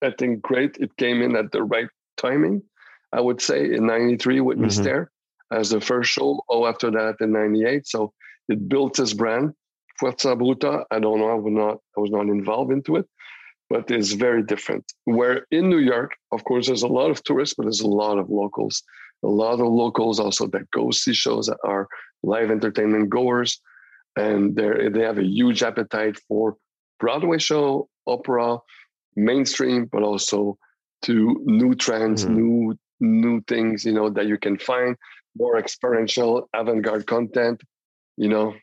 I 0.03 0.13
think, 0.13 0.41
great. 0.41 0.77
It 0.79 0.97
came 0.97 1.23
in 1.23 1.37
at 1.37 1.53
the 1.53 1.63
right 1.63 1.89
timing. 2.17 2.63
I 3.13 3.21
would 3.21 3.43
say 3.43 3.75
in 3.75 3.87
'93 3.87 4.41
with 4.41 4.59
mm-hmm. 4.59 4.67
Mystère 4.67 5.07
as 5.53 5.71
the 5.71 5.81
first 5.81 6.11
show. 6.11 6.41
Oh, 6.49 6.67
after 6.67 6.91
that 6.93 7.17
in 7.21 7.33
'98. 7.33 7.87
So 7.87 8.13
it 8.49 8.69
built 8.69 8.97
this 8.97 9.13
brand 9.13 9.53
Fuerza 10.01 10.37
Bruta, 10.37 10.85
I 10.91 10.99
don't 10.99 11.19
know. 11.21 11.31
I 11.31 11.35
was 11.35 11.53
not. 11.53 11.79
I 11.97 12.01
was 12.01 12.11
not 12.11 12.27
involved 12.27 12.73
into 12.73 12.97
it, 12.97 13.07
but 13.71 13.91
it's 13.91 14.13
very 14.13 14.43
different. 14.43 14.85
Where 15.05 15.47
in 15.51 15.69
New 15.69 15.79
York, 15.79 16.13
of 16.33 16.45
course, 16.45 16.67
there's 16.67 16.83
a 16.83 16.89
lot 16.89 17.11
of 17.11 17.23
tourists, 17.25 17.55
but 17.57 17.65
there's 17.65 17.81
a 17.81 17.89
lot 17.89 18.19
of 18.19 18.31
locals. 18.31 18.83
A 19.25 19.29
lot 19.29 19.61
of 19.61 19.67
locals 19.67 20.21
also 20.21 20.47
that 20.49 20.71
go 20.71 20.91
see 20.91 21.15
shows 21.15 21.47
that 21.47 21.59
are 21.65 21.89
live 22.23 22.51
entertainment 22.51 23.09
goers, 23.11 23.61
and 24.17 24.55
they 24.57 24.89
they 24.89 25.03
have 25.03 25.19
a 25.19 25.25
huge 25.25 25.63
appetite 25.63 26.19
for 26.29 26.57
Broadway 27.01 27.39
show, 27.39 27.89
opera, 28.07 28.59
mainstream, 29.15 29.87
but 29.87 30.03
also 30.03 30.59
to 31.03 31.41
new 31.45 31.75
trends, 31.75 32.25
mm-hmm. 32.25 32.35
new 32.35 32.79
new 33.01 33.41
things. 33.49 33.85
You 33.85 33.93
know 33.93 34.11
that 34.11 34.27
you 34.27 34.39
can 34.39 34.59
find 34.59 34.97
more 35.37 35.59
experiential, 35.59 36.49
avant-garde 36.55 37.07
content. 37.07 37.63
You 38.17 38.29
know, 38.29 38.55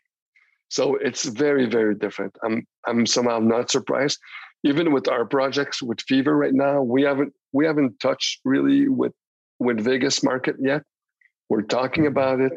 so 0.73 0.95
it's 0.95 1.25
very, 1.25 1.67
very 1.67 1.93
different. 1.93 2.35
I'm 2.43 2.65
I'm 2.87 3.05
somehow 3.05 3.37
not 3.37 3.69
surprised. 3.69 4.17
Even 4.63 4.91
with 4.91 5.07
our 5.07 5.23
projects 5.23 5.83
with 5.83 6.01
Fever 6.01 6.35
right 6.35 6.53
now, 6.67 6.81
we 6.81 7.03
haven't 7.03 7.31
we 7.51 7.63
haven't 7.67 7.99
touched 7.99 8.39
really 8.43 8.89
with 8.89 9.13
with 9.59 9.79
Vegas 9.81 10.23
market 10.23 10.55
yet. 10.59 10.81
We're 11.47 11.61
talking 11.61 12.07
about 12.07 12.39
it. 12.41 12.53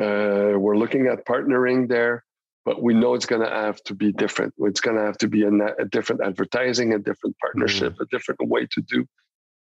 Uh, 0.00 0.58
we're 0.58 0.78
looking 0.78 1.08
at 1.08 1.26
partnering 1.26 1.88
there, 1.88 2.24
but 2.64 2.82
we 2.82 2.94
know 2.94 3.12
it's 3.12 3.26
going 3.26 3.42
to 3.42 3.54
have 3.54 3.82
to 3.84 3.94
be 3.94 4.12
different. 4.12 4.54
It's 4.60 4.80
going 4.80 4.96
to 4.96 5.02
have 5.02 5.18
to 5.18 5.28
be 5.28 5.42
a, 5.42 5.52
a, 5.78 5.84
different 5.84 6.22
advertising, 6.24 6.94
a 6.94 6.98
different 6.98 7.36
partnership, 7.38 7.92
mm-hmm. 7.92 8.04
a 8.04 8.06
different 8.06 8.40
way 8.48 8.66
to 8.74 8.80
do, 8.80 9.06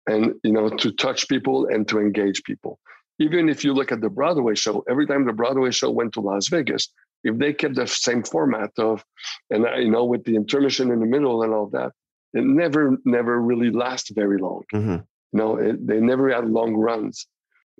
and 0.06 0.32
you 0.42 0.52
know, 0.52 0.70
to 0.70 0.92
touch 0.92 1.28
people 1.28 1.66
and 1.66 1.86
to 1.88 1.98
engage 1.98 2.42
people. 2.44 2.78
Even 3.18 3.50
if 3.50 3.64
you 3.64 3.74
look 3.74 3.92
at 3.92 4.00
the 4.00 4.08
Broadway 4.08 4.54
show, 4.54 4.82
every 4.88 5.06
time 5.06 5.26
the 5.26 5.34
Broadway 5.34 5.72
show 5.72 5.90
went 5.90 6.14
to 6.14 6.22
Las 6.22 6.48
Vegas, 6.48 6.90
if 7.26 7.38
they 7.38 7.52
kept 7.52 7.74
the 7.74 7.86
same 7.86 8.22
format 8.22 8.70
of, 8.78 9.04
and 9.50 9.66
you 9.84 9.90
know, 9.90 10.04
with 10.04 10.24
the 10.24 10.36
intermission 10.36 10.90
in 10.90 11.00
the 11.00 11.06
middle 11.06 11.42
and 11.42 11.52
all 11.52 11.68
that, 11.78 11.92
it 12.32 12.44
never, 12.44 12.96
never 13.04 13.40
really 13.40 13.70
lasts 13.70 14.10
very 14.10 14.38
long. 14.38 14.62
Mm-hmm. 14.74 14.96
No, 15.32 15.56
it, 15.56 15.86
they 15.86 16.00
never 16.00 16.30
had 16.30 16.46
long 16.48 16.74
runs. 16.74 17.26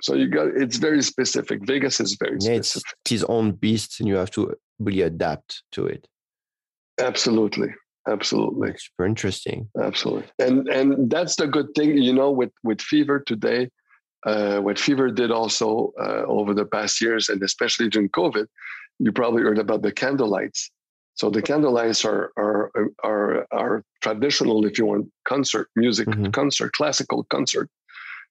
So 0.02 0.14
you 0.14 0.28
got 0.28 0.48
it's 0.48 0.76
very 0.76 1.02
specific. 1.02 1.64
Vegas 1.64 2.00
is 2.00 2.16
very 2.20 2.36
yeah, 2.40 2.60
specific. 2.60 2.92
It's 3.04 3.10
his 3.10 3.24
own 3.24 3.52
beast, 3.52 4.00
and 4.00 4.08
you 4.08 4.16
have 4.16 4.30
to 4.32 4.54
really 4.78 5.02
adapt 5.02 5.62
to 5.72 5.86
it. 5.86 6.06
Absolutely, 7.00 7.68
absolutely. 8.08 8.68
That's 8.68 8.84
super 8.86 9.06
interesting. 9.06 9.68
Absolutely, 9.80 10.28
and 10.38 10.68
and 10.68 11.10
that's 11.10 11.36
the 11.36 11.46
good 11.46 11.68
thing, 11.74 11.96
you 11.96 12.12
know, 12.12 12.30
with 12.30 12.52
with 12.62 12.80
Fever 12.80 13.20
today. 13.20 13.70
Uh, 14.26 14.60
what 14.60 14.78
Fever 14.78 15.10
did 15.10 15.30
also 15.30 15.92
uh, 15.98 16.24
over 16.26 16.52
the 16.52 16.66
past 16.66 17.00
years, 17.00 17.28
and 17.30 17.42
especially 17.42 17.88
during 17.88 18.10
COVID, 18.10 18.46
you 18.98 19.12
probably 19.12 19.42
heard 19.42 19.58
about 19.58 19.82
the 19.82 19.92
candlelights. 19.92 20.70
So 21.14 21.30
the 21.30 21.42
candlelights 21.42 22.04
are 22.04 22.32
are 22.36 22.70
are 23.02 23.46
are 23.50 23.84
traditional, 24.02 24.66
if 24.66 24.78
you 24.78 24.86
want, 24.86 25.10
concert 25.26 25.68
music, 25.74 26.08
mm-hmm. 26.08 26.30
concert, 26.30 26.72
classical 26.72 27.24
concert, 27.24 27.70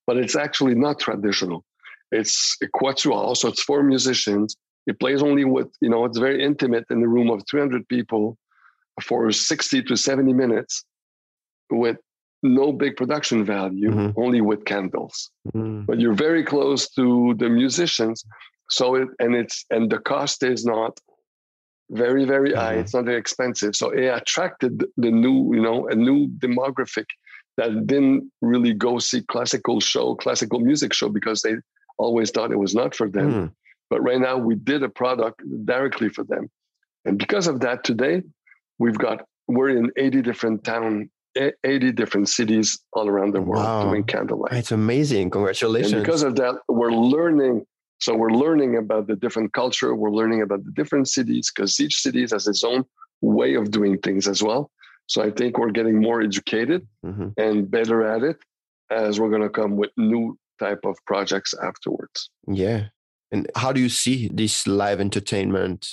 but 0.06 0.18
it's 0.18 0.36
actually 0.36 0.76
not 0.76 1.00
traditional. 1.00 1.64
It's 2.12 2.56
a 2.62 2.68
quatuor, 2.68 3.36
so 3.36 3.50
it's 3.50 3.64
four 3.64 3.82
musicians. 3.84 4.56
It 4.86 5.00
plays 5.00 5.24
only 5.24 5.46
with 5.46 5.70
you 5.82 5.90
know, 5.90 6.06
it's 6.06 6.20
very 6.20 6.44
intimate 6.44 6.86
in 6.92 7.02
a 7.04 7.08
room 7.08 7.32
of 7.32 7.44
300 7.50 7.88
people 7.88 8.38
for 9.02 9.32
60 9.32 9.84
to 9.84 9.98
70 9.98 10.34
minutes 10.34 10.86
with 11.72 11.98
no 12.44 12.72
big 12.72 12.96
production 12.96 13.44
value, 13.44 13.90
mm-hmm. 13.90 14.20
only 14.20 14.42
with 14.42 14.66
candles. 14.66 15.32
Mm-hmm. 15.48 15.86
But 15.86 16.00
you're 16.00 16.14
very 16.14 16.44
close 16.44 16.88
to 16.92 17.34
the 17.40 17.50
musicians 17.50 18.24
so 18.70 18.96
it 18.96 19.08
and 19.20 19.36
it's 19.36 19.66
and 19.70 19.92
the 19.92 20.00
cost 20.00 20.44
is 20.44 20.66
not 20.66 21.00
very 21.92 22.26
very 22.26 22.50
mm-hmm. 22.50 22.60
high 22.60 22.74
it's 22.74 22.94
not 22.94 23.06
very 23.06 23.18
expensive. 23.18 23.76
So 23.76 23.90
it 23.92 24.06
attracted 24.06 24.86
the 24.98 25.12
new 25.12 25.54
you 25.54 25.62
know 25.62 25.88
a 25.88 25.96
new 25.96 26.28
demographic 26.28 27.06
that 27.58 27.88
didn't 27.88 28.32
really 28.42 28.74
go 28.74 29.00
see 29.00 29.22
classical 29.22 29.80
show 29.80 30.16
classical 30.16 30.60
music 30.60 30.94
show 30.94 31.10
because 31.10 31.42
they 31.42 31.56
always 31.98 32.32
thought 32.32 32.52
it 32.52 32.60
was 32.60 32.76
not 32.76 32.96
for 32.96 33.10
them. 33.10 33.32
Mm. 33.32 33.52
but 33.90 34.02
right 34.02 34.20
now 34.20 34.38
we 34.38 34.56
did 34.56 34.84
a 34.84 34.90
product 34.90 35.42
directly 35.66 36.10
for 36.10 36.24
them. 36.24 36.50
And 37.06 37.18
because 37.20 37.48
of 37.48 37.60
that 37.60 37.84
today 37.84 38.24
we've 38.80 38.98
got 38.98 39.26
we're 39.48 39.70
in 39.70 39.92
80 39.96 40.24
different 40.24 40.64
town 40.64 41.10
80 41.38 41.92
different 41.92 42.30
cities 42.30 42.80
all 42.94 43.10
around 43.10 43.34
the 43.34 43.42
world 43.42 43.64
wow. 43.64 43.84
doing 43.84 44.06
candlelight. 44.06 44.54
It's 44.54 44.72
amazing. 44.72 45.30
Congratulations. 45.30 45.92
and 45.94 46.02
because 46.02 46.24
of 46.24 46.36
that 46.38 46.56
we're 46.68 46.92
learning 46.92 47.66
so 48.00 48.16
we're 48.16 48.32
learning 48.32 48.78
about 48.78 49.08
the 49.08 49.16
different 49.16 49.54
culture. 49.54 49.96
We're 49.96 50.12
learning 50.12 50.42
about 50.42 50.66
the 50.66 50.72
different 50.72 51.08
cities 51.08 51.52
because 51.54 51.80
each 51.80 51.98
city 52.02 52.22
has 52.22 52.48
its 52.48 52.64
own 52.64 52.86
way 53.22 53.56
of 53.56 53.72
doing 53.72 53.98
things 54.00 54.28
as 54.28 54.44
well. 54.44 54.72
So 55.08 55.22
I 55.22 55.32
think 55.32 55.58
we're 55.58 55.72
getting 55.72 56.02
more 56.02 56.22
educated 56.22 56.88
mm-hmm. 57.06 57.30
and 57.38 57.70
better 57.70 58.04
at 58.04 58.24
it 58.24 58.38
as 58.92 59.20
we're 59.20 59.30
going 59.30 59.42
to 59.42 59.50
come 59.50 59.78
with 59.78 59.92
new 59.98 60.38
type 60.60 60.80
of 60.84 60.98
projects 61.06 61.54
afterwards. 61.64 62.30
Yeah. 62.48 62.88
And 63.32 63.50
how 63.56 63.72
do 63.72 63.82
you 63.82 63.90
see 63.90 64.30
this 64.34 64.68
live 64.68 65.00
entertainment 65.00 65.88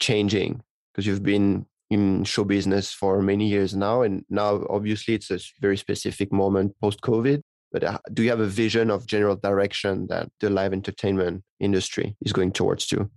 changing? 0.00 0.62
Because 0.92 1.06
you've 1.06 1.22
been 1.22 1.66
in 1.90 2.24
show 2.24 2.44
business 2.44 2.92
for 2.92 3.20
many 3.20 3.46
years 3.46 3.74
now, 3.74 4.02
and 4.02 4.24
now 4.30 4.64
obviously 4.70 5.14
it's 5.14 5.30
a 5.30 5.38
very 5.60 5.76
specific 5.76 6.32
moment 6.32 6.74
post 6.80 7.00
COVID. 7.02 7.42
But 7.72 7.84
uh, 7.84 7.98
do 8.12 8.22
you 8.22 8.30
have 8.30 8.40
a 8.40 8.46
vision 8.46 8.90
of 8.90 9.06
general 9.06 9.36
direction 9.36 10.06
that 10.08 10.30
the 10.40 10.50
live 10.50 10.72
entertainment 10.72 11.42
industry 11.58 12.16
is 12.20 12.32
going 12.32 12.52
towards 12.52 12.86
too? 12.86 13.10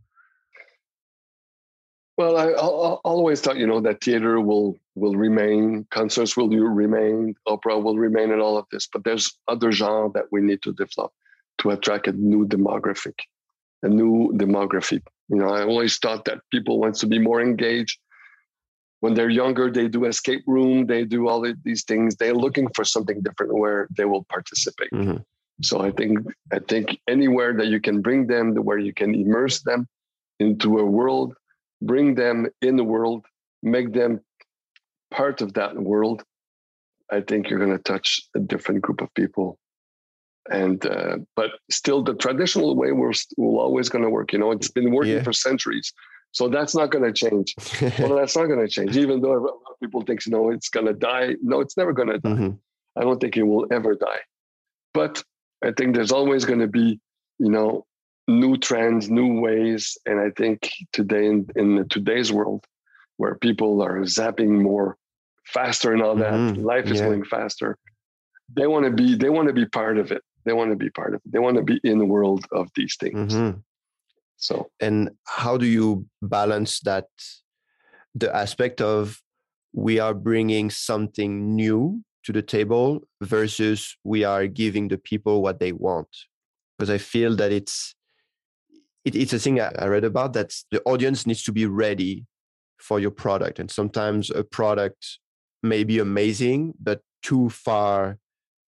Well, 2.18 2.38
I, 2.38 2.46
I, 2.46 2.96
always 3.04 3.42
thought, 3.42 3.58
you 3.58 3.68
know, 3.68 3.82
that 3.82 4.02
theater 4.02 4.40
will 4.40 4.78
will 4.96 5.16
remain, 5.16 5.86
concerts 5.92 6.38
will 6.38 6.48
remain, 6.48 7.36
opera 7.46 7.78
will 7.78 7.98
remain, 7.98 8.32
and 8.32 8.42
all 8.42 8.58
of 8.58 8.66
this. 8.72 8.88
But 8.88 9.04
there's 9.04 9.38
other 9.50 9.74
genre 9.74 10.10
that 10.14 10.28
we 10.32 10.40
need 10.40 10.62
to 10.62 10.72
develop 10.72 11.12
to 11.58 11.72
attract 11.72 12.08
a 12.08 12.14
new 12.14 12.48
demographic, 12.48 13.16
a 13.84 13.90
new 13.90 14.32
demography. 14.36 15.02
You 15.28 15.38
know, 15.38 15.50
I 15.50 15.64
always 15.66 15.98
thought 15.98 16.24
that 16.26 16.40
people 16.52 16.80
want 16.80 16.96
to 16.96 17.08
be 17.08 17.20
more 17.20 17.42
engaged 17.42 18.00
when 19.02 19.14
they're 19.14 19.30
younger, 19.30 19.72
they 19.72 19.88
do 19.88 20.06
escape 20.06 20.44
room, 20.48 20.86
they 20.86 21.06
do 21.06 21.28
all 21.28 21.46
of 21.46 21.58
these 21.64 21.84
things. 21.84 22.16
They're 22.16 22.34
looking 22.34 22.68
for 22.76 22.84
something 22.84 23.22
different 23.22 23.54
where 23.54 23.88
they 23.96 24.06
will 24.06 24.24
participate. 24.26 24.92
Mm-hmm. 24.92 25.18
So 25.62 25.82
I 25.82 25.92
think 25.92 26.20
I 26.52 26.60
think 26.60 27.00
anywhere 27.08 27.54
that 27.54 27.68
you 27.68 27.80
can 27.80 28.02
bring 28.02 28.28
them, 28.28 28.56
where 28.56 28.78
you 28.78 28.94
can 28.94 29.16
immerse 29.16 29.62
them 29.62 29.88
into 30.40 30.80
a 30.80 30.86
world, 30.86 31.34
bring 31.82 32.16
them 32.16 32.48
in 32.62 32.76
the 32.76 32.84
world, 32.84 33.26
make 33.64 33.94
them 33.94 34.22
part 35.12 35.42
of 35.42 35.54
that 35.54 35.76
world. 35.76 36.24
I 37.12 37.22
think 37.22 37.50
you're 37.50 37.60
going 37.60 37.78
to 37.78 37.84
touch 37.84 38.22
a 38.36 38.40
different 38.40 38.82
group 38.82 39.02
of 39.02 39.14
people. 39.14 39.58
And 40.50 40.86
uh, 40.86 41.18
but 41.36 41.52
still, 41.72 42.04
the 42.04 42.16
traditional 42.16 42.76
way 42.76 42.92
we're, 42.92 43.14
we're 43.38 43.62
always 43.62 43.90
going 43.90 44.04
to 44.04 44.10
work. 44.10 44.34
You 44.34 44.40
know, 44.40 44.52
it's 44.52 44.70
been 44.70 44.92
working 44.92 45.14
yeah. 45.14 45.24
for 45.24 45.34
centuries. 45.34 45.94
So 46.36 46.50
that's 46.50 46.76
not 46.76 46.92
going 46.92 47.06
to 47.06 47.14
change. 47.14 47.56
well, 47.98 48.16
that's 48.18 48.36
not 48.36 48.48
going 48.48 48.60
to 48.60 48.68
change, 48.68 48.98
even 48.98 49.22
though 49.22 49.38
a 49.38 49.40
lot 49.40 49.54
of 49.72 49.80
people 49.80 50.02
think, 50.02 50.20
no, 50.28 50.52
it's 50.52 50.68
going 50.68 50.86
to 50.86 50.94
die. 50.94 51.36
No, 51.42 51.62
it's 51.62 51.78
never 51.78 51.94
going 51.94 52.10
to 52.10 52.20
die. 52.20 52.30
Mm-hmm. 52.30 52.50
I 52.98 53.02
don't 53.04 53.22
think 53.22 53.38
it 53.38 53.44
will 53.44 53.66
ever 53.72 53.96
die. 53.96 54.20
But 54.94 55.24
I 55.64 55.72
think 55.72 55.96
there's 55.96 56.12
always 56.12 56.44
going 56.44 56.60
to 56.60 56.68
be, 56.68 57.00
you 57.40 57.50
know, 57.50 57.86
new 58.28 58.58
trends, 58.58 59.10
new 59.10 59.40
ways. 59.40 59.98
And 60.06 60.20
I 60.20 60.32
think 60.32 60.70
today 60.92 61.26
in, 61.28 61.48
in 61.56 61.88
today's 61.88 62.34
world, 62.34 62.66
where 63.16 63.36
people 63.36 63.82
are 63.82 64.00
zapping 64.00 64.62
more 64.62 64.98
faster 65.46 65.94
and 65.94 66.02
all 66.02 66.18
that, 66.18 66.34
mm-hmm. 66.34 66.64
life 66.66 66.88
is 66.88 67.00
yeah. 67.00 67.06
going 67.06 67.24
faster. 67.24 67.78
They 68.54 68.68
want 68.68 68.84
to 68.84 68.92
be, 68.92 69.16
they 69.16 69.30
want 69.30 69.48
to 69.48 69.54
be 69.54 69.68
part 69.68 69.98
of 69.98 70.12
it. 70.12 70.22
They 70.44 70.52
want 70.52 70.72
to 70.72 70.76
be 70.76 70.90
part 70.90 71.14
of 71.14 71.22
it. 71.26 71.32
They 71.32 71.40
want 71.40 71.56
to 71.56 71.64
be 71.64 71.80
in 71.86 71.98
the 71.98 72.06
world 72.06 72.46
of 72.52 72.68
these 72.76 72.98
things. 73.00 73.34
Mm-hmm. 73.34 73.60
So, 74.38 74.70
and 74.80 75.12
how 75.26 75.58
do 75.58 75.66
you 75.66 76.06
balance 76.22 76.80
that 76.82 77.08
the 78.14 78.34
aspect 78.36 78.82
of 78.82 79.22
we 79.74 80.00
are 80.00 80.14
bringing 80.14 80.70
something 80.70 81.56
new 81.56 82.04
to 82.24 82.32
the 82.32 82.42
table 82.42 83.02
versus 83.22 83.98
we 84.04 84.24
are 84.24 84.48
giving 84.48 84.88
the 84.88 84.98
people 84.98 85.42
what 85.42 85.60
they 85.60 85.72
want? 85.72 86.10
Because 86.78 86.90
I 86.90 86.98
feel 86.98 87.36
that 87.38 87.52
it's 87.52 87.96
it, 89.06 89.16
it's 89.16 89.34
a 89.34 89.40
thing 89.40 89.62
I, 89.62 89.72
I 89.80 89.88
read 89.88 90.04
about 90.04 90.34
that 90.34 90.54
the 90.72 90.82
audience 90.84 91.26
needs 91.26 91.44
to 91.44 91.52
be 91.52 91.66
ready 91.66 92.26
for 92.80 93.00
your 93.00 93.12
product. 93.12 93.60
And 93.60 93.72
sometimes 93.72 94.30
a 94.30 94.44
product 94.44 95.20
may 95.64 95.84
be 95.84 96.00
amazing, 96.00 96.74
but 96.82 97.02
too 97.22 97.50
far 97.50 98.18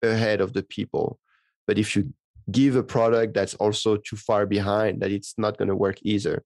ahead 0.04 0.42
of 0.42 0.54
the 0.54 0.64
people. 0.64 1.20
But 1.68 1.80
if 1.80 1.96
you 1.96 2.14
give 2.52 2.76
a 2.76 2.84
product 2.84 3.34
that's 3.34 3.56
also 3.56 3.98
too 3.98 4.16
far 4.16 4.46
behind, 4.46 5.02
that 5.02 5.12
it's 5.12 5.34
not 5.38 5.58
going 5.58 5.68
to 5.68 5.76
work 5.76 5.98
either. 6.02 6.44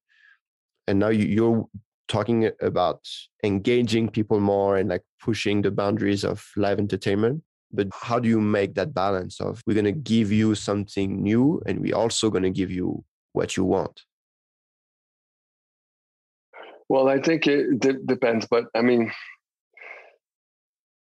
And 0.88 1.00
now 1.00 1.10
you, 1.10 1.26
you're 1.26 1.68
talking 2.08 2.50
about 2.62 3.08
engaging 3.44 4.10
people 4.10 4.40
more 4.40 4.78
and 4.78 4.90
like 4.90 5.04
pushing 5.22 5.62
the 5.62 5.72
boundaries 5.72 6.26
of 6.26 6.46
live 6.58 6.80
entertainment 6.80 7.44
but 7.72 7.88
how 7.94 8.20
do 8.20 8.28
you 8.28 8.42
make 8.42 8.74
that 8.76 8.94
balance 8.94 9.40
of 9.40 9.62
we're 9.66 9.74
going 9.74 9.86
to 9.86 9.92
give 9.92 10.32
you 10.32 10.56
something 10.56 11.22
new 11.22 11.62
and 11.66 11.80
we're 11.80 11.96
also 11.96 12.30
going 12.30 12.44
to 12.44 12.50
give 12.50 12.72
you 12.72 13.04
what 13.34 13.56
you 13.56 13.64
want 13.64 14.02
well 16.90 17.08
i 17.08 17.20
think 17.20 17.48
it 17.48 17.80
d- 17.80 18.04
depends 18.06 18.48
but 18.48 18.66
i 18.76 18.82
mean 18.82 19.12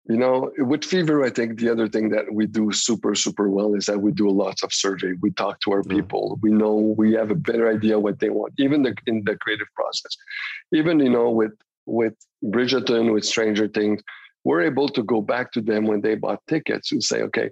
you 0.09 0.17
know 0.17 0.51
with 0.59 0.85
fever 0.85 1.25
i 1.25 1.31
think 1.31 1.59
the 1.59 1.71
other 1.71 1.89
thing 1.89 2.09
that 2.09 2.33
we 2.33 2.47
do 2.47 2.73
super 2.73 3.15
super 3.15 3.49
well 3.51 3.75
is 3.75 3.87
that 3.87 4.01
we 4.01 4.11
do 4.11 4.29
lots 4.29 4.63
of 4.63 4.73
survey. 4.73 5.13
We 5.21 5.31
talk 5.31 5.61
to 5.61 5.73
our 5.73 5.83
mm. 5.83 5.91
people. 5.91 6.39
We 6.43 6.51
know 6.51 6.75
we 6.97 7.13
have 7.13 7.31
a 7.31 7.35
better 7.35 7.71
idea 7.71 7.99
what 7.99 8.19
they 8.19 8.31
want 8.31 8.55
even 8.59 8.83
the, 8.83 8.95
in 9.07 9.23
the 9.25 9.37
creative 9.37 9.69
process. 9.75 10.17
Even 10.73 10.99
you 10.99 11.11
know 11.11 11.31
with 11.31 11.53
with 11.87 12.15
bridgerton 12.45 13.13
with 13.13 13.25
stranger 13.25 13.67
things 13.67 14.01
we're 14.45 14.63
able 14.63 14.89
to 14.89 15.03
go 15.03 15.21
back 15.21 15.51
to 15.53 15.61
them 15.61 15.85
when 15.87 16.01
they 16.01 16.15
bought 16.15 16.41
tickets 16.47 16.93
and 16.93 17.03
say 17.03 17.23
okay 17.23 17.51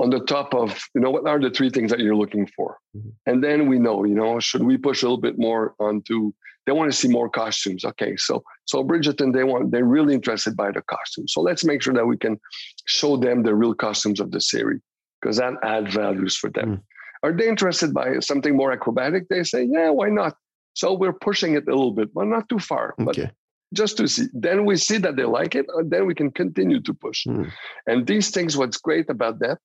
on 0.00 0.10
the 0.10 0.20
top 0.20 0.54
of 0.54 0.78
you 0.94 1.00
know 1.00 1.10
what 1.10 1.26
are 1.26 1.40
the 1.40 1.50
three 1.50 1.70
things 1.70 1.90
that 1.90 2.00
you're 2.00 2.16
looking 2.16 2.46
for 2.56 2.78
mm-hmm. 2.96 3.10
and 3.26 3.44
then 3.44 3.68
we 3.68 3.78
know 3.78 4.04
you 4.04 4.14
know 4.14 4.40
should 4.40 4.62
we 4.62 4.76
push 4.76 5.02
a 5.02 5.06
little 5.06 5.20
bit 5.20 5.38
more 5.38 5.74
onto 5.78 6.32
they 6.66 6.72
want 6.72 6.90
to 6.90 6.96
see 6.96 7.08
more 7.08 7.28
costumes 7.28 7.84
okay 7.84 8.16
so 8.16 8.42
so 8.64 8.82
bridgerton 8.82 9.32
they 9.32 9.44
want 9.44 9.70
they're 9.70 9.84
really 9.84 10.14
interested 10.14 10.56
by 10.56 10.70
the 10.70 10.82
costumes 10.82 11.32
so 11.32 11.40
let's 11.40 11.64
make 11.64 11.82
sure 11.82 11.94
that 11.94 12.06
we 12.06 12.16
can 12.16 12.40
show 12.86 13.16
them 13.16 13.42
the 13.42 13.54
real 13.54 13.74
costumes 13.74 14.20
of 14.20 14.30
the 14.30 14.40
series 14.40 14.80
because 15.20 15.36
that 15.36 15.54
adds 15.62 15.94
values 15.94 16.36
for 16.36 16.50
them 16.50 16.76
mm. 16.76 16.82
are 17.22 17.32
they 17.32 17.48
interested 17.48 17.92
by 17.92 18.18
something 18.20 18.56
more 18.56 18.72
acrobatic 18.72 19.28
they 19.28 19.42
say 19.42 19.68
yeah 19.70 19.90
why 19.90 20.08
not 20.08 20.34
so 20.72 20.94
we're 20.94 21.12
pushing 21.12 21.54
it 21.54 21.64
a 21.68 21.70
little 21.70 21.92
bit 21.92 22.12
but 22.14 22.26
not 22.26 22.48
too 22.48 22.58
far 22.58 22.94
okay. 23.00 23.04
but 23.04 23.32
just 23.72 23.96
to 23.98 24.08
see 24.08 24.26
then 24.32 24.64
we 24.64 24.76
see 24.76 24.98
that 24.98 25.16
they 25.16 25.24
like 25.24 25.54
it 25.54 25.66
and 25.74 25.90
then 25.90 26.06
we 26.06 26.14
can 26.14 26.30
continue 26.30 26.80
to 26.80 26.94
push 26.94 27.26
mm. 27.26 27.50
and 27.86 28.06
these 28.06 28.30
things 28.30 28.56
what's 28.56 28.78
great 28.78 29.10
about 29.10 29.38
that 29.40 29.58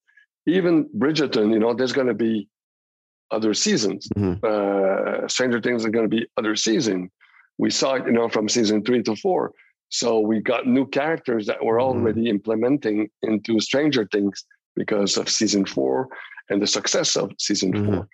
even 0.45 0.89
Bridgerton, 0.97 1.51
you 1.51 1.59
know, 1.59 1.73
there's 1.73 1.93
going 1.93 2.07
to 2.07 2.13
be 2.13 2.47
other 3.31 3.53
seasons. 3.53 4.07
Mm-hmm. 4.15 4.45
Uh, 4.45 5.27
Stranger 5.27 5.59
Things 5.59 5.85
are 5.85 5.89
going 5.89 6.09
to 6.09 6.15
be 6.15 6.27
other 6.37 6.55
season. 6.55 7.09
We 7.57 7.69
saw 7.69 7.95
it, 7.95 8.05
you 8.05 8.11
know, 8.11 8.29
from 8.29 8.49
season 8.49 8.83
three 8.83 9.01
to 9.03 9.15
four. 9.15 9.51
So 9.89 10.19
we 10.19 10.39
got 10.41 10.67
new 10.67 10.87
characters 10.87 11.45
that 11.47 11.63
we're 11.63 11.77
mm-hmm. 11.77 11.99
already 11.99 12.29
implementing 12.29 13.09
into 13.23 13.59
Stranger 13.59 14.07
Things 14.11 14.43
because 14.75 15.17
of 15.17 15.29
season 15.29 15.65
four 15.65 16.09
and 16.49 16.61
the 16.61 16.67
success 16.67 17.15
of 17.15 17.31
season 17.39 17.73
mm-hmm. 17.73 17.93
four. 17.95 18.07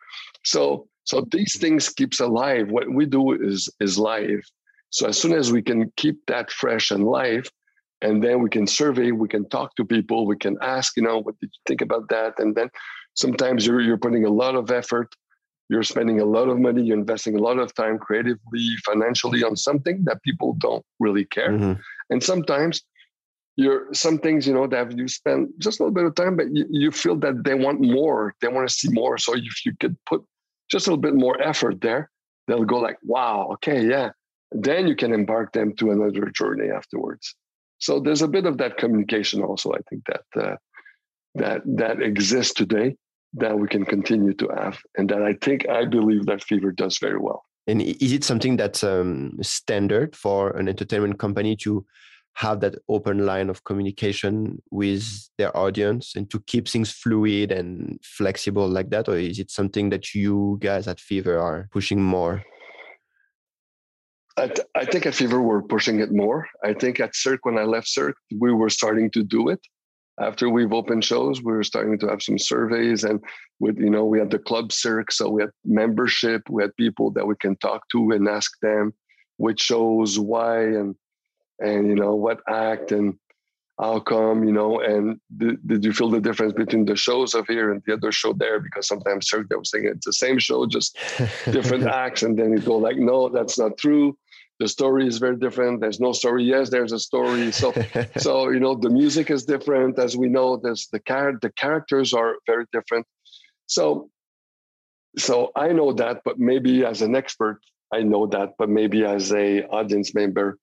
So 0.44 0.88
so 1.04 1.26
these 1.32 1.58
things 1.58 1.90
keeps 1.90 2.20
alive. 2.20 2.70
What 2.70 2.94
we 2.94 3.06
do 3.06 3.34
is 3.34 3.70
is 3.80 3.98
live. 3.98 4.44
So 4.92 5.08
as 5.08 5.20
soon 5.20 5.34
as 5.34 5.52
we 5.52 5.62
can 5.62 5.92
keep 5.98 6.26
that 6.28 6.52
fresh 6.52 6.92
and 6.92 7.06
live, 7.06 7.50
and 8.02 8.24
then 8.24 8.42
we 8.42 8.50
can 8.50 8.66
survey 8.68 9.12
we 9.12 9.28
can 9.28 9.48
talk 9.50 9.76
to 9.76 9.86
people 9.86 10.26
we 10.26 10.36
can 10.36 10.58
ask 10.62 10.98
you 10.98 11.04
know 11.04 11.20
what 11.20 11.40
did 11.40 11.50
you 11.54 11.62
think 11.68 11.82
about 11.82 12.10
that? 12.10 12.34
And 12.40 12.56
then 12.56 12.70
sometimes 13.14 13.66
you're, 13.66 13.82
you're 13.82 13.98
putting 13.98 14.26
a 14.26 14.30
lot 14.30 14.56
of 14.56 14.72
effort 14.72 15.14
you're 15.70 15.84
spending 15.84 16.20
a 16.20 16.26
lot 16.26 16.50
of 16.50 16.60
money 16.60 16.82
you're 16.84 16.98
investing 16.98 17.36
a 17.36 17.42
lot 17.42 17.58
of 17.58 17.74
time 17.74 17.98
creatively 17.98 18.68
financially 18.86 19.44
on 19.44 19.56
something 19.56 20.04
that 20.04 20.22
people 20.24 20.56
don't 20.60 20.86
really 21.00 21.26
care. 21.26 21.52
Mm-hmm. 21.52 21.74
and 22.10 22.24
sometimes 22.24 22.82
you're 23.58 23.94
some 23.94 24.18
things 24.18 24.48
you 24.48 24.54
know 24.54 24.68
that 24.68 24.98
you 24.98 25.08
spend 25.08 25.50
just 25.60 25.80
a 25.80 25.84
little 25.84 25.94
bit 25.94 26.06
of 26.06 26.16
time 26.16 26.36
but 26.36 26.48
you, 26.56 26.66
you 26.70 26.92
feel 26.92 27.16
that 27.18 27.44
they 27.44 27.54
want 27.54 27.82
more 27.82 28.34
they 28.42 28.48
want 28.48 28.68
to 28.68 28.74
see 28.74 28.90
more. 28.90 29.18
So 29.18 29.36
if 29.36 29.66
you 29.66 29.74
could 29.80 29.98
put 30.06 30.24
just 30.70 30.88
a 30.88 30.90
little 30.90 31.02
bit 31.02 31.16
more 31.16 31.42
effort 31.42 31.82
there 31.82 32.10
they'll 32.48 32.66
go 32.66 32.78
like 32.78 32.98
wow 33.04 33.50
okay 33.54 33.86
yeah. 33.86 34.12
Then 34.54 34.86
you 34.86 34.98
can 34.98 35.14
embark 35.14 35.54
them 35.54 35.74
to 35.78 35.92
another 35.92 36.26
journey 36.30 36.70
afterwards 36.70 37.36
so 37.82 38.00
there's 38.00 38.22
a 38.22 38.28
bit 38.28 38.46
of 38.46 38.58
that 38.60 38.78
communication 38.78 39.42
also. 39.42 39.72
I 39.74 39.80
think 39.90 40.04
that 40.06 40.42
uh, 40.42 40.56
that 41.36 41.62
that 41.66 42.02
exists 42.02 42.54
today 42.54 42.96
that 43.34 43.58
we 43.58 43.68
can 43.68 43.86
continue 43.86 44.34
to 44.36 44.48
have, 44.56 44.78
and 44.98 45.10
that 45.10 45.24
I 45.24 45.34
think 45.42 45.68
I 45.68 45.86
believe 45.86 46.26
that 46.28 46.44
Fever 46.44 46.72
does 46.72 47.00
very 47.00 47.18
well. 47.18 47.44
And 47.68 47.82
is 47.82 48.12
it 48.12 48.24
something 48.24 48.58
that's 48.58 48.84
um, 48.84 49.38
standard 49.42 50.16
for 50.16 50.52
an 50.58 50.68
entertainment 50.68 51.20
company 51.20 51.56
to 51.58 51.86
have 52.34 52.60
that 52.62 52.76
open 52.88 53.26
line 53.26 53.50
of 53.50 53.64
communication 53.64 54.62
with 54.72 55.30
their 55.38 55.56
audience 55.56 56.16
and 56.16 56.30
to 56.32 56.40
keep 56.42 56.68
things 56.68 56.92
fluid 56.92 57.52
and 57.52 58.00
flexible 58.04 58.68
like 58.68 58.90
that, 58.92 59.10
or 59.10 59.18
is 59.18 59.40
it 59.40 59.50
something 59.50 59.90
that 59.90 60.14
you 60.14 60.58
guys 60.62 60.88
at 60.88 61.00
Fever 61.00 61.40
are 61.40 61.68
pushing 61.72 62.02
more? 62.02 62.44
I, 64.42 64.48
th- 64.48 64.68
I 64.74 64.86
think 64.86 65.06
at 65.06 65.14
Fever 65.14 65.40
we're 65.40 65.62
pushing 65.62 66.00
it 66.00 66.12
more. 66.12 66.48
I 66.64 66.74
think 66.74 67.00
at 67.00 67.16
Cirque 67.16 67.46
when 67.46 67.60
I 67.60 67.64
left 67.64 67.88
Cirque 67.88 68.18
we 68.40 68.52
were 68.52 68.72
starting 68.72 69.12
to 69.12 69.24
do 69.24 69.50
it. 69.50 69.60
After 70.20 70.50
we've 70.50 70.74
opened 70.74 71.06
shows, 71.06 71.42
we 71.44 71.54
were 71.54 71.64
starting 71.64 71.98
to 72.00 72.08
have 72.08 72.22
some 72.22 72.38
surveys, 72.38 73.04
and 73.04 73.20
with 73.60 73.78
you 73.78 73.90
know 73.90 74.06
we 74.06 74.20
had 74.20 74.32
the 74.32 74.40
club 74.40 74.72
Cirque, 74.72 75.12
so 75.12 75.30
we 75.30 75.44
had 75.44 75.52
membership, 75.64 76.42
we 76.50 76.64
had 76.64 76.76
people 76.76 77.12
that 77.12 77.26
we 77.28 77.36
can 77.40 77.56
talk 77.58 77.88
to 77.90 78.12
and 78.12 78.28
ask 78.28 78.52
them 78.62 78.94
which 79.38 79.62
shows, 79.62 80.20
why, 80.20 80.64
and 80.64 80.96
and 81.60 81.88
you 81.88 81.96
know 81.96 82.16
what 82.16 82.42
act 82.50 82.92
and 82.92 83.16
how 83.80 84.00
come, 84.00 84.44
you 84.44 84.52
know, 84.52 84.80
and 84.80 85.20
did, 85.38 85.68
did 85.68 85.84
you 85.84 85.92
feel 85.92 86.10
the 86.10 86.20
difference 86.20 86.54
between 86.54 86.86
the 86.86 86.96
shows 86.96 87.34
of 87.34 87.48
here 87.48 87.72
and 87.72 87.82
the 87.88 87.94
other 87.94 88.12
show 88.12 88.32
there? 88.34 88.60
Because 88.60 88.88
sometimes 88.88 89.28
Cirque 89.28 89.50
they 89.50 89.56
were 89.56 89.64
saying 89.64 89.86
it's 89.86 90.06
the 90.06 90.14
same 90.14 90.40
show, 90.40 90.66
just 90.66 90.98
different 91.52 91.86
acts, 91.86 92.22
and 92.24 92.38
then 92.38 92.52
you 92.52 92.60
go 92.60 92.78
like, 92.78 92.98
no, 92.98 93.30
that's 93.30 93.58
not 93.58 93.78
true 93.78 94.18
the 94.62 94.68
story 94.68 95.08
is 95.12 95.18
very 95.26 95.38
different. 95.46 95.82
There's 95.82 96.00
no 96.08 96.12
story. 96.22 96.44
Yes 96.54 96.70
there's 96.70 96.94
a 97.00 97.04
story. 97.10 97.52
So 97.62 97.68
so 98.26 98.32
you 98.54 98.62
know 98.64 98.76
the 98.86 98.94
music 99.02 99.28
is 99.36 99.42
different. 99.54 100.00
As 100.06 100.16
we 100.22 100.28
know 100.36 100.48
there's 100.64 100.88
the 100.94 101.02
char- 101.10 101.40
the 101.46 101.52
characters 101.64 102.14
are 102.14 102.32
very 102.52 102.66
different. 102.76 103.06
So 103.78 104.10
so 105.18 105.52
i 105.58 105.68
know 105.78 105.92
that 105.92 106.22
but 106.24 106.40
maybe 106.40 106.86
as 106.86 107.02
an 107.02 107.14
expert 107.22 107.60
i 107.98 108.02
know 108.02 108.26
that 108.26 108.50
but 108.58 108.70
maybe 108.70 109.04
as 109.04 109.34
a 109.34 109.62
audience 109.78 110.16
member 110.16 110.58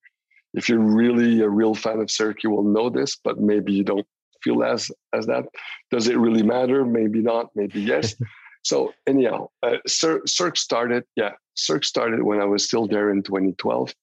if 0.55 0.71
you're 0.71 0.89
really 1.03 1.43
a 1.43 1.49
real 1.61 1.75
fan 1.75 2.01
of 2.01 2.11
cirque 2.11 2.43
you 2.43 2.49
will 2.49 2.69
know 2.77 2.89
this 2.89 3.13
but 3.23 3.39
maybe 3.39 3.75
you 3.75 3.85
don't 3.85 4.07
feel 4.43 4.63
as 4.63 4.91
as 5.13 5.27
that. 5.27 5.45
Does 5.91 6.09
it 6.09 6.19
really 6.19 6.43
matter? 6.43 6.85
Maybe 6.85 7.21
not. 7.21 7.47
Maybe 7.55 7.81
yes. 7.81 8.15
So 8.65 8.93
anyhow 9.07 9.49
uh, 9.63 9.79
cirque 9.87 10.57
started 10.59 11.05
yeah 11.17 11.35
Cirque 11.59 11.85
started 11.85 12.23
when 12.23 12.41
I 12.41 12.45
was 12.45 12.65
still 12.65 12.87
there 12.87 13.11
in 13.11 13.23
2012 13.23 13.95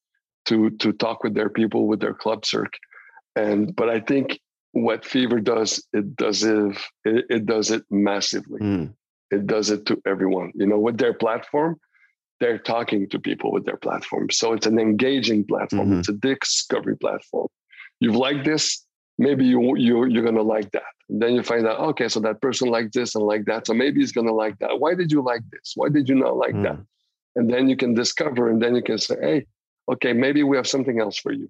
to 0.48 0.70
to 0.72 0.94
talk 0.94 1.24
with 1.24 1.34
their 1.34 1.50
people 1.50 1.88
with 1.88 2.00
their 2.00 2.14
club 2.14 2.46
Cirque, 2.46 2.78
and 3.36 3.76
but 3.76 3.90
I 3.90 4.00
think 4.00 4.40
what 4.72 5.06
Fever 5.06 5.40
does 5.40 5.84
it 5.94 6.16
does 6.16 6.44
it 6.44 6.78
it, 7.06 7.26
it 7.30 7.46
does 7.46 7.72
it 7.72 7.84
massively. 7.90 8.60
Mm. 8.60 8.94
It 9.32 9.48
does 9.48 9.70
it 9.70 9.86
to 9.88 10.02
everyone. 10.06 10.52
You 10.56 10.68
know, 10.68 10.78
with 10.78 10.98
their 10.98 11.14
platform, 11.14 11.78
they're 12.40 12.60
talking 12.60 13.10
to 13.10 13.20
people 13.20 13.52
with 13.52 13.66
their 13.66 13.78
platform. 13.78 14.30
So 14.30 14.54
it's 14.54 14.68
an 14.68 14.78
engaging 14.78 15.46
platform. 15.46 15.90
Mm-hmm. 15.90 16.00
It's 16.00 16.10
a 16.10 16.14
discovery 16.14 16.98
platform. 16.98 17.48
You've 18.00 18.16
liked 18.16 18.46
this, 18.46 18.86
maybe 19.18 19.46
you 19.46 19.78
you 19.78 20.06
you're 20.06 20.24
gonna 20.24 20.42
like 20.42 20.72
that. 20.72 20.84
And 21.10 21.22
then 21.22 21.34
you 21.34 21.44
find 21.44 21.68
out, 21.68 21.80
okay, 21.80 22.08
so 22.08 22.20
that 22.22 22.42
person 22.42 22.70
liked 22.70 22.94
this 22.94 23.16
and 23.16 23.24
like 23.24 23.46
that. 23.46 23.68
So 23.68 23.74
maybe 23.74 24.00
he's 24.00 24.12
gonna 24.12 24.34
like 24.34 24.58
that. 24.60 24.80
Why 24.80 24.96
did 24.96 25.12
you 25.12 25.22
like 25.22 25.42
this? 25.52 25.74
Why 25.76 25.90
did 25.90 26.10
you 26.10 26.16
not 26.16 26.38
like 26.38 26.56
mm. 26.56 26.64
that? 26.64 26.80
And 27.36 27.50
then 27.50 27.68
you 27.70 27.76
can 27.76 27.94
discover 27.94 28.50
and 28.50 28.62
then 28.62 28.76
you 28.76 28.82
can 28.82 28.98
say 28.98 29.16
hey 29.22 29.46
okay 29.92 30.14
maybe 30.14 30.44
we 30.44 30.58
have 30.58 30.68
something 30.68 31.00
else 31.00 31.18
for 31.18 31.32
you. 31.32 31.50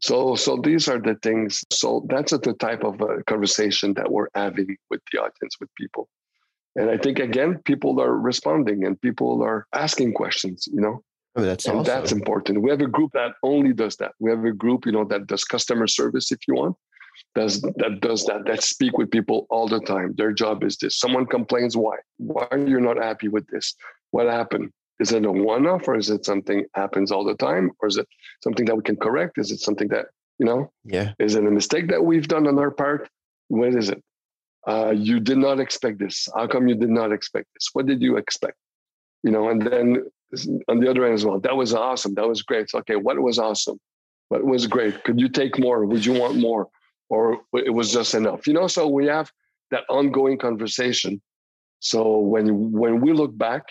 So 0.00 0.34
so 0.34 0.56
these 0.56 0.88
are 0.88 1.00
the 1.00 1.16
things 1.22 1.64
so 1.70 2.06
that's 2.08 2.32
the 2.32 2.54
type 2.54 2.84
of 2.84 3.00
uh, 3.00 3.22
conversation 3.26 3.94
that 3.94 4.10
we're 4.10 4.28
having 4.34 4.76
with 4.90 5.00
the 5.12 5.18
audience 5.18 5.56
with 5.60 5.74
people. 5.74 6.08
And 6.76 6.90
i 6.90 6.98
think 6.98 7.18
again 7.18 7.58
people 7.64 8.00
are 8.00 8.16
responding 8.16 8.84
and 8.84 9.00
people 9.00 9.42
are 9.42 9.66
asking 9.72 10.14
questions 10.14 10.68
you 10.72 10.80
know? 10.80 11.02
Oh, 11.38 11.42
that's 11.42 11.66
and 11.66 11.80
awesome. 11.80 11.84
that's 11.84 12.12
important. 12.12 12.62
We 12.62 12.70
have 12.70 12.80
a 12.80 12.86
group 12.86 13.12
that 13.12 13.32
only 13.42 13.74
does 13.74 13.96
that. 13.96 14.12
We 14.20 14.30
have 14.30 14.44
a 14.44 14.52
group 14.52 14.86
you 14.86 14.92
know 14.92 15.04
that 15.04 15.26
does 15.26 15.44
customer 15.44 15.86
service 15.86 16.32
if 16.32 16.40
you 16.48 16.54
want 16.54 16.76
does 17.34 17.60
that 17.60 17.98
does 18.00 18.24
that 18.26 18.44
that 18.46 18.62
speak 18.62 18.98
with 18.98 19.10
people 19.10 19.46
all 19.50 19.68
the 19.68 19.80
time. 19.80 20.14
Their 20.16 20.32
job 20.32 20.64
is 20.64 20.76
this. 20.76 20.98
Someone 20.98 21.26
complains 21.26 21.76
why? 21.76 21.96
Why 22.18 22.46
are 22.50 22.58
you 22.58 22.80
not 22.80 22.96
happy 22.96 23.28
with 23.28 23.46
this 23.48 23.74
what 24.10 24.26
happened 24.26 24.70
is 24.98 25.12
it 25.12 25.24
a 25.24 25.30
one-off 25.30 25.86
or 25.88 25.96
is 25.96 26.10
it 26.10 26.24
something 26.24 26.64
happens 26.74 27.12
all 27.12 27.24
the 27.24 27.34
time 27.34 27.70
or 27.80 27.88
is 27.88 27.96
it 27.96 28.08
something 28.42 28.64
that 28.66 28.76
we 28.76 28.82
can 28.82 28.96
correct 28.96 29.38
is 29.38 29.50
it 29.50 29.60
something 29.60 29.88
that 29.88 30.06
you 30.38 30.46
know 30.46 30.70
yeah 30.84 31.12
is 31.18 31.34
it 31.34 31.46
a 31.46 31.50
mistake 31.50 31.88
that 31.88 32.04
we've 32.04 32.28
done 32.28 32.46
on 32.46 32.58
our 32.58 32.70
part 32.70 33.08
what 33.48 33.74
is 33.74 33.90
it 33.90 34.02
uh, 34.66 34.90
you 34.90 35.20
did 35.20 35.38
not 35.38 35.60
expect 35.60 35.98
this 35.98 36.28
how 36.34 36.46
come 36.46 36.66
you 36.66 36.74
did 36.74 36.90
not 36.90 37.12
expect 37.12 37.46
this 37.54 37.68
what 37.72 37.86
did 37.86 38.02
you 38.02 38.16
expect 38.16 38.56
you 39.26 39.32
know, 39.32 39.48
and 39.48 39.60
then 39.60 40.04
on 40.68 40.78
the 40.78 40.88
other 40.88 41.04
end 41.04 41.14
as 41.14 41.24
well, 41.24 41.40
that 41.40 41.56
was 41.56 41.74
awesome. 41.74 42.14
That 42.14 42.28
was 42.28 42.42
great. 42.42 42.70
So, 42.70 42.78
okay, 42.78 42.94
what 42.94 43.18
was 43.18 43.40
awesome? 43.40 43.78
What 44.28 44.44
was 44.44 44.68
great? 44.68 45.02
Could 45.02 45.20
you 45.20 45.28
take 45.28 45.58
more? 45.58 45.84
Would 45.84 46.06
you 46.06 46.12
want 46.12 46.36
more? 46.36 46.68
Or 47.08 47.40
it 47.54 47.74
was 47.74 47.92
just 47.92 48.14
enough? 48.14 48.46
You 48.46 48.52
know, 48.52 48.68
so 48.68 48.86
we 48.86 49.06
have 49.06 49.32
that 49.72 49.82
ongoing 49.88 50.38
conversation. 50.38 51.20
So 51.80 52.18
when 52.18 52.70
when 52.70 53.00
we 53.00 53.12
look 53.12 53.36
back, 53.36 53.64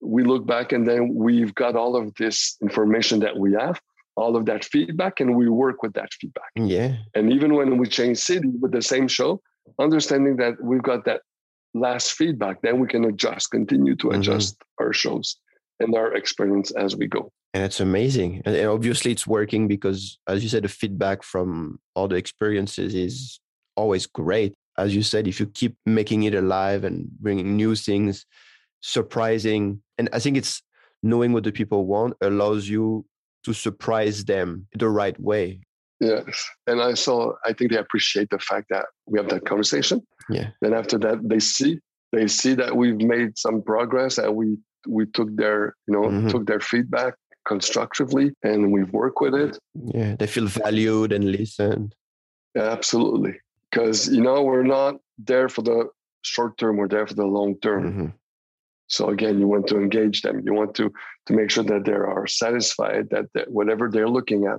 we 0.00 0.24
look 0.24 0.46
back 0.46 0.72
and 0.72 0.86
then 0.86 1.14
we've 1.14 1.54
got 1.54 1.76
all 1.76 1.96
of 1.96 2.14
this 2.14 2.56
information 2.62 3.20
that 3.20 3.36
we 3.36 3.52
have, 3.52 3.80
all 4.16 4.36
of 4.36 4.46
that 4.46 4.64
feedback, 4.64 5.20
and 5.20 5.36
we 5.36 5.48
work 5.48 5.82
with 5.82 5.92
that 5.94 6.12
feedback. 6.14 6.50
Yeah. 6.56 6.96
And 7.14 7.32
even 7.32 7.54
when 7.54 7.78
we 7.78 7.86
change 7.86 8.18
city 8.18 8.48
with 8.60 8.72
the 8.72 8.82
same 8.82 9.08
show, 9.08 9.40
understanding 9.78 10.36
that 10.36 10.62
we've 10.62 10.82
got 10.82 11.04
that 11.04 11.22
last 11.74 12.12
feedback, 12.12 12.62
then 12.62 12.80
we 12.80 12.88
can 12.88 13.04
adjust, 13.04 13.50
continue 13.50 13.94
to 13.96 14.08
mm-hmm. 14.08 14.20
adjust 14.20 14.54
mm-hmm. 14.58 14.84
our 14.84 14.92
shows 14.92 15.36
and 15.78 15.94
our 15.94 16.14
experience 16.14 16.70
as 16.72 16.96
we 16.96 17.06
go. 17.06 17.32
And 17.52 17.64
it's 17.64 17.80
amazing. 17.80 18.42
And 18.44 18.56
obviously 18.66 19.10
it's 19.10 19.26
working 19.26 19.66
because 19.66 20.18
as 20.28 20.42
you 20.42 20.48
said, 20.48 20.62
the 20.62 20.68
feedback 20.68 21.22
from 21.22 21.80
all 21.94 22.06
the 22.06 22.16
experiences 22.16 22.94
is 22.94 23.40
always 23.76 24.06
great. 24.06 24.54
As 24.78 24.94
you 24.94 25.02
said, 25.02 25.26
if 25.26 25.40
you 25.40 25.46
keep 25.46 25.76
making 25.84 26.22
it 26.22 26.34
alive 26.34 26.84
and 26.84 27.10
bringing 27.18 27.56
new 27.56 27.74
things, 27.74 28.24
surprising, 28.80 29.82
and 30.00 30.08
I 30.14 30.18
think 30.18 30.38
it's 30.38 30.62
knowing 31.02 31.34
what 31.34 31.44
the 31.44 31.52
people 31.52 31.84
want 31.84 32.14
allows 32.22 32.66
you 32.66 33.04
to 33.44 33.52
surprise 33.52 34.24
them 34.24 34.66
the 34.74 34.88
right 34.88 35.18
way. 35.20 35.60
Yes. 36.00 36.48
And 36.66 36.80
I 36.80 36.94
saw, 36.94 37.34
I 37.44 37.52
think 37.52 37.70
they 37.70 37.76
appreciate 37.76 38.30
the 38.30 38.38
fact 38.38 38.68
that 38.70 38.86
we 39.06 39.18
have 39.18 39.28
that 39.28 39.44
conversation. 39.44 40.00
Yeah. 40.30 40.48
Then 40.62 40.72
after 40.72 40.96
that, 41.00 41.18
they 41.28 41.38
see, 41.38 41.80
they 42.12 42.26
see 42.28 42.54
that 42.54 42.74
we've 42.74 42.96
made 42.96 43.36
some 43.36 43.60
progress, 43.60 44.16
that 44.16 44.34
we 44.34 44.56
we 44.88 45.04
took 45.04 45.28
their, 45.36 45.76
you 45.86 45.92
know, 45.92 46.08
mm-hmm. 46.08 46.28
took 46.28 46.46
their 46.46 46.60
feedback 46.60 47.12
constructively 47.46 48.32
and 48.42 48.72
we 48.72 48.84
work 48.84 49.20
with 49.20 49.34
it. 49.34 49.58
Yeah. 49.74 50.16
They 50.18 50.26
feel 50.26 50.46
valued 50.46 51.12
and 51.12 51.30
listened. 51.30 51.94
Yeah, 52.54 52.70
absolutely. 52.70 53.34
Because 53.70 54.08
you 54.08 54.22
know, 54.22 54.42
we're 54.42 54.62
not 54.62 54.94
there 55.18 55.50
for 55.50 55.60
the 55.60 55.90
short 56.22 56.56
term, 56.56 56.78
we're 56.78 56.88
there 56.88 57.06
for 57.06 57.12
the 57.12 57.26
long 57.26 57.56
term. 57.60 57.84
Mm-hmm. 57.84 58.06
So 58.90 59.08
again, 59.08 59.38
you 59.38 59.46
want 59.46 59.68
to 59.68 59.76
engage 59.78 60.22
them. 60.22 60.42
You 60.44 60.52
want 60.52 60.74
to 60.74 60.92
to 61.26 61.32
make 61.32 61.50
sure 61.50 61.64
that 61.64 61.84
they 61.84 61.92
are 61.92 62.26
satisfied 62.26 63.08
that, 63.10 63.26
that 63.34 63.50
whatever 63.50 63.88
they're 63.88 64.08
looking 64.08 64.46
at, 64.46 64.58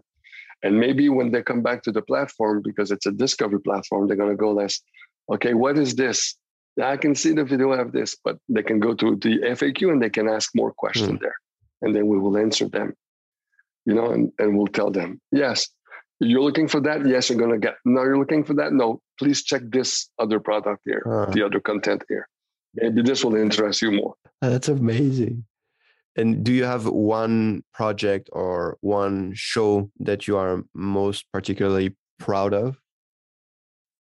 and 0.64 0.80
maybe 0.80 1.10
when 1.10 1.32
they 1.32 1.44
come 1.44 1.62
back 1.62 1.84
to 1.84 1.92
the 1.92 2.02
platform 2.02 2.62
because 2.64 2.92
it's 2.92 3.06
a 3.06 3.12
discovery 3.12 3.60
platform, 3.60 4.08
they're 4.08 4.18
gonna 4.18 4.36
go 4.36 4.54
less. 4.54 4.80
Okay, 5.30 5.54
what 5.54 5.78
is 5.78 5.96
this? 5.96 6.36
I 6.82 6.96
can 6.96 7.14
see 7.14 7.34
the 7.34 7.44
video 7.44 7.74
of 7.74 7.92
this, 7.92 8.16
but 8.24 8.38
they 8.48 8.64
can 8.64 8.80
go 8.80 8.94
to 8.94 9.18
the 9.18 9.40
FAQ 9.58 9.92
and 9.92 10.02
they 10.02 10.10
can 10.10 10.30
ask 10.30 10.52
more 10.56 10.72
questions 10.72 11.20
mm. 11.20 11.20
there, 11.20 11.36
and 11.82 11.94
then 11.94 12.08
we 12.08 12.18
will 12.18 12.38
answer 12.38 12.70
them. 12.70 12.94
You 13.86 13.96
know, 13.96 14.12
and, 14.12 14.32
and 14.40 14.58
we'll 14.58 14.68
tell 14.68 14.92
them, 14.92 15.20
yes, 15.32 15.68
you're 16.20 16.44
looking 16.44 16.70
for 16.70 16.80
that. 16.82 17.06
Yes, 17.06 17.30
you're 17.30 17.40
gonna 17.40 17.60
get. 17.60 17.76
No, 17.84 18.04
you're 18.04 18.18
looking 18.18 18.46
for 18.46 18.54
that. 18.54 18.72
No, 18.72 19.02
please 19.20 19.44
check 19.44 19.64
this 19.66 20.10
other 20.18 20.40
product 20.40 20.84
here, 20.86 21.04
uh. 21.06 21.26
the 21.32 21.44
other 21.44 21.60
content 21.60 22.04
here 22.08 22.30
maybe 22.74 23.02
this 23.02 23.24
will 23.24 23.36
interest 23.36 23.82
you 23.82 23.92
more. 23.92 24.16
That's 24.42 24.68
amazing. 24.68 25.46
And 26.16 26.44
do 26.44 26.52
you 26.52 26.66
have 26.66 26.88
one 26.88 27.64
project 27.74 28.30
or 28.34 28.78
one 28.82 29.32
show 29.34 29.90
that 30.00 30.28
you 30.28 30.38
are 30.38 30.64
most 30.74 31.26
particularly 31.32 31.96
proud 32.20 32.54
of? 32.54 32.78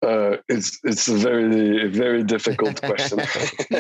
Uh, 0.03 0.39
it's 0.49 0.81
it's 0.83 1.09
a 1.09 1.15
very 1.15 1.87
very 1.89 2.25
difficult 2.25 2.81
question 2.89 3.19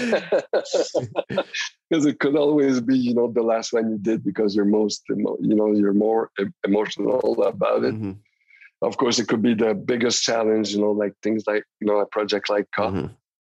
because 1.88 2.04
it 2.04 2.20
could 2.20 2.36
always 2.36 2.78
be 2.82 2.94
you 2.94 3.14
know 3.14 3.32
the 3.32 3.42
last 3.42 3.72
one 3.72 3.90
you 3.90 3.96
did 3.96 4.22
because 4.22 4.54
you're 4.54 4.66
most 4.66 5.02
you 5.08 5.54
know 5.54 5.72
you're 5.72 5.94
more 5.94 6.30
emotional 6.62 7.42
about 7.42 7.84
it. 7.84 7.94
Mm-hmm. 7.94 8.12
Of 8.82 8.98
course, 8.98 9.18
it 9.18 9.28
could 9.28 9.40
be 9.42 9.54
the 9.54 9.74
biggest 9.74 10.22
challenge, 10.22 10.72
you 10.74 10.80
know, 10.80 10.92
like 10.92 11.14
things 11.22 11.44
like 11.46 11.64
you 11.80 11.86
know 11.86 12.00
a 12.00 12.06
project 12.06 12.50
like 12.50 12.66
COP. 12.76 12.92
Mm-hmm. 12.92 13.06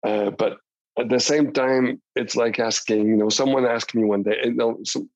Uh, 0.04 0.30
but 0.30 0.60
at 1.02 1.10
the 1.10 1.20
same 1.20 1.52
time, 1.52 2.02
it's 2.16 2.36
like 2.36 2.60
asking, 2.60 3.08
you 3.08 3.18
know, 3.18 3.30
someone 3.30 3.66
asked 3.66 3.96
me 3.96 4.04
one 4.04 4.24
day, 4.24 4.38
you 4.44 4.54
know, 4.54 4.78
so 4.84 5.08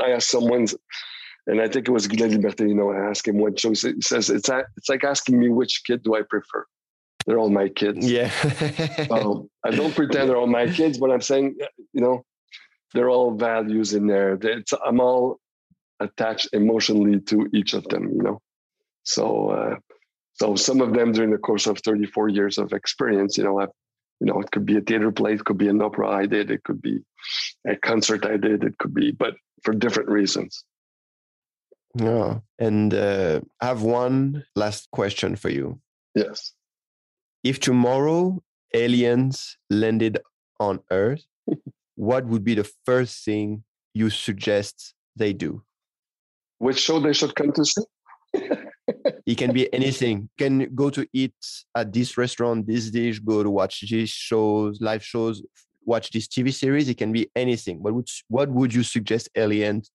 I 0.00 0.10
asked 0.10 0.30
someone, 0.30 0.66
and 1.46 1.60
I 1.60 1.68
think 1.68 1.88
it 1.88 1.92
was 1.92 2.08
Guy 2.08 2.16
Laliberté, 2.16 2.68
you 2.68 2.74
know, 2.74 2.90
I 2.90 3.08
asked 3.10 3.28
him 3.28 3.38
what 3.38 3.58
show. 3.58 3.70
He 3.70 4.00
says, 4.00 4.30
it's, 4.30 4.50
it's 4.50 4.88
like 4.88 5.04
asking 5.04 5.38
me 5.38 5.48
which 5.48 5.82
kid 5.86 6.02
do 6.02 6.16
I 6.16 6.22
prefer. 6.28 6.66
They're 7.24 7.38
all 7.38 7.50
my 7.50 7.68
kids. 7.68 8.10
Yeah. 8.10 8.32
I 9.64 9.70
don't 9.70 9.94
pretend 9.94 10.28
they're 10.28 10.36
all 10.36 10.46
my 10.46 10.66
kids, 10.72 10.98
but 10.98 11.10
I'm 11.12 11.20
saying, 11.20 11.56
you 11.92 12.00
know, 12.00 12.24
they're 12.94 13.10
all 13.10 13.32
values 13.36 13.94
in 13.94 14.06
there. 14.06 14.38
It's, 14.40 14.72
I'm 14.84 15.00
all 15.00 15.38
attached 16.00 16.48
emotionally 16.52 17.20
to 17.20 17.48
each 17.52 17.74
of 17.74 17.84
them, 17.88 18.04
you 18.14 18.22
know. 18.22 18.40
So, 19.04 19.50
uh, 19.50 19.76
so 20.34 20.56
some 20.56 20.80
of 20.80 20.94
them 20.94 21.12
during 21.12 21.30
the 21.30 21.38
course 21.38 21.66
of 21.66 21.78
34 21.78 22.28
years 22.28 22.58
of 22.58 22.72
experience, 22.72 23.38
you 23.38 23.44
know, 23.44 23.60
I've 23.60 23.76
you 24.20 24.26
know, 24.26 24.40
it 24.40 24.50
could 24.50 24.66
be 24.66 24.76
a 24.76 24.80
theater 24.80 25.10
play, 25.12 25.34
it 25.34 25.44
could 25.44 25.58
be 25.58 25.68
an 25.68 25.80
opera 25.80 26.08
I 26.08 26.26
did, 26.26 26.50
it 26.50 26.64
could 26.64 26.82
be 26.82 27.00
a 27.66 27.76
concert 27.76 28.24
I 28.24 28.36
did, 28.36 28.64
it 28.64 28.78
could 28.78 28.94
be, 28.94 29.12
but 29.12 29.34
for 29.62 29.72
different 29.72 30.08
reasons. 30.08 30.64
Yeah. 31.94 32.40
And 32.58 32.94
uh, 32.94 33.40
I 33.60 33.66
have 33.66 33.82
one 33.82 34.44
last 34.54 34.90
question 34.90 35.36
for 35.36 35.48
you. 35.48 35.80
Yes. 36.14 36.52
If 37.44 37.60
tomorrow 37.60 38.42
aliens 38.74 39.56
landed 39.70 40.18
on 40.60 40.80
Earth, 40.90 41.24
what 41.94 42.26
would 42.26 42.44
be 42.44 42.54
the 42.54 42.70
first 42.84 43.24
thing 43.24 43.64
you 43.94 44.10
suggest 44.10 44.94
they 45.16 45.32
do? 45.32 45.62
Which 46.58 46.78
show 46.80 47.00
they 47.00 47.12
should 47.12 47.34
come 47.34 47.52
to 47.52 47.64
see? 47.64 47.82
it 49.26 49.36
can 49.36 49.52
be 49.52 49.72
anything. 49.72 50.28
Can 50.38 50.74
go 50.74 50.90
to 50.90 51.06
eat 51.12 51.34
at 51.74 51.92
this 51.92 52.16
restaurant, 52.16 52.66
this 52.66 52.90
dish, 52.90 53.18
go 53.18 53.42
to 53.42 53.50
watch 53.50 53.84
these 53.88 54.10
shows, 54.10 54.80
live 54.80 55.04
shows, 55.04 55.42
watch 55.84 56.10
this 56.10 56.26
TV 56.26 56.52
series. 56.52 56.88
It 56.88 56.98
can 56.98 57.12
be 57.12 57.30
anything. 57.34 57.82
What 57.82 57.94
would 57.94 58.08
what 58.28 58.50
would 58.50 58.72
you 58.74 58.82
suggest 58.82 59.28
aliens 59.34 59.90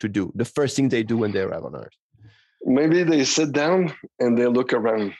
to 0.00 0.08
do? 0.08 0.32
The 0.34 0.44
first 0.44 0.76
thing 0.76 0.88
they 0.88 1.02
do 1.02 1.18
when 1.18 1.32
they 1.32 1.40
arrive 1.40 1.64
on 1.64 1.76
Earth. 1.76 1.96
Maybe 2.64 3.02
they 3.02 3.24
sit 3.24 3.52
down 3.52 3.92
and 4.20 4.38
they 4.38 4.46
look 4.46 4.72
around. 4.72 5.14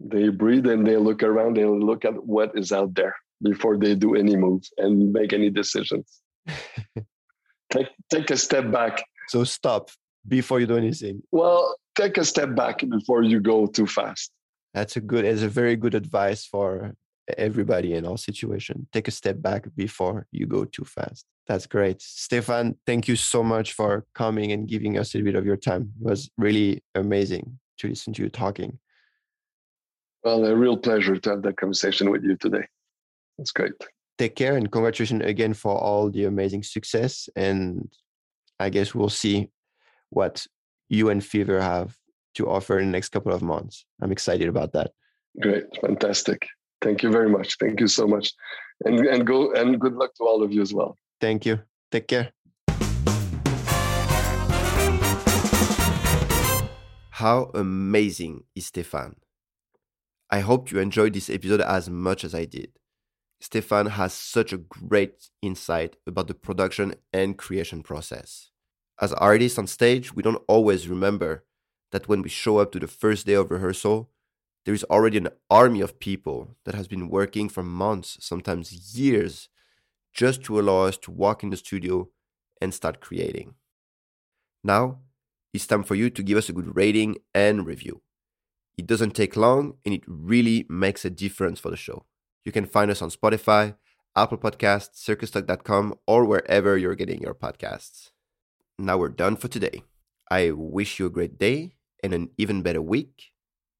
They 0.00 0.28
breathe 0.28 0.66
and 0.66 0.86
they 0.86 0.96
look 0.96 1.22
around. 1.22 1.56
They 1.56 1.64
look 1.64 2.04
at 2.04 2.24
what 2.24 2.52
is 2.56 2.70
out 2.72 2.94
there 2.94 3.16
before 3.42 3.76
they 3.76 3.94
do 3.94 4.14
any 4.14 4.36
moves 4.36 4.72
and 4.78 5.12
make 5.12 5.32
any 5.32 5.50
decisions. 5.50 6.20
take 7.70 7.88
take 8.10 8.30
a 8.30 8.36
step 8.36 8.70
back. 8.70 9.04
So 9.28 9.44
stop 9.44 9.90
before 10.28 10.60
you 10.60 10.66
do 10.66 10.76
anything? 10.76 11.22
Well, 11.32 11.76
take 11.96 12.18
a 12.18 12.24
step 12.24 12.54
back 12.54 12.80
before 12.88 13.22
you 13.22 13.40
go 13.40 13.66
too 13.66 13.86
fast. 13.86 14.30
That's 14.74 14.96
a 14.96 15.00
good, 15.00 15.24
it's 15.24 15.42
a 15.42 15.48
very 15.48 15.76
good 15.76 15.94
advice 15.94 16.44
for 16.44 16.94
everybody 17.36 17.94
in 17.94 18.06
all 18.06 18.16
situation. 18.16 18.86
Take 18.92 19.08
a 19.08 19.10
step 19.10 19.42
back 19.42 19.66
before 19.76 20.26
you 20.30 20.46
go 20.46 20.64
too 20.64 20.84
fast. 20.84 21.24
That's 21.46 21.66
great. 21.66 21.98
Stéphane, 21.98 22.76
thank 22.86 23.08
you 23.08 23.16
so 23.16 23.42
much 23.42 23.72
for 23.72 24.04
coming 24.14 24.52
and 24.52 24.68
giving 24.68 24.98
us 24.98 25.14
a 25.14 25.22
bit 25.22 25.34
of 25.34 25.46
your 25.46 25.56
time. 25.56 25.92
It 26.00 26.06
was 26.06 26.30
really 26.36 26.82
amazing 26.94 27.58
to 27.78 27.88
listen 27.88 28.12
to 28.14 28.22
you 28.22 28.28
talking. 28.28 28.78
Well, 30.24 30.44
a 30.44 30.54
real 30.54 30.76
pleasure 30.76 31.16
to 31.16 31.30
have 31.30 31.42
that 31.42 31.56
conversation 31.56 32.10
with 32.10 32.22
you 32.22 32.36
today. 32.36 32.66
That's 33.38 33.52
great. 33.52 33.72
Take 34.18 34.34
care 34.34 34.56
and 34.56 34.70
congratulations 34.70 35.22
again 35.24 35.54
for 35.54 35.78
all 35.78 36.10
the 36.10 36.24
amazing 36.24 36.64
success. 36.64 37.28
And 37.36 37.88
I 38.58 38.68
guess 38.68 38.94
we'll 38.94 39.08
see 39.08 39.48
what 40.10 40.46
you 40.88 41.10
and 41.10 41.24
Fever 41.24 41.60
have 41.60 41.96
to 42.34 42.48
offer 42.48 42.78
in 42.78 42.86
the 42.86 42.92
next 42.92 43.10
couple 43.10 43.32
of 43.32 43.42
months. 43.42 43.84
I'm 44.00 44.12
excited 44.12 44.48
about 44.48 44.72
that. 44.72 44.92
Great, 45.40 45.64
fantastic. 45.80 46.46
Thank 46.80 47.02
you 47.02 47.10
very 47.10 47.28
much. 47.28 47.56
Thank 47.58 47.80
you 47.80 47.88
so 47.88 48.06
much, 48.06 48.32
and 48.84 49.00
and 49.06 49.26
go 49.26 49.52
and 49.52 49.80
good 49.80 49.94
luck 49.94 50.14
to 50.16 50.24
all 50.24 50.42
of 50.42 50.52
you 50.52 50.62
as 50.62 50.72
well. 50.72 50.96
Thank 51.20 51.44
you. 51.44 51.60
Take 51.90 52.06
care. 52.06 52.32
How 57.10 57.50
amazing 57.52 58.44
is 58.54 58.70
Stéphane? 58.70 59.16
I 60.30 60.40
hope 60.40 60.70
you 60.70 60.78
enjoyed 60.78 61.14
this 61.14 61.28
episode 61.28 61.60
as 61.60 61.90
much 61.90 62.22
as 62.22 62.32
I 62.32 62.44
did. 62.44 62.70
Stéphane 63.42 63.90
has 63.90 64.12
such 64.12 64.52
a 64.52 64.58
great 64.58 65.28
insight 65.42 65.96
about 66.06 66.28
the 66.28 66.34
production 66.34 66.94
and 67.12 67.36
creation 67.36 67.82
process. 67.82 68.50
As 69.00 69.12
artists 69.12 69.58
on 69.58 69.66
stage, 69.66 70.14
we 70.14 70.22
don't 70.22 70.42
always 70.48 70.88
remember 70.88 71.44
that 71.92 72.08
when 72.08 72.22
we 72.22 72.28
show 72.28 72.58
up 72.58 72.72
to 72.72 72.80
the 72.80 72.88
first 72.88 73.26
day 73.26 73.34
of 73.34 73.50
rehearsal, 73.50 74.10
there 74.64 74.74
is 74.74 74.84
already 74.84 75.18
an 75.18 75.28
army 75.48 75.80
of 75.80 76.00
people 76.00 76.56
that 76.64 76.74
has 76.74 76.88
been 76.88 77.08
working 77.08 77.48
for 77.48 77.62
months, 77.62 78.18
sometimes 78.20 78.96
years, 78.98 79.48
just 80.12 80.42
to 80.44 80.58
allow 80.58 80.82
us 80.82 80.98
to 80.98 81.10
walk 81.10 81.42
in 81.42 81.50
the 81.50 81.56
studio 81.56 82.08
and 82.60 82.74
start 82.74 83.00
creating. 83.00 83.54
Now, 84.64 84.98
it's 85.54 85.66
time 85.66 85.84
for 85.84 85.94
you 85.94 86.10
to 86.10 86.22
give 86.22 86.36
us 86.36 86.48
a 86.48 86.52
good 86.52 86.76
rating 86.76 87.18
and 87.32 87.64
review. 87.64 88.02
It 88.76 88.86
doesn't 88.86 89.12
take 89.12 89.36
long 89.36 89.74
and 89.84 89.94
it 89.94 90.02
really 90.06 90.66
makes 90.68 91.04
a 91.04 91.10
difference 91.10 91.60
for 91.60 91.70
the 91.70 91.76
show. 91.76 92.04
You 92.44 92.52
can 92.52 92.66
find 92.66 92.90
us 92.90 93.00
on 93.00 93.10
Spotify, 93.10 93.76
Apple 94.16 94.38
Podcasts, 94.38 94.96
circustalk.com, 94.96 95.94
or 96.06 96.24
wherever 96.24 96.76
you're 96.76 96.94
getting 96.94 97.22
your 97.22 97.34
podcasts. 97.34 98.10
Now 98.78 98.96
we're 98.98 99.08
done 99.08 99.36
for 99.36 99.48
today. 99.48 99.82
I 100.30 100.52
wish 100.52 100.98
you 101.00 101.06
a 101.06 101.10
great 101.10 101.38
day 101.38 101.72
and 102.02 102.14
an 102.14 102.30
even 102.38 102.62
better 102.62 102.80
week. 102.80 103.32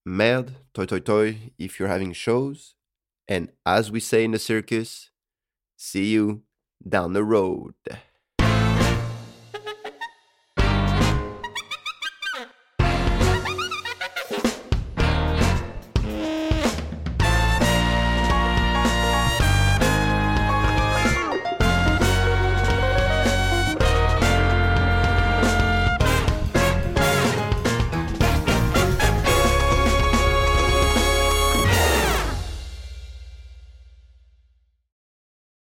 Merde, 0.05 0.57
toi 0.75 0.87
toi 0.87 0.99
toi 0.99 1.53
if 1.57 1.79
you're 1.79 1.89
having 1.89 2.13
shows. 2.13 2.75
And 3.29 3.53
as 3.65 3.93
we 3.93 4.01
say 4.01 4.25
in 4.25 4.33
the 4.33 4.39
circus, 4.41 5.11
see 5.77 6.07
you 6.07 6.43
down 6.87 7.13
the 7.13 7.23
road. 7.23 7.75